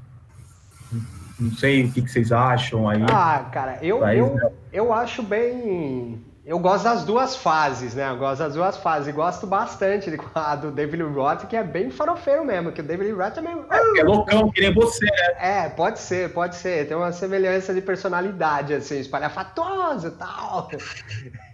Não 1.40 1.52
sei 1.52 1.86
o 1.86 1.92
que, 1.92 2.02
que 2.02 2.10
vocês 2.10 2.32
acham 2.32 2.90
aí. 2.90 3.02
Ah, 3.12 3.48
cara, 3.52 3.78
eu, 3.82 4.00
Mas, 4.00 4.18
eu, 4.18 4.34
né? 4.34 4.50
eu 4.74 4.94
acho 4.94 5.22
bem. 5.22 6.24
Eu 6.44 6.58
gosto 6.60 6.86
das 6.86 7.04
duas 7.04 7.36
fases, 7.36 7.94
né? 7.94 8.10
Eu 8.10 8.18
gosto 8.18 8.40
das 8.40 8.54
duas 8.56 8.78
fases. 8.78 9.10
E 9.10 9.12
gosto 9.12 9.46
bastante 9.46 10.10
de, 10.10 10.18
a 10.34 10.56
do 10.56 10.72
David 10.72 11.04
Roth, 11.04 11.46
que 11.46 11.56
é 11.56 11.64
bem 11.64 11.92
farofeiro 11.92 12.46
mesmo, 12.46 12.72
que 12.72 12.82
o 12.82 12.84
David 12.84 13.12
Roth 13.12 13.38
é 13.38 13.42
meio. 13.42 13.66
É, 13.70 14.00
é 14.00 14.04
loucão, 14.04 14.50
que 14.50 14.62
nem 14.62 14.74
você, 14.74 15.06
né? 15.06 15.66
É, 15.66 15.70
pode 15.70 16.00
ser, 16.00 16.34
pode 16.34 16.56
ser. 16.56 16.88
Tem 16.88 16.98
uma 16.98 17.12
semelhança 17.12 17.74
de 17.74 17.82
personalidade, 17.82 18.74
assim, 18.74 19.00
espalhafatosa 19.00 20.08
e 20.08 20.12
tal. 20.12 20.70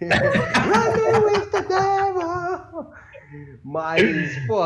Running 0.00 1.24
with 1.26 1.50
the 1.50 1.62
devil! 1.62 2.86
Mas, 3.62 4.46
pô, 4.46 4.60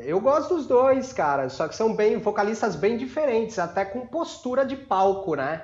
eu 0.00 0.20
gosto 0.20 0.56
dos 0.56 0.66
dois, 0.66 1.12
cara. 1.12 1.48
Só 1.48 1.68
que 1.68 1.76
são 1.76 1.94
bem 1.94 2.18
vocalistas 2.18 2.76
bem 2.76 2.96
diferentes, 2.96 3.58
até 3.58 3.84
com 3.84 4.06
postura 4.06 4.64
de 4.64 4.76
palco, 4.76 5.34
né? 5.34 5.62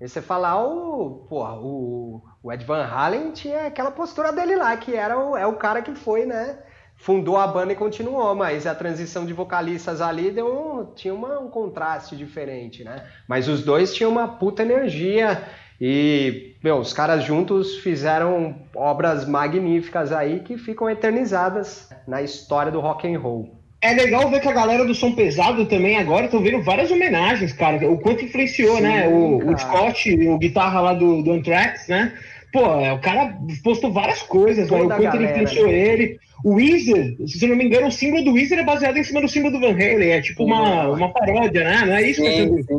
E 0.00 0.08
você 0.08 0.20
falar 0.20 0.64
o, 0.64 1.26
porra, 1.28 1.54
o, 1.60 2.22
o 2.42 2.52
Ed 2.52 2.64
Van 2.64 2.84
Halen 2.84 3.30
tinha 3.30 3.66
aquela 3.68 3.90
postura 3.90 4.32
dele 4.32 4.56
lá, 4.56 4.76
que 4.76 4.96
era 4.96 5.16
o, 5.18 5.36
é 5.36 5.46
o 5.46 5.54
cara 5.54 5.80
que 5.80 5.94
foi, 5.94 6.26
né? 6.26 6.58
Fundou 6.96 7.36
a 7.36 7.46
banda 7.46 7.72
e 7.72 7.76
continuou, 7.76 8.34
mas 8.34 8.66
a 8.66 8.74
transição 8.74 9.24
de 9.24 9.32
vocalistas 9.32 10.00
ali 10.00 10.30
deu 10.30 10.46
um, 10.46 10.94
tinha 10.94 11.14
uma, 11.14 11.38
um 11.38 11.48
contraste 11.48 12.16
diferente, 12.16 12.82
né? 12.82 13.06
Mas 13.28 13.48
os 13.48 13.64
dois 13.64 13.94
tinham 13.94 14.10
uma 14.10 14.26
puta 14.26 14.62
energia 14.62 15.48
e, 15.80 16.51
meu, 16.62 16.76
os 16.76 16.92
caras 16.92 17.24
juntos 17.24 17.78
fizeram 17.78 18.54
obras 18.74 19.26
magníficas 19.26 20.12
aí 20.12 20.40
que 20.40 20.56
ficam 20.56 20.88
eternizadas 20.88 21.88
na 22.06 22.22
história 22.22 22.70
do 22.70 22.80
rock 22.80 23.12
and 23.12 23.18
roll. 23.18 23.62
É 23.80 23.92
legal 23.94 24.30
ver 24.30 24.40
que 24.40 24.48
a 24.48 24.52
galera 24.52 24.84
do 24.84 24.94
som 24.94 25.10
pesado 25.12 25.66
também 25.66 25.98
agora 25.98 26.26
estão 26.26 26.40
vendo 26.40 26.62
várias 26.62 26.88
homenagens, 26.92 27.52
cara. 27.52 27.90
O 27.90 27.98
quanto 27.98 28.24
influenciou, 28.24 28.76
Sim, 28.76 28.82
né? 28.82 29.08
O, 29.08 29.38
o, 29.38 29.58
Scott, 29.58 30.28
o 30.28 30.38
guitarra 30.38 30.80
lá 30.80 30.94
do, 30.94 31.20
do 31.20 31.32
Anthrax, 31.32 31.88
né? 31.88 32.12
Pô, 32.52 32.60
o 32.60 33.00
cara 33.00 33.36
postou 33.64 33.92
várias 33.92 34.22
coisas, 34.22 34.70
né? 34.70 34.76
O 34.76 34.86
quanto 34.86 35.02
galera, 35.02 35.16
ele 35.16 35.24
influenciou 35.24 35.66
né? 35.66 35.72
ele. 35.72 36.18
O 36.44 36.54
Weezer, 36.54 37.16
se 37.26 37.44
eu 37.44 37.48
não 37.48 37.56
me 37.56 37.64
engano, 37.64 37.88
o 37.88 37.92
símbolo 37.92 38.24
do 38.24 38.32
Weezer 38.34 38.60
é 38.60 38.64
baseado 38.64 38.96
em 38.98 39.04
cima 39.04 39.20
do 39.20 39.28
símbolo 39.28 39.54
do 39.54 39.60
Van 39.60 39.72
Halen. 39.72 40.10
É 40.10 40.20
tipo 40.20 40.44
uma, 40.44 40.88
uma 40.90 41.12
paródia, 41.12 41.64
né? 41.64 41.84
Não 41.84 41.94
é 41.94 42.02
isso 42.02 42.20
sim, 42.20 42.54
que 42.54 42.62
você 42.62 42.74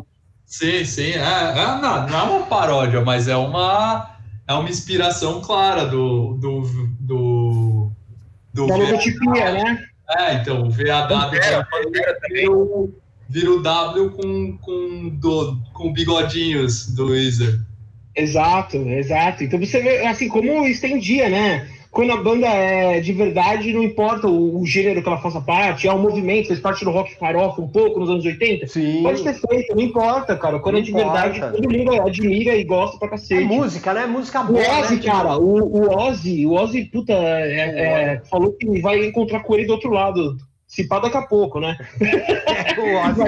Sim, 0.53 0.85
sim. 0.85 1.13
É, 1.13 1.17
é, 1.17 1.81
não, 1.81 2.07
não 2.07 2.19
é 2.19 2.23
uma 2.23 2.45
paródia, 2.45 3.01
mas 3.01 3.27
é 3.27 3.35
uma, 3.35 4.17
é 4.47 4.53
uma 4.53 4.69
inspiração 4.69 5.41
clara 5.41 5.87
do. 5.87 6.35
do, 6.35 6.61
do, 6.99 7.91
do 8.53 8.67
da 8.67 8.75
logotipia, 8.75 9.51
né? 9.51 9.83
É, 10.15 10.35
então, 10.35 10.67
o 10.67 10.69
VAW 10.69 11.31
vira, 11.31 11.67
vira 13.27 13.51
o 13.51 13.63
W 13.63 14.11
com, 14.11 14.57
com, 14.59 15.09
do, 15.09 15.57
com 15.73 15.91
bigodinhos 15.91 16.85
do 16.93 17.07
Weezer. 17.07 17.59
Exato, 18.15 18.77
exato. 18.77 19.43
Então 19.43 19.59
você 19.59 19.81
vê, 19.81 20.05
assim, 20.05 20.27
como 20.27 20.67
estendia, 20.67 21.29
né? 21.29 21.67
Quando 21.93 22.11
a 22.11 22.17
banda 22.17 22.47
é 22.47 22.99
de 22.99 23.13
verdade, 23.13 23.71
não 23.71 23.83
importa 23.83 24.27
o, 24.27 24.59
o, 24.59 24.65
gênero 24.65 25.03
que 25.03 25.07
ela 25.07 25.21
faça 25.21 25.39
parte, 25.39 25.87
é 25.87 25.93
um 25.93 26.01
movimento, 26.01 26.47
fez 26.47 26.59
parte 26.59 26.83
do 26.83 26.89
rock 26.89 27.15
farofa 27.15 27.61
um 27.61 27.67
pouco 27.67 27.99
nos 27.99 28.09
anos 28.09 28.25
80, 28.25 28.65
Sim. 28.65 29.03
pode 29.03 29.23
ter 29.23 29.35
feito, 29.35 29.75
não 29.75 29.83
importa, 29.83 30.35
cara. 30.35 30.57
Quando 30.57 30.73
não 30.73 30.81
é 30.81 30.83
de 30.83 30.89
importa. 30.89 31.29
verdade, 31.29 31.55
todo 31.55 31.69
mundo 31.69 32.01
admira 32.01 32.55
e 32.55 32.63
gosta 32.63 32.97
pra 32.97 33.09
cacete. 33.09 33.43
É 33.43 33.45
música, 33.45 33.93
né? 33.93 34.07
Música 34.07 34.41
boa. 34.41 34.59
O 34.59 34.79
Ozzy, 34.79 34.95
né? 34.95 35.01
cara, 35.03 35.37
o, 35.37 35.81
o 35.81 35.95
Ozzy, 35.95 36.45
o 36.47 36.53
Ozzy, 36.53 36.85
puta, 36.85 37.13
é, 37.13 38.15
é, 38.15 38.21
falou 38.27 38.53
que 38.53 38.81
vai 38.81 39.05
encontrar 39.05 39.43
com 39.43 39.53
ele 39.53 39.67
do 39.67 39.73
outro 39.73 39.91
lado 39.91 40.35
se 40.73 40.87
pá 40.87 40.97
daqui 40.97 41.17
a 41.17 41.21
pouco, 41.21 41.59
né? 41.59 41.77
o 42.79 42.95
Ozzy. 42.97 43.21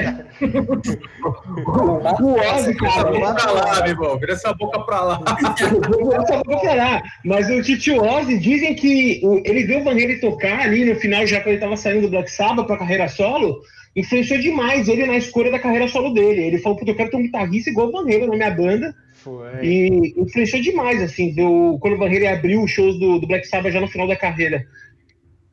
o 2.24 2.34
Ozzy, 2.34 2.76
cara. 2.76 3.12
Vira 3.12 3.24
essa 3.30 3.32
boca 3.32 3.36
pra 3.36 3.52
lá, 3.52 3.82
meu 3.84 3.92
irmão. 3.92 4.18
Vira 4.18 4.34
essa 4.34 4.54
boca 4.54 4.80
pra 4.80 5.02
lá. 5.02 5.22
Vira 5.60 6.24
essa 6.24 6.38
boca 6.38 6.60
pra 6.60 6.74
lá. 6.74 7.04
Mas 7.24 7.48
o 7.48 7.62
Tio 7.62 8.02
Ozzy, 8.02 8.40
dizem 8.40 8.74
que 8.74 9.22
ele 9.46 9.64
viu 9.64 9.80
o 9.80 9.84
Van 9.84 9.92
Halen 9.92 10.20
tocar 10.20 10.62
ali 10.62 10.86
no 10.86 10.96
final, 10.96 11.28
já 11.28 11.40
quando 11.40 11.50
ele 11.50 11.60
tava 11.60 11.78
saindo 11.78 12.02
do 12.02 12.10
Black 12.10 12.32
Sabbath 12.32 12.66
pra 12.66 12.80
carreira 12.80 13.08
solo, 13.08 13.62
influenciou 13.96 14.40
demais 14.40 14.88
ele 14.88 15.06
na 15.06 15.18
escolha 15.18 15.52
da 15.52 15.60
carreira 15.60 15.88
solo 15.88 16.16
dele. 16.16 16.42
Ele 16.42 16.58
falou, 16.58 16.80
puta, 16.80 16.90
eu 16.90 16.96
quero 16.96 17.12
ter 17.12 17.18
um 17.18 17.24
guitarrista 17.24 17.70
igual 17.70 17.90
o 17.90 17.92
Van 17.92 18.02
Halen 18.02 18.26
na 18.28 18.38
minha 18.38 18.52
banda. 18.52 18.96
Foi. 19.14 19.64
E 19.64 20.16
influenciou 20.18 20.64
demais, 20.64 21.00
assim, 21.00 21.36
do, 21.36 21.78
quando 21.80 21.94
o 21.94 22.00
Van 22.00 22.08
Halen 22.08 22.28
abriu 22.28 22.64
os 22.64 22.72
shows 22.72 23.00
do, 23.00 23.20
do 23.20 23.28
Black 23.28 23.48
Sabbath 23.48 23.72
já 23.72 23.80
no 23.80 23.88
final 23.88 24.08
da 24.08 24.16
carreira. 24.16 24.66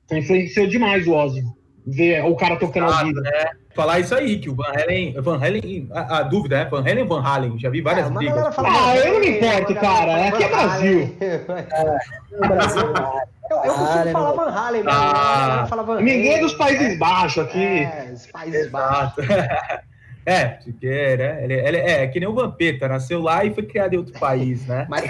Então 0.07 0.17
influenciou 0.17 0.67
demais 0.67 1.07
o 1.07 1.13
Ozzy 1.13 1.43
ver 1.87 2.25
o 2.25 2.35
cara 2.37 2.57
tocando 2.57 2.93
ao 2.93 3.05
vivo. 3.05 3.27
É. 3.27 3.51
Falar 3.75 4.01
isso 4.01 4.15
aí, 4.15 4.39
que 4.39 4.51
o 4.51 4.55
Van 4.55 4.73
Halen. 4.75 5.15
Van 5.21 5.37
Halen 5.37 5.89
a, 5.93 6.19
a 6.19 6.23
dúvida, 6.23 6.59
é? 6.59 6.65
Van 6.67 6.81
Halen 6.81 7.07
Van 7.07 7.23
Halen. 7.23 7.59
Já 7.59 7.71
vi 7.71 7.81
várias 7.81 8.07
é, 8.07 8.11
brigas. 8.11 8.55
Ah, 8.59 8.97
eu 8.97 9.15
não 9.15 9.21
me 9.21 9.31
importo, 9.31 9.75
cara. 9.77 10.29
Aqui 10.29 10.45
é 10.45 10.49
Brasil. 10.49 11.17
É, 11.21 12.49
Brasil. 12.49 12.83
Eu, 13.51 13.57
eu 13.57 13.75
costumo 13.75 14.13
falar 14.13 14.33
Van 14.33 14.51
Halen, 14.51 14.83
ah, 14.87 15.69
Ninguém 16.01 16.35
é 16.35 16.41
dos 16.41 16.55
Países 16.55 16.99
Baixos 16.99 17.45
aqui. 17.45 17.85
É, 17.85 18.11
os 18.13 18.27
Países 18.27 18.71
Baixos. 18.71 19.25
É, 20.25 20.45
porque 20.45 21.17
né? 21.17 21.45
ele, 21.45 21.55
ele, 21.55 21.77
é, 21.79 22.05
é 22.05 22.07
que 22.07 22.21
nem 22.21 22.29
o 22.29 22.35
Vampeta, 22.35 22.87
nasceu 22.87 23.21
lá 23.21 23.45
e 23.45 23.53
foi 23.53 23.65
criado 23.65 23.95
em 23.95 23.97
outro 23.97 24.19
país, 24.19 24.67
né? 24.67 24.87
Mas... 24.91 25.05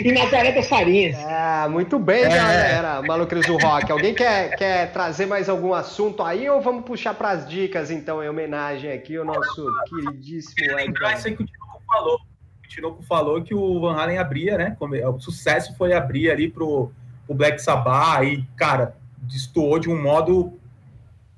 e 0.00 0.12
Nazaré 0.12 0.52
das 0.52 0.68
Farinhas. 0.68 1.16
É, 1.18 1.68
muito 1.68 1.98
bem, 1.98 2.24
é. 2.24 2.28
galera, 2.28 3.02
Malucres 3.02 3.46
do 3.46 3.58
Rock. 3.58 3.92
Alguém 3.92 4.14
quer, 4.14 4.56
quer 4.56 4.92
trazer 4.92 5.26
mais 5.26 5.48
algum 5.48 5.74
assunto 5.74 6.22
aí 6.22 6.48
ou 6.48 6.60
vamos 6.60 6.84
puxar 6.84 7.14
para 7.14 7.30
as 7.30 7.48
dicas, 7.48 7.90
então, 7.90 8.22
em 8.22 8.28
homenagem 8.28 8.90
aqui 8.92 9.16
ao 9.16 9.24
nosso 9.24 9.66
queridíssimo 9.88 10.74
Lembrar 10.76 11.14
isso 11.14 11.28
aí 11.28 11.36
que 11.36 11.42
o 11.42 11.46
Tinoco 11.46 11.82
falou. 11.86 12.18
O 12.64 12.68
Tinoco 12.68 13.02
falou 13.02 13.42
que 13.42 13.54
o 13.54 13.80
Van 13.80 13.94
Halen 13.94 14.18
abria, 14.18 14.56
né? 14.56 14.76
O 14.80 15.20
sucesso 15.20 15.76
foi 15.76 15.92
abrir 15.92 16.30
ali 16.30 16.48
pro, 16.48 16.90
pro 17.26 17.34
Black 17.34 17.60
Sabbath 17.60 18.24
e, 18.24 18.42
cara, 18.56 18.94
destoou 19.18 19.78
de 19.78 19.90
um 19.90 20.00
modo 20.00 20.58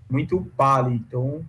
muito 0.09 0.41
pálido. 0.57 0.95
Então, 0.95 1.45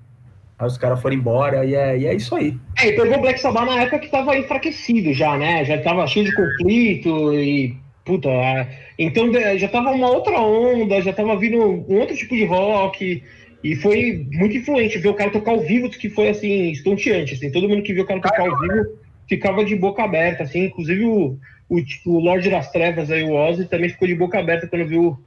Aí 0.61 0.67
os 0.67 0.77
caras 0.77 1.01
foram 1.01 1.15
embora 1.15 1.65
e 1.65 1.73
é, 1.73 1.97
e 1.97 2.05
é 2.05 2.13
isso 2.13 2.35
aí. 2.35 2.55
É, 2.77 2.89
e 2.89 2.93
pegou 2.93 3.17
o 3.17 3.21
Black 3.21 3.41
Sabbath 3.41 3.65
na 3.65 3.81
época 3.81 3.97
que 3.97 4.11
tava 4.11 4.37
enfraquecido 4.37 5.11
já, 5.11 5.35
né? 5.35 5.65
Já 5.65 5.81
tava 5.81 6.05
cheio 6.05 6.27
de 6.27 6.35
conflito 6.35 7.33
e. 7.33 7.75
Puta. 8.05 8.29
É. 8.29 8.67
Então 8.99 9.31
já 9.57 9.67
tava 9.67 9.89
uma 9.89 10.07
outra 10.11 10.39
onda, 10.39 11.01
já 11.01 11.11
tava 11.11 11.35
vindo 11.35 11.57
um 11.57 11.99
outro 11.99 12.15
tipo 12.15 12.35
de 12.35 12.45
rock. 12.45 13.23
E 13.63 13.75
foi 13.75 14.27
muito 14.31 14.55
influente 14.55 14.99
ver 14.99 15.09
o 15.09 15.15
cara 15.15 15.31
tocar 15.31 15.51
ao 15.51 15.61
vivo, 15.61 15.89
que 15.89 16.11
foi 16.11 16.29
assim, 16.29 16.69
estonteante. 16.69 17.33
Assim, 17.33 17.51
todo 17.51 17.67
mundo 17.67 17.81
que 17.81 17.93
viu 17.93 18.03
o 18.03 18.07
cara 18.07 18.21
tocar 18.21 18.47
ao 18.47 18.59
vivo 18.59 18.99
ficava 19.27 19.65
de 19.65 19.75
boca 19.75 20.03
aberta, 20.03 20.43
assim, 20.43 20.65
inclusive 20.65 21.05
o, 21.05 21.37
o, 21.69 21.81
o 22.05 22.19
Lorde 22.19 22.49
das 22.49 22.71
Trevas 22.71 23.09
aí, 23.09 23.23
o 23.23 23.33
Ozzy, 23.33 23.65
também 23.65 23.89
ficou 23.89 24.07
de 24.07 24.13
boca 24.13 24.37
aberta 24.37 24.67
quando 24.67 24.87
viu 24.87 25.17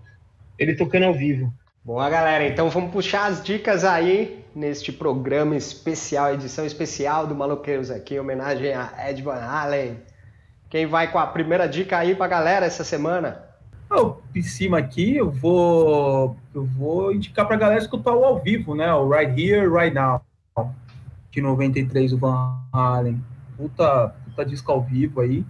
ele 0.59 0.77
tocando 0.77 1.07
ao 1.07 1.15
vivo. 1.15 1.53
Boa, 1.85 2.09
galera. 2.09 2.49
Então 2.49 2.71
vamos 2.71 2.91
puxar 2.93 3.27
as 3.27 3.45
dicas 3.45 3.85
aí 3.85 4.43
neste 4.57 4.91
programa 4.91 5.55
especial, 5.55 6.33
edição 6.33 6.65
especial 6.65 7.27
do 7.27 7.35
Maloqueiros 7.35 7.91
aqui, 7.91 8.15
em 8.15 8.21
homenagem 8.21 8.73
a 8.73 9.11
Ed 9.11 9.21
Van 9.21 9.35
Halen. 9.35 9.99
Quem 10.71 10.87
vai 10.87 11.13
com 11.13 11.19
a 11.19 11.27
primeira 11.27 11.69
dica 11.69 11.99
aí 11.99 12.15
pra 12.15 12.27
galera 12.27 12.65
essa 12.65 12.83
semana? 12.83 13.45
Oh, 13.91 14.15
em 14.35 14.41
cima 14.41 14.79
aqui, 14.79 15.15
eu 15.15 15.31
vou 15.31 16.35
eu 16.55 16.65
vou 16.65 17.13
indicar 17.13 17.47
pra 17.47 17.55
galera 17.55 17.83
escutar 17.83 18.15
o 18.15 18.25
ao 18.25 18.41
vivo, 18.41 18.75
né? 18.75 18.91
O 18.95 19.07
Right 19.07 19.39
Here, 19.39 19.69
Right 19.69 19.95
Now, 19.95 20.23
de 21.31 21.43
93, 21.43 22.15
o 22.15 22.17
Van 22.17 22.63
Halen. 22.73 23.23
Puta, 23.59 24.09
puta 24.25 24.47
disco 24.47 24.73
ao 24.73 24.81
vivo 24.81 25.21
aí. 25.21 25.45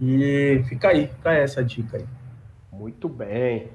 E 0.00 0.64
fica 0.68 0.88
aí, 0.88 1.06
fica 1.06 1.32
essa 1.32 1.62
dica 1.62 1.98
aí. 1.98 2.04
Muito 2.72 3.08
bem. 3.08 3.70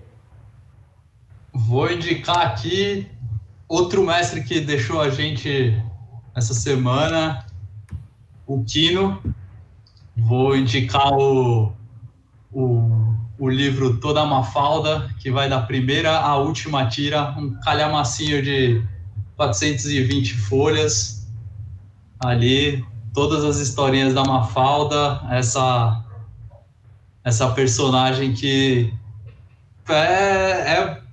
Vou 1.66 1.92
indicar 1.92 2.46
aqui 2.46 3.08
outro 3.68 4.06
mestre 4.06 4.44
que 4.44 4.62
deixou 4.62 5.02
a 5.02 5.10
gente 5.10 5.76
essa 6.36 6.54
semana, 6.54 7.44
o 8.46 8.64
Kino. 8.64 9.20
Vou 10.16 10.56
indicar 10.56 11.12
o, 11.14 11.74
o, 12.54 13.16
o 13.40 13.50
livro 13.50 14.00
Toda 14.00 14.24
Mafalda, 14.24 15.10
que 15.20 15.32
vai 15.32 15.50
da 15.50 15.60
primeira 15.60 16.20
à 16.20 16.38
última 16.38 16.86
tira, 16.86 17.32
um 17.36 17.60
calhamacinho 17.62 18.44
de 18.44 18.84
420 19.36 20.36
folhas. 20.36 21.28
Ali, 22.20 22.86
todas 23.16 23.44
as 23.44 23.58
historinhas 23.58 24.14
da 24.14 24.24
Mafalda, 24.24 25.22
essa, 25.32 26.06
essa 27.24 27.50
personagem 27.50 28.34
que 28.34 28.94
é, 29.90 30.74
é 30.78 31.07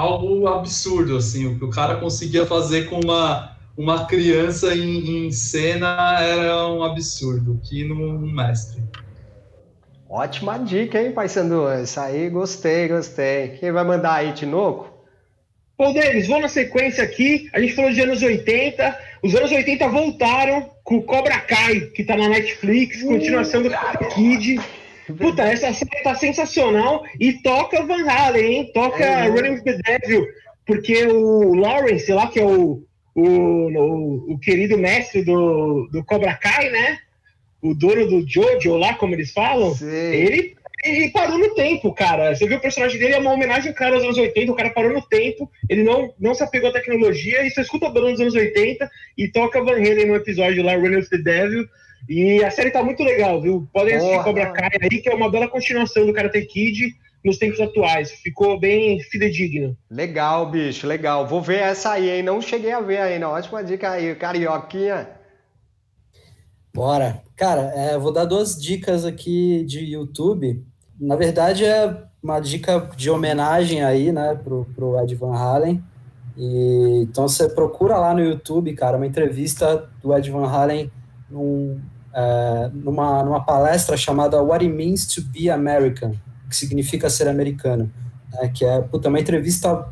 algo 0.00 0.48
absurdo, 0.48 1.16
assim, 1.16 1.46
o 1.46 1.58
que 1.58 1.64
o 1.64 1.70
cara 1.70 1.96
conseguia 1.96 2.46
fazer 2.46 2.88
com 2.88 3.00
uma, 3.00 3.56
uma 3.76 4.06
criança 4.06 4.74
em, 4.74 5.26
em 5.26 5.30
cena 5.30 6.18
era 6.20 6.66
um 6.68 6.82
absurdo, 6.82 7.60
que 7.62 7.84
no 7.84 8.18
mestre. 8.18 8.82
Ótima 10.08 10.58
dica, 10.58 11.00
hein, 11.00 11.12
Pai 11.12 11.28
Sandu? 11.28 11.68
Isso 11.82 12.00
aí, 12.00 12.28
gostei, 12.30 12.88
gostei. 12.88 13.48
Quem 13.60 13.70
vai 13.70 13.84
mandar 13.84 14.14
aí, 14.14 14.32
Tinoco? 14.32 14.90
Pô, 15.76 15.92
Denis, 15.92 16.26
vou 16.26 16.40
na 16.40 16.48
sequência 16.48 17.04
aqui. 17.04 17.48
A 17.52 17.60
gente 17.60 17.74
falou 17.74 17.92
de 17.92 18.00
anos 18.00 18.20
80. 18.20 18.98
Os 19.22 19.34
anos 19.34 19.52
80 19.52 19.88
voltaram 19.88 20.70
com 20.82 20.96
o 20.96 21.02
Cobra 21.02 21.38
Kai, 21.38 21.80
que 21.94 22.02
tá 22.02 22.16
na 22.16 22.28
Netflix, 22.28 23.02
continuação 23.02 23.62
do 23.62 23.70
Kid. 24.14 24.60
Puta, 25.16 25.42
essa 25.42 25.72
série 25.72 26.02
tá 26.02 26.14
sensacional 26.14 27.04
e 27.18 27.34
toca 27.42 27.84
Van 27.84 28.08
Halen, 28.08 28.44
hein? 28.44 28.70
Toca 28.72 29.04
é, 29.04 29.28
Running 29.28 29.50
with 29.50 29.62
the 29.62 29.78
Devil, 29.78 30.26
porque 30.66 31.06
o 31.06 31.54
Lawrence 31.54 32.12
lá, 32.12 32.28
que 32.28 32.40
é 32.40 32.44
o, 32.44 32.82
o, 33.14 33.22
o, 33.22 34.32
o, 34.34 34.38
querido 34.38 34.78
mestre 34.78 35.22
do, 35.22 35.88
do 35.92 36.04
Cobra 36.04 36.34
Kai, 36.34 36.70
né? 36.70 36.98
O 37.62 37.74
dono 37.74 38.06
do 38.06 38.28
Jojo 38.28 38.76
lá, 38.76 38.94
como 38.94 39.14
eles 39.14 39.32
falam, 39.32 39.74
Sim. 39.74 39.86
ele 39.86 40.56
ele 40.84 41.10
parou 41.10 41.38
no 41.38 41.54
tempo, 41.54 41.92
cara. 41.92 42.34
Você 42.34 42.46
viu 42.46 42.56
o 42.56 42.60
personagem 42.60 42.98
dele, 42.98 43.14
é 43.14 43.18
uma 43.18 43.32
homenagem, 43.32 43.72
cara, 43.72 43.94
aos 43.94 44.04
anos 44.04 44.16
80. 44.16 44.50
O 44.50 44.54
cara 44.54 44.70
parou 44.70 44.92
no 44.92 45.02
tempo, 45.02 45.50
ele 45.68 45.82
não, 45.82 46.12
não 46.18 46.34
se 46.34 46.42
apegou 46.42 46.70
à 46.70 46.72
tecnologia, 46.72 47.44
e 47.44 47.50
só 47.50 47.60
escuta 47.60 47.86
a 47.86 47.90
banda 47.90 48.10
dos 48.12 48.20
anos 48.20 48.34
80 48.34 48.90
e 49.16 49.28
toca 49.28 49.62
Van 49.62 49.72
Halen 49.72 50.06
no 50.06 50.16
episódio 50.16 50.62
lá, 50.62 50.74
Running 50.74 50.96
of 50.96 51.10
the 51.10 51.18
Devil. 51.18 51.66
E 52.10 52.42
a 52.42 52.50
série 52.50 52.72
tá 52.72 52.82
muito 52.82 53.04
legal, 53.04 53.40
viu? 53.40 53.68
Podem 53.72 53.94
assistir 53.94 54.24
Cobra 54.24 54.50
Kai 54.50 54.70
aí, 54.82 55.00
que 55.00 55.08
é 55.08 55.14
uma 55.14 55.30
bela 55.30 55.46
continuação 55.46 56.04
do 56.04 56.12
Karate 56.12 56.44
Kid 56.44 56.92
nos 57.24 57.38
tempos 57.38 57.60
atuais. 57.60 58.10
Ficou 58.10 58.58
bem 58.58 58.98
fidedigno. 58.98 59.76
Legal, 59.88 60.50
bicho, 60.50 60.88
legal. 60.88 61.24
Vou 61.28 61.40
ver 61.40 61.60
essa 61.60 61.92
aí, 61.92 62.10
hein? 62.10 62.24
Não 62.24 62.42
cheguei 62.42 62.72
a 62.72 62.80
ver 62.80 62.98
ainda. 62.98 63.28
Ótima 63.28 63.62
dica 63.62 63.90
aí, 63.90 64.12
Carioquinha. 64.16 65.08
Bora. 66.74 67.22
Cara, 67.36 67.72
é, 67.76 67.96
vou 67.96 68.12
dar 68.12 68.24
duas 68.24 68.60
dicas 68.60 69.04
aqui 69.04 69.62
de 69.64 69.78
YouTube. 69.78 70.64
Na 71.00 71.14
verdade, 71.14 71.64
é 71.64 71.96
uma 72.20 72.40
dica 72.40 72.90
de 72.96 73.08
homenagem 73.08 73.84
aí, 73.84 74.10
né, 74.10 74.34
pro, 74.34 74.66
pro 74.74 75.00
Ed 75.00 75.14
Van 75.14 75.36
Halen. 75.36 75.80
E, 76.36 77.02
então 77.04 77.28
você 77.28 77.48
procura 77.48 77.96
lá 77.98 78.12
no 78.12 78.20
YouTube, 78.20 78.74
cara, 78.74 78.96
uma 78.96 79.06
entrevista 79.06 79.88
do 80.02 80.12
Ed 80.12 80.28
Van 80.28 80.48
Halen 80.48 80.90
num, 81.30 81.80
é, 82.14 82.70
numa, 82.72 83.22
numa 83.22 83.44
palestra 83.44 83.96
chamada 83.96 84.42
What 84.42 84.64
It 84.64 84.74
Means 84.74 85.06
to 85.06 85.22
Be 85.22 85.50
American, 85.50 86.14
que 86.48 86.56
significa 86.56 87.08
ser 87.08 87.28
americano, 87.28 87.90
né, 88.32 88.48
que 88.48 88.64
é 88.64 88.80
puta, 88.80 89.08
uma 89.08 89.20
entrevista 89.20 89.88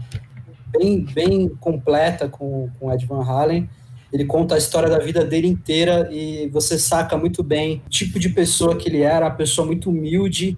bem, 0.68 1.04
bem 1.04 1.48
completa 1.48 2.28
com, 2.28 2.70
com 2.78 2.92
Ed 2.92 3.06
Van 3.06 3.24
Halen. 3.24 3.68
Ele 4.12 4.24
conta 4.24 4.54
a 4.54 4.58
história 4.58 4.88
da 4.88 4.98
vida 4.98 5.24
dele 5.24 5.46
inteira 5.46 6.08
e 6.10 6.48
você 6.48 6.78
saca 6.78 7.16
muito 7.16 7.42
bem 7.42 7.82
o 7.86 7.90
tipo 7.90 8.18
de 8.18 8.30
pessoa 8.30 8.74
que 8.76 8.88
ele 8.88 9.02
era, 9.02 9.26
uma 9.26 9.34
pessoa 9.34 9.66
muito 9.66 9.90
humilde, 9.90 10.56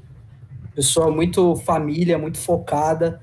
pessoa 0.74 1.10
muito 1.10 1.56
família, 1.56 2.16
muito 2.16 2.38
focada, 2.38 3.20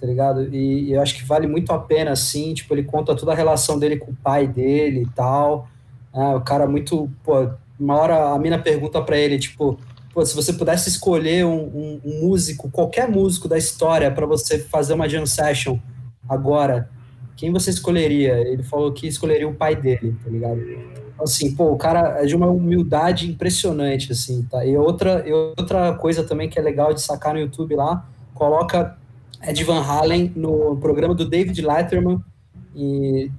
tá 0.00 0.06
ligado? 0.06 0.54
E, 0.54 0.88
e, 0.88 0.92
eu 0.92 1.02
acho 1.02 1.14
que 1.14 1.24
vale 1.24 1.46
muito 1.46 1.72
a 1.72 1.78
pena, 1.78 2.12
assim, 2.12 2.54
tipo, 2.54 2.74
ele 2.74 2.84
conta 2.84 3.14
toda 3.14 3.32
a 3.32 3.34
relação 3.34 3.78
dele 3.78 3.98
com 3.98 4.12
o 4.12 4.16
pai 4.16 4.46
dele 4.46 5.02
e 5.02 5.08
tal. 5.10 5.68
Né? 6.14 6.34
o 6.34 6.40
cara 6.40 6.66
muito, 6.66 7.10
pô, 7.22 7.50
uma 7.78 7.96
hora 7.96 8.30
a 8.32 8.38
mina 8.38 8.58
pergunta 8.58 9.00
para 9.02 9.16
ele, 9.16 9.38
tipo, 9.38 9.78
se 10.24 10.34
você 10.34 10.52
pudesse 10.52 10.88
escolher 10.88 11.44
um, 11.44 11.64
um, 11.64 12.00
um 12.04 12.20
músico, 12.26 12.70
qualquer 12.70 13.08
músico 13.08 13.48
da 13.48 13.58
história 13.58 14.10
para 14.10 14.26
você 14.26 14.58
fazer 14.58 14.94
uma 14.94 15.08
jam 15.08 15.26
session 15.26 15.78
agora, 16.28 16.88
quem 17.36 17.52
você 17.52 17.70
escolheria? 17.70 18.38
Ele 18.38 18.62
falou 18.62 18.92
que 18.92 19.06
escolheria 19.06 19.46
o 19.46 19.54
pai 19.54 19.76
dele, 19.76 20.16
tá 20.24 20.30
ligado? 20.30 20.60
Assim, 21.20 21.54
pô, 21.54 21.70
o 21.72 21.76
cara 21.76 22.22
é 22.22 22.26
de 22.26 22.34
uma 22.34 22.46
humildade 22.46 23.30
impressionante, 23.30 24.12
assim, 24.12 24.42
tá? 24.50 24.64
E 24.64 24.76
outra, 24.76 25.26
e 25.26 25.32
outra 25.32 25.94
coisa 25.94 26.24
também 26.24 26.48
que 26.48 26.58
é 26.58 26.62
legal 26.62 26.94
de 26.94 27.02
sacar 27.02 27.34
no 27.34 27.40
YouTube 27.40 27.74
lá, 27.74 28.06
coloca 28.34 28.96
Ed 29.42 29.62
Van 29.64 29.82
Halen 29.82 30.32
no 30.34 30.76
programa 30.76 31.14
do 31.14 31.28
David 31.28 31.60
Letterman 31.60 32.22
e 32.74 33.30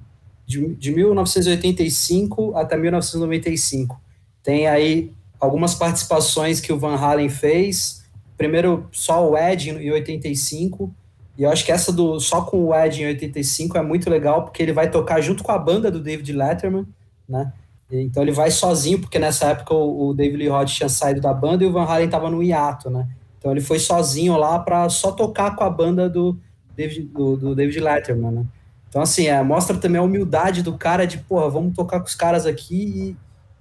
de, 0.46 0.76
de 0.76 0.92
1985 0.92 2.56
até 2.56 2.78
1995. 2.78 4.00
Tem 4.48 4.66
aí 4.66 5.12
algumas 5.38 5.76
participações 5.76 6.62
que 6.62 6.72
o 6.72 6.80
Van 6.80 6.96
Halen 6.96 7.28
fez. 7.28 8.06
Primeiro, 8.38 8.88
só 8.94 9.30
o 9.30 9.38
Ed 9.38 9.72
em 9.72 9.92
85. 9.92 10.90
E 11.38 11.44
eu 11.44 11.52
acho 11.52 11.66
que 11.66 11.72
essa 11.74 11.92
do 11.92 12.18
só 12.18 12.44
com 12.44 12.64
o 12.64 12.74
Ed 12.74 13.04
em 13.04 13.08
85 13.08 13.78
é 13.78 13.82
muito 13.82 14.10
legal, 14.10 14.46
porque 14.46 14.64
ele 14.64 14.72
vai 14.72 14.90
tocar 14.90 15.20
junto 15.20 15.44
com 15.44 15.52
a 15.52 15.58
banda 15.58 15.92
do 15.92 16.00
David 16.00 16.32
Letterman, 16.32 16.88
né? 17.28 17.52
Então 17.92 18.24
ele 18.24 18.32
vai 18.32 18.50
sozinho, 18.50 19.02
porque 19.02 19.20
nessa 19.20 19.48
época 19.48 19.74
o, 19.74 20.08
o 20.08 20.14
David 20.14 20.38
Lee 20.38 20.48
Roth 20.48 20.70
tinha 20.70 20.88
saído 20.88 21.20
da 21.20 21.34
banda 21.34 21.66
e 21.66 21.68
o 21.68 21.74
Van 21.74 21.84
Halen 21.84 22.06
estava 22.06 22.30
no 22.30 22.42
hiato, 22.42 22.90
né? 22.90 23.06
Então 23.38 23.52
ele 23.52 23.60
foi 23.60 23.80
sozinho 23.80 24.38
lá 24.38 24.60
para 24.60 24.88
só 24.88 25.12
tocar 25.12 25.58
com 25.58 25.64
a 25.66 25.70
banda 25.70 26.10
do 26.10 26.40
David, 26.74 27.02
do, 27.10 27.36
do 27.36 27.54
David 27.54 27.82
Letterman, 27.82 28.32
né? 28.32 28.46
Então, 28.88 29.02
assim, 29.02 29.28
é, 29.28 29.44
mostra 29.44 29.76
também 29.76 30.00
a 30.00 30.04
humildade 30.04 30.64
do 30.64 30.78
cara 30.78 31.06
de, 31.06 31.18
porra, 31.18 31.50
vamos 31.50 31.76
tocar 31.76 32.00
com 32.00 32.06
os 32.06 32.16
caras 32.16 32.46
aqui 32.46 33.18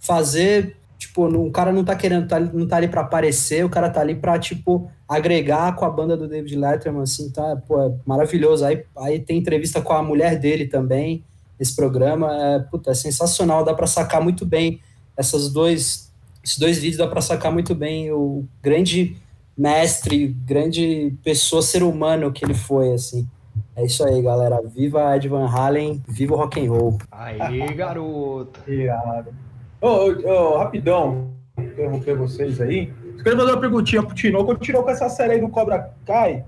fazer, 0.07 0.77
tipo, 0.99 1.27
o 1.27 1.51
cara 1.51 1.73
não 1.73 1.85
tá 1.85 1.95
querendo, 1.97 2.29
tá, 2.29 2.39
não 2.39 2.67
tá 2.67 2.77
ali 2.77 2.89
para 2.89 3.03
aparecer, 3.03 3.65
o 3.65 3.69
cara 3.69 3.91
tá 3.91 4.01
ali 4.01 4.15
para 4.15 4.39
tipo, 4.39 4.91
agregar 5.09 5.75
com 5.75 5.85
a 5.85 5.91
banda 5.91 6.17
do 6.17 6.29
David 6.29 6.57
Letterman, 6.57 7.03
assim, 7.03 7.31
tá, 7.31 7.57
pô, 7.67 7.83
é 7.83 7.93
maravilhoso. 8.07 8.65
Aí, 8.65 8.85
aí 8.97 9.19
tem 9.19 9.39
entrevista 9.39 9.81
com 9.81 9.93
a 9.93 10.03
mulher 10.03 10.39
dele 10.39 10.67
também, 10.67 11.25
esse 11.59 11.75
programa, 11.75 12.33
é, 12.33 12.59
puta, 12.61 12.91
é 12.91 12.95
sensacional, 12.95 13.65
dá 13.65 13.75
para 13.75 13.87
sacar 13.87 14.23
muito 14.23 14.45
bem 14.45 14.81
essas 15.17 15.51
dois, 15.51 16.13
esses 16.45 16.59
dois 16.59 16.79
vídeos, 16.79 16.99
dá 16.99 17.07
para 17.07 17.21
sacar 17.21 17.51
muito 17.51 17.75
bem 17.75 18.13
o 18.13 18.45
grande 18.63 19.17
mestre, 19.57 20.29
grande 20.29 21.15
pessoa, 21.25 21.63
ser 21.63 21.83
humano 21.83 22.31
que 22.31 22.45
ele 22.45 22.55
foi, 22.55 22.93
assim. 22.93 23.27
É 23.75 23.85
isso 23.85 24.05
aí, 24.05 24.21
galera. 24.23 24.61
Viva 24.63 25.17
Ed 25.17 25.29
Van 25.29 25.47
Halen, 25.47 26.03
viva 26.07 26.35
o 26.35 26.37
rock 26.37 26.61
and 26.61 26.71
roll. 26.71 26.99
Aí, 27.11 27.73
garoto. 27.75 28.61
Irado. 28.71 29.35
Ô, 29.81 29.89
ô, 29.89 30.55
ô, 30.55 30.59
rapidão, 30.59 31.31
interromper 31.59 32.17
vocês 32.17 32.61
aí. 32.61 32.93
Eu 33.19 33.25
queria 33.25 33.39
fazer 33.39 33.53
uma 33.53 33.61
perguntinha 33.61 34.03
pro 34.03 34.15
Tino. 34.15 34.45
Continuou 34.45 34.85
com 34.85 34.91
essa 34.91 35.09
série 35.09 35.35
aí 35.35 35.41
do 35.41 35.49
Cobra 35.49 35.91
Kai. 36.07 36.45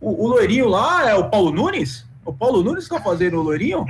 O, 0.00 0.24
o 0.24 0.28
loirinho 0.28 0.68
lá 0.68 1.08
é 1.08 1.14
o 1.14 1.28
Paulo 1.28 1.50
Nunes? 1.52 2.06
O 2.24 2.32
Paulo 2.34 2.62
Nunes 2.62 2.86
tá 2.86 3.00
fazendo 3.00 3.38
o 3.38 3.42
loirinho? 3.42 3.86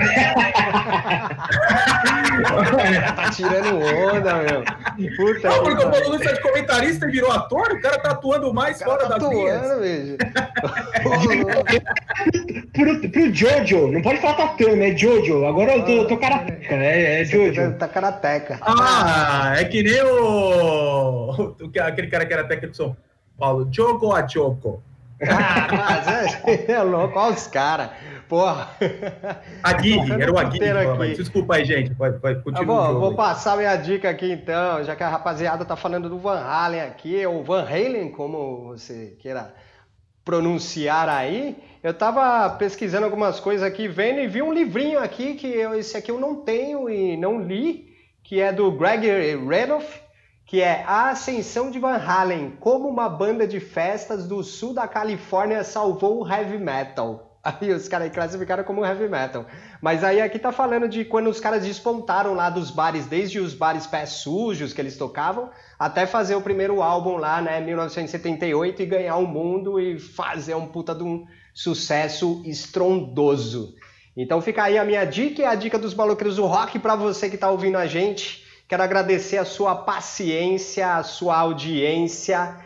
tá 3.17 3.29
tirando 3.35 3.77
onda, 3.77 4.37
meu. 4.37 4.63
Puta 5.17 5.49
não, 5.49 5.65
porque 5.65 5.85
o 5.85 5.91
Paulo 5.91 6.11
Nunes 6.11 6.27
é 6.27 6.35
de 6.35 6.41
comentarista 6.41 7.07
e 7.07 7.11
virou 7.11 7.33
ator, 7.33 7.73
o 7.73 7.81
cara 7.81 7.99
tá 7.99 8.13
atuando 8.13 8.55
mais 8.55 8.81
fora 8.81 9.09
tá 9.09 9.17
atuando, 9.17 9.83
linhas. 9.83 10.17
pro, 12.73 13.11
pro 13.11 13.35
Jojo, 13.35 13.89
não 13.89 14.01
pode 14.01 14.21
falar 14.21 14.35
Tatame, 14.35 14.77
né? 14.77 14.97
Jojo. 14.97 15.45
Agora 15.45 15.77
eu 15.77 15.85
tô, 15.85 15.91
eu 15.91 16.07
tô 16.07 16.17
karateca, 16.17 16.77
né? 16.77 17.21
É 17.21 17.25
Jojo. 17.25 17.73
Tá 17.75 17.89
karateca. 17.89 18.61
Ah, 18.63 19.55
é 19.57 19.65
que 19.65 19.83
nem 19.83 20.01
o. 20.03 21.57
aquele 21.83 22.07
cara 22.07 22.25
que 22.25 22.33
era 22.33 22.45
técnico 22.45 22.71
de 22.71 22.77
São 22.77 22.97
Paulo. 23.37 23.69
Choco 23.73 24.13
a 24.13 24.29
Choco. 24.29 24.81
Ah, 25.29 25.69
mas 25.71 26.09
é, 26.47 26.73
é 26.73 26.83
louco, 26.83 27.19
olha 27.19 27.35
os 27.35 27.47
caras. 27.47 27.91
Porra. 28.31 28.71
Aguirre, 29.61 30.13
era 30.13 30.33
o 30.33 30.39
Aguirre. 30.39 31.17
Desculpa 31.17 31.57
aí, 31.57 31.65
gente. 31.65 31.93
Pode, 31.97 32.21
pode 32.21 32.41
continuar. 32.45 32.91
Ah, 32.91 32.93
vou 32.93 33.13
passar 33.17 33.57
minha 33.57 33.75
dica 33.75 34.09
aqui 34.09 34.31
então, 34.31 34.85
já 34.85 34.95
que 34.95 35.03
a 35.03 35.09
rapaziada 35.09 35.65
tá 35.65 35.75
falando 35.75 36.09
do 36.09 36.17
Van 36.17 36.39
Halen 36.39 36.83
aqui, 36.83 37.27
ou 37.27 37.43
Van 37.43 37.65
Halen, 37.65 38.13
como 38.13 38.69
você 38.69 39.17
queira 39.19 39.53
pronunciar 40.25 41.09
aí. 41.09 41.61
Eu 41.83 41.93
tava 41.93 42.49
pesquisando 42.51 43.05
algumas 43.05 43.41
coisas 43.41 43.67
aqui, 43.67 43.89
vendo 43.89 44.21
e 44.21 44.29
vi 44.29 44.41
um 44.43 44.53
livrinho 44.53 45.01
aqui 45.01 45.35
que 45.35 45.49
eu, 45.49 45.75
esse 45.75 45.97
aqui 45.97 46.13
eu 46.13 46.21
não 46.21 46.37
tenho 46.37 46.89
e 46.89 47.17
não 47.17 47.43
li, 47.43 47.89
que 48.23 48.41
é 48.41 48.53
do 48.53 48.71
Gregory 48.71 49.45
Renoff, 49.45 50.01
que 50.47 50.61
é 50.63 50.85
A 50.87 51.11
Ascensão 51.11 51.69
de 51.69 51.81
Van 51.81 51.97
Halen, 51.97 52.57
como 52.61 52.89
uma 52.89 53.09
banda 53.09 53.45
de 53.45 53.59
festas 53.59 54.29
do 54.29 54.45
sul 54.45 54.73
da 54.73 54.87
Califórnia 54.87 55.65
salvou 55.65 56.23
o 56.23 56.33
heavy 56.33 56.59
metal. 56.59 57.30
Aí 57.43 57.73
os 57.73 57.89
caras 57.89 58.13
classificaram 58.13 58.65
como 58.65 58.85
heavy 58.85 59.09
metal. 59.09 59.47
Mas 59.81 60.05
aí 60.05 60.21
aqui 60.21 60.39
tá 60.39 60.53
falando 60.53 60.87
de 60.87 61.07
quando 61.07 61.31
os 61.31 61.41
caras 61.41 61.65
despontaram 61.65 62.35
lá 62.35 62.51
dos 62.51 62.71
bares, 62.71 63.07
desde 63.07 63.41
os 63.41 63.55
bares 63.55 63.87
pés 63.87 64.11
sujos 64.11 64.75
que 64.75 64.81
eles 64.81 64.97
tocavam, 64.99 65.51
até 65.79 66.05
fazer 66.07 66.35
o 66.35 66.43
primeiro 66.43 66.83
álbum 66.83 67.17
lá, 67.17 67.41
né, 67.41 67.59
1978, 67.61 68.83
e 68.83 68.87
ganhar 68.87 69.17
o 69.17 69.27
mundo 69.27 69.81
e 69.81 69.99
fazer 69.99 70.55
um 70.55 70.67
puta 70.67 70.95
de 70.95 71.03
um 71.03 71.25
sucesso 71.55 72.43
estrondoso. 72.45 73.75
Então 74.15 74.43
fica 74.43 74.65
aí 74.65 74.77
a 74.77 74.85
minha 74.85 75.05
dica 75.07 75.41
e 75.41 75.45
a 75.47 75.55
dica 75.55 75.79
dos 75.79 75.95
maloqueiros 75.95 76.37
do 76.37 76.45
rock 76.45 76.79
para 76.79 76.95
você 76.95 77.31
que 77.31 77.39
tá 77.39 77.51
ouvindo 77.51 77.79
a 77.79 77.87
gente. 77.87 78.45
Quero 78.69 78.83
agradecer 78.83 79.39
a 79.39 79.47
sua 79.47 79.75
paciência, 79.75 80.97
a 80.97 81.03
sua 81.03 81.39
audiência 81.39 82.57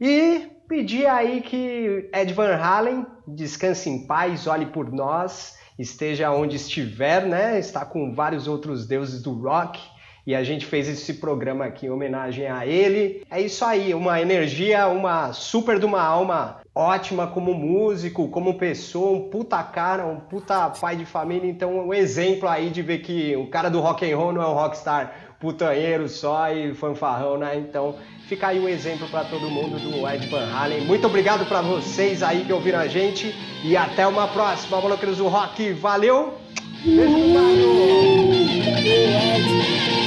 e 0.00 0.53
pedir 0.74 1.06
aí 1.06 1.40
que 1.40 2.10
Ed 2.12 2.32
Van 2.32 2.56
Halen 2.56 3.06
descanse 3.28 3.88
em 3.88 4.08
paz, 4.08 4.48
olhe 4.48 4.66
por 4.66 4.90
nós, 4.90 5.56
esteja 5.78 6.32
onde 6.32 6.56
estiver, 6.56 7.24
né? 7.24 7.60
Está 7.60 7.84
com 7.84 8.12
vários 8.12 8.48
outros 8.48 8.84
deuses 8.84 9.22
do 9.22 9.32
rock 9.34 9.80
e 10.26 10.34
a 10.34 10.42
gente 10.42 10.66
fez 10.66 10.88
esse 10.88 11.14
programa 11.14 11.64
aqui 11.64 11.86
em 11.86 11.90
homenagem 11.90 12.48
a 12.48 12.66
ele. 12.66 13.22
É 13.30 13.40
isso 13.40 13.64
aí, 13.64 13.94
uma 13.94 14.20
energia, 14.20 14.88
uma 14.88 15.32
super 15.32 15.78
de 15.78 15.86
uma 15.86 16.02
alma 16.02 16.56
ótima 16.74 17.28
como 17.28 17.54
músico, 17.54 18.28
como 18.28 18.58
pessoa, 18.58 19.16
um 19.16 19.28
puta 19.28 19.62
cara, 19.62 20.04
um 20.04 20.18
puta 20.18 20.70
pai 20.70 20.96
de 20.96 21.06
família, 21.06 21.48
então 21.48 21.86
um 21.86 21.94
exemplo 21.94 22.48
aí 22.48 22.68
de 22.68 22.82
ver 22.82 22.98
que 22.98 23.36
o 23.36 23.46
cara 23.48 23.70
do 23.70 23.80
rock 23.80 24.10
and 24.10 24.16
roll 24.16 24.32
não 24.32 24.42
é 24.42 24.46
um 24.48 24.54
rockstar 24.54 25.33
putanheiro 25.44 26.08
só 26.08 26.50
e 26.50 26.72
fanfarrão, 26.74 27.36
né? 27.36 27.54
Então 27.56 27.96
fica 28.26 28.46
aí 28.48 28.58
um 28.58 28.66
exemplo 28.66 29.06
para 29.08 29.24
todo 29.24 29.50
mundo 29.50 29.78
do 29.78 30.08
Ed 30.08 30.26
Van 30.28 30.50
Halen. 30.50 30.80
Muito 30.86 31.06
obrigado 31.06 31.44
para 31.46 31.60
vocês 31.60 32.22
aí 32.22 32.46
que 32.46 32.52
ouviram 32.52 32.78
a 32.78 32.88
gente 32.88 33.34
e 33.62 33.76
até 33.76 34.06
uma 34.06 34.26
próxima, 34.26 34.80
maloqueiros 34.80 35.18
do 35.18 35.28
rock. 35.28 35.70
Valeu! 35.72 36.38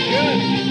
Beijo, 0.10 0.66